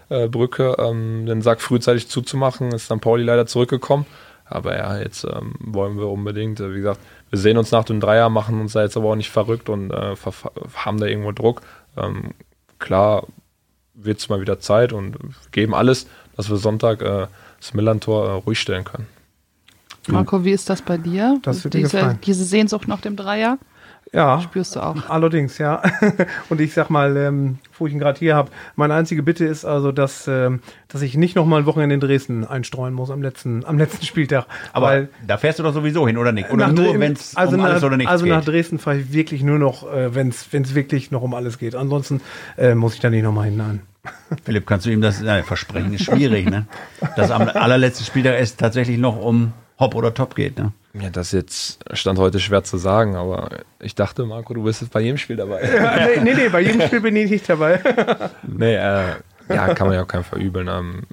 äh, 0.09 0.27
Brücke 0.27 0.75
ähm, 0.79 1.27
den 1.27 1.43
Sack 1.43 1.61
frühzeitig 1.61 2.07
zuzumachen, 2.09 2.71
ist 2.71 2.85
St. 2.85 2.99
Pauli 3.01 3.23
leider 3.23 3.45
zurückgekommen. 3.45 4.05
Aber 4.49 4.77
ja, 4.77 4.97
jetzt 4.97 5.23
ähm, 5.25 5.55
wollen 5.59 5.97
wir 5.97 6.07
unbedingt, 6.07 6.59
äh, 6.59 6.73
wie 6.73 6.77
gesagt, 6.77 6.99
wir 7.29 7.39
sehen 7.39 7.57
uns 7.57 7.71
nach 7.71 7.83
dem 7.83 7.99
Dreier, 7.99 8.29
machen 8.29 8.61
uns 8.61 8.73
da 8.73 8.83
jetzt 8.83 8.95
aber 8.97 9.09
auch 9.09 9.15
nicht 9.15 9.29
verrückt 9.29 9.69
und 9.69 9.91
äh, 9.91 10.15
haben 10.75 10.99
da 10.99 11.05
irgendwo 11.05 11.31
Druck. 11.31 11.61
Ähm, 11.97 12.31
klar 12.79 13.27
wird 13.93 14.19
es 14.19 14.29
mal 14.29 14.39
wieder 14.39 14.59
Zeit 14.59 14.93
und 14.93 15.17
geben 15.51 15.73
alles, 15.73 16.07
dass 16.35 16.49
wir 16.49 16.57
Sonntag 16.57 17.01
äh, 17.01 17.27
das 17.59 17.73
Millantor 17.73 18.27
äh, 18.27 18.31
ruhig 18.33 18.59
stellen 18.59 18.85
können. 18.85 19.07
Marco, 20.07 20.45
wie 20.45 20.51
ist 20.51 20.69
das 20.69 20.81
bei 20.81 20.97
dir? 20.97 21.37
Das 21.41 21.63
wird 21.65 21.73
diese, 21.73 22.17
diese 22.23 22.45
Sehnsucht 22.45 22.87
nach 22.87 23.01
dem 23.01 23.17
Dreier 23.17 23.57
Ja, 24.13 24.39
spürst 24.41 24.75
du 24.75 24.79
auch. 24.79 25.09
allerdings, 25.09 25.57
ja. 25.57 25.81
Und 26.49 26.61
ich 26.61 26.73
sag 26.73 26.89
mal, 26.89 27.17
ähm, 27.17 27.59
wo 27.77 27.87
ich 27.87 27.93
ihn 27.93 27.99
gerade 27.99 28.17
hier 28.17 28.35
habe, 28.35 28.51
meine 28.75 28.93
einzige 28.93 29.21
Bitte 29.21 29.45
ist 29.45 29.65
also, 29.65 29.91
dass, 29.91 30.27
ähm, 30.27 30.61
dass 30.87 31.01
ich 31.01 31.17
nicht 31.17 31.35
nochmal 31.35 31.61
ein 31.61 31.65
Wochenende 31.65 31.95
in 31.95 32.01
Dresden 32.01 32.45
einstreuen 32.45 32.93
muss 32.93 33.11
am 33.11 33.21
letzten, 33.21 33.65
am 33.65 33.77
letzten 33.77 34.05
Spieltag. 34.05 34.45
Aber 34.73 34.87
Weil 34.87 35.09
da 35.25 35.37
fäährst 35.37 35.59
du 35.59 35.63
doch 35.63 35.73
sowieso 35.73 36.07
hin, 36.07 36.17
oder 36.17 36.31
nicht? 36.31 36.49
Oder 36.49 36.67
nach 36.67 36.73
nur, 36.73 36.99
wenn 36.99 37.13
es 37.13 37.35
also 37.35 37.55
um 37.57 37.63
alles 37.63 37.81
nach, 37.81 37.87
oder 37.87 37.97
nichts 37.97 38.11
Also 38.11 38.25
nach 38.25 38.39
geht? 38.39 38.47
Dresden 38.47 38.79
fahre 38.79 38.97
ich 38.97 39.11
wirklich 39.11 39.43
nur 39.43 39.59
noch, 39.59 39.91
äh, 39.91 40.15
wenn 40.15 40.29
es 40.29 40.75
wirklich 40.75 41.11
noch 41.11 41.21
um 41.21 41.33
alles 41.33 41.57
geht. 41.57 41.75
Ansonsten 41.75 42.21
äh, 42.57 42.75
muss 42.75 42.93
ich 42.93 42.99
da 42.99 43.09
nicht 43.09 43.23
nochmal 43.23 43.45
hinein. 43.45 43.81
Philipp, 44.45 44.65
kannst 44.65 44.85
du 44.85 44.89
ihm 44.89 45.01
das 45.01 45.21
ja, 45.21 45.43
versprechen? 45.43 45.93
Ist 45.93 46.05
schwierig, 46.05 46.49
ne? 46.49 46.65
Dass 47.15 47.31
am 47.31 47.49
allerletzten 47.49 48.05
Spieltag 48.05 48.35
es 48.39 48.55
tatsächlich 48.55 48.97
noch 48.97 49.17
um 49.17 49.53
Hop 49.79 49.95
oder 49.95 50.13
Top 50.13 50.35
geht, 50.35 50.57
ne? 50.57 50.71
Ja, 51.01 51.09
das 51.09 51.27
ist 51.27 51.33
jetzt 51.33 51.79
stand 51.97 52.17
heute 52.19 52.39
schwer 52.39 52.63
zu 52.63 52.77
sagen, 52.77 53.15
aber 53.15 53.49
ich 53.79 53.95
dachte, 53.95 54.25
Marco, 54.25 54.53
du 54.53 54.63
bist 54.63 54.81
jetzt 54.81 54.91
bei 54.93 55.01
jedem 55.01 55.17
Spiel 55.17 55.35
dabei. 55.35 55.61
nee, 56.23 56.23
nee, 56.23 56.33
nee, 56.35 56.49
bei 56.49 56.61
jedem 56.61 56.81
Spiel 56.81 57.01
bin 57.01 57.15
ich 57.15 57.29
nicht 57.29 57.47
dabei. 57.49 57.79
nee, 58.43 58.75
äh, 58.75 59.13
ja, 59.49 59.73
kann 59.73 59.87
man 59.87 59.95
ja 59.95 60.03
auch 60.03 60.07
keinem 60.07 60.23
verübeln. 60.23 60.67
Ähm, 60.67 61.03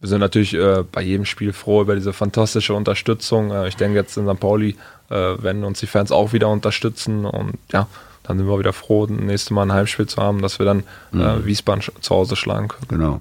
wir 0.00 0.08
sind 0.08 0.20
natürlich 0.20 0.54
äh, 0.54 0.82
bei 0.90 1.02
jedem 1.02 1.24
Spiel 1.24 1.52
froh 1.52 1.82
über 1.82 1.94
diese 1.94 2.12
fantastische 2.12 2.74
Unterstützung. 2.74 3.50
Äh, 3.52 3.68
ich 3.68 3.76
denke 3.76 3.96
jetzt 3.98 4.16
in 4.16 4.26
St. 4.28 4.38
Pauli 4.40 4.76
äh, 5.10 5.14
werden 5.14 5.64
uns 5.64 5.80
die 5.80 5.86
Fans 5.86 6.10
auch 6.12 6.32
wieder 6.32 6.48
unterstützen 6.48 7.24
und 7.24 7.54
ja, 7.72 7.86
dann 8.24 8.38
sind 8.38 8.46
wir 8.48 8.58
wieder 8.58 8.72
froh, 8.72 9.06
das 9.06 9.16
nächste 9.18 9.54
Mal 9.54 9.62
ein 9.62 9.72
Heimspiel 9.72 10.06
zu 10.06 10.20
haben, 10.22 10.42
dass 10.42 10.58
wir 10.58 10.66
dann 10.66 10.80
äh, 11.12 11.44
Wiesbaden 11.44 11.82
sch- 11.82 12.00
zu 12.00 12.14
Hause 12.14 12.36
schlagen 12.36 12.68
können. 12.68 12.86
Genau. 12.88 13.20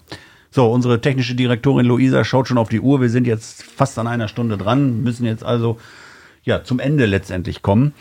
So, 0.54 0.70
unsere 0.70 1.00
technische 1.00 1.34
Direktorin 1.34 1.86
Luisa 1.86 2.26
schaut 2.26 2.50
schon 2.50 2.58
auf 2.58 2.68
die 2.68 2.82
Uhr. 2.82 3.00
Wir 3.00 3.10
sind 3.10 3.26
jetzt 3.26 3.64
fast 3.64 3.98
an 3.98 4.08
einer 4.08 4.28
Stunde 4.28 4.58
dran, 4.58 5.02
müssen 5.02 5.26
jetzt 5.26 5.46
also 5.46 5.78
ja 6.44 6.66
zum 6.66 6.80
Ende 6.80 7.06
letztendlich 7.06 7.62
kommen. 7.62 7.94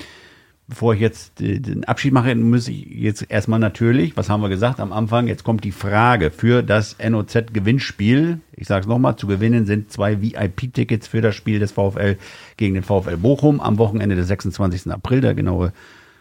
Bevor 0.66 0.94
ich 0.94 1.01
jetzt 1.01 1.40
äh, 1.40 1.61
den 1.61 1.84
Abschied 1.84 2.12
mache, 2.12 2.34
muss 2.34 2.66
ich 2.66 2.86
jetzt 2.86 3.24
erstmal 3.28 3.61
natürlich, 3.61 4.16
was 4.16 4.28
haben 4.28 4.40
wir 4.40 4.48
gesagt 4.48 4.80
am 4.80 4.92
Anfang? 4.92 5.28
Jetzt 5.28 5.44
kommt 5.44 5.62
die 5.62 5.70
Frage 5.70 6.32
für 6.32 6.64
das 6.64 6.96
NOZ-Gewinnspiel. 6.98 8.40
Ich 8.57 8.66
sage 8.66 8.80
es 8.80 8.88
nochmal, 8.88 9.14
zu 9.14 9.28
gewinnen 9.28 9.64
sind 9.64 9.92
zwei 9.92 10.20
VIP-Tickets 10.20 11.07
für 11.07 11.20
das 11.20 11.36
Spiel 11.36 11.61
des 11.61 11.70
VfL 11.70 12.16
gegen 12.57 12.74
den 12.74 12.82
VfL 12.82 13.16
Bochum 13.16 13.61
am 13.61 13.78
Wochenende 13.78 14.16
des 14.16 14.26
26. 14.26 14.90
April. 14.90 15.20
Der 15.20 15.34
genaue 15.34 15.72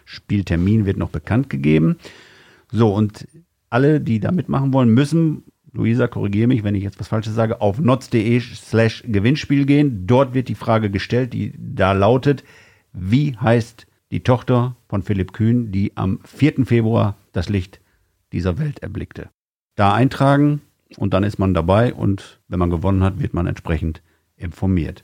Spieltermin 0.05 0.85
wird 0.85 0.97
noch 0.97 1.09
bekannt 1.09 1.49
gegeben. 1.49 1.97
So, 2.71 2.93
und 2.93 3.27
alle, 3.71 3.99
die 3.99 4.19
da 4.19 4.31
mitmachen 4.31 4.73
wollen, 4.73 4.89
müssen, 4.93 5.43
Luisa, 5.71 6.07
korrigiere 6.07 6.47
mich, 6.47 6.63
wenn 6.63 6.75
ich 6.75 6.83
jetzt 6.83 6.99
was 6.99 7.07
Falsches 7.07 7.35
sage, 7.35 7.61
auf 7.61 7.79
notz.de 7.79 8.39
slash 8.39 9.03
Gewinnspiel 9.07 9.65
gehen. 9.65 10.07
Dort 10.07 10.33
wird 10.33 10.47
die 10.47 10.55
Frage 10.55 10.89
gestellt, 10.89 11.33
die 11.33 11.53
da 11.57 11.91
lautet, 11.91 12.43
wie 12.93 13.37
heißt 13.37 13.85
die 14.11 14.21
Tochter 14.21 14.75
von 14.87 15.03
Philipp 15.03 15.33
Kühn, 15.33 15.71
die 15.71 15.95
am 15.95 16.19
4. 16.25 16.65
Februar 16.65 17.15
das 17.31 17.49
Licht 17.49 17.79
dieser 18.31 18.57
Welt 18.57 18.79
erblickte? 18.79 19.29
Da 19.75 19.93
eintragen 19.93 20.61
und 20.97 21.13
dann 21.13 21.23
ist 21.23 21.37
man 21.37 21.53
dabei 21.53 21.93
und 21.93 22.39
wenn 22.47 22.59
man 22.59 22.69
gewonnen 22.69 23.03
hat, 23.03 23.19
wird 23.19 23.33
man 23.33 23.47
entsprechend 23.47 24.01
informiert. 24.35 25.03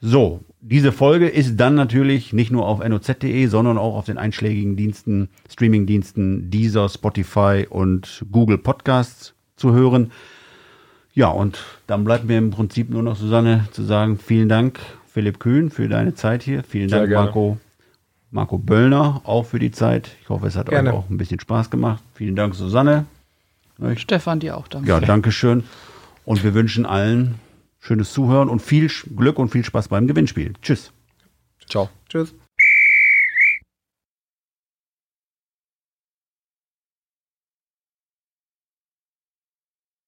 So, 0.00 0.44
diese 0.62 0.92
Folge 0.92 1.28
ist 1.28 1.56
dann 1.58 1.74
natürlich 1.74 2.32
nicht 2.32 2.50
nur 2.50 2.66
auf 2.66 2.86
noz.de, 2.86 3.46
sondern 3.46 3.78
auch 3.78 3.96
auf 3.96 4.06
den 4.06 4.18
einschlägigen 4.18 4.76
Diensten, 4.76 5.28
Streamingdiensten 5.50 6.50
Deezer, 6.50 6.88
Spotify 6.88 7.66
und 7.68 8.24
Google 8.30 8.58
Podcasts 8.58 9.34
zu 9.56 9.72
hören. 9.72 10.12
Ja, 11.14 11.28
und 11.28 11.58
dann 11.86 12.04
bleibt 12.04 12.24
mir 12.24 12.38
im 12.38 12.50
Prinzip 12.50 12.90
nur 12.90 13.02
noch, 13.02 13.16
Susanne, 13.16 13.66
zu 13.72 13.82
sagen, 13.82 14.18
vielen 14.18 14.48
Dank, 14.48 14.80
Philipp 15.12 15.40
Kühn, 15.40 15.70
für 15.70 15.88
deine 15.88 16.14
Zeit 16.14 16.42
hier. 16.42 16.62
Vielen 16.62 16.88
Sehr 16.88 17.00
Dank, 17.00 17.10
gerne. 17.10 17.26
Marco, 17.26 17.58
Marco 18.30 18.58
Böllner, 18.58 19.22
auch 19.24 19.46
für 19.46 19.58
die 19.58 19.72
Zeit. 19.72 20.16
Ich 20.22 20.28
hoffe, 20.28 20.46
es 20.46 20.56
hat 20.56 20.68
Gerne. 20.68 20.90
euch 20.90 20.96
auch 20.96 21.10
ein 21.10 21.16
bisschen 21.16 21.40
Spaß 21.40 21.70
gemacht. 21.70 22.02
Vielen 22.14 22.36
Dank, 22.36 22.54
Susanne. 22.54 23.06
Stefan, 23.96 24.40
dir 24.40 24.58
auch 24.58 24.68
danke. 24.68 24.88
Ja, 24.88 25.00
danke 25.00 25.32
schön. 25.32 25.64
Und 26.26 26.44
wir 26.44 26.52
wünschen 26.52 26.84
allen 26.84 27.36
schönes 27.80 28.12
Zuhören 28.12 28.48
und 28.48 28.60
viel 28.62 28.88
Glück 29.16 29.38
und 29.38 29.50
viel 29.50 29.64
Spaß 29.64 29.88
beim 29.88 30.06
Gewinnspiel. 30.06 30.52
Tschüss. 30.62 30.92
Ciao. 31.68 31.88
Tschüss. 32.08 32.34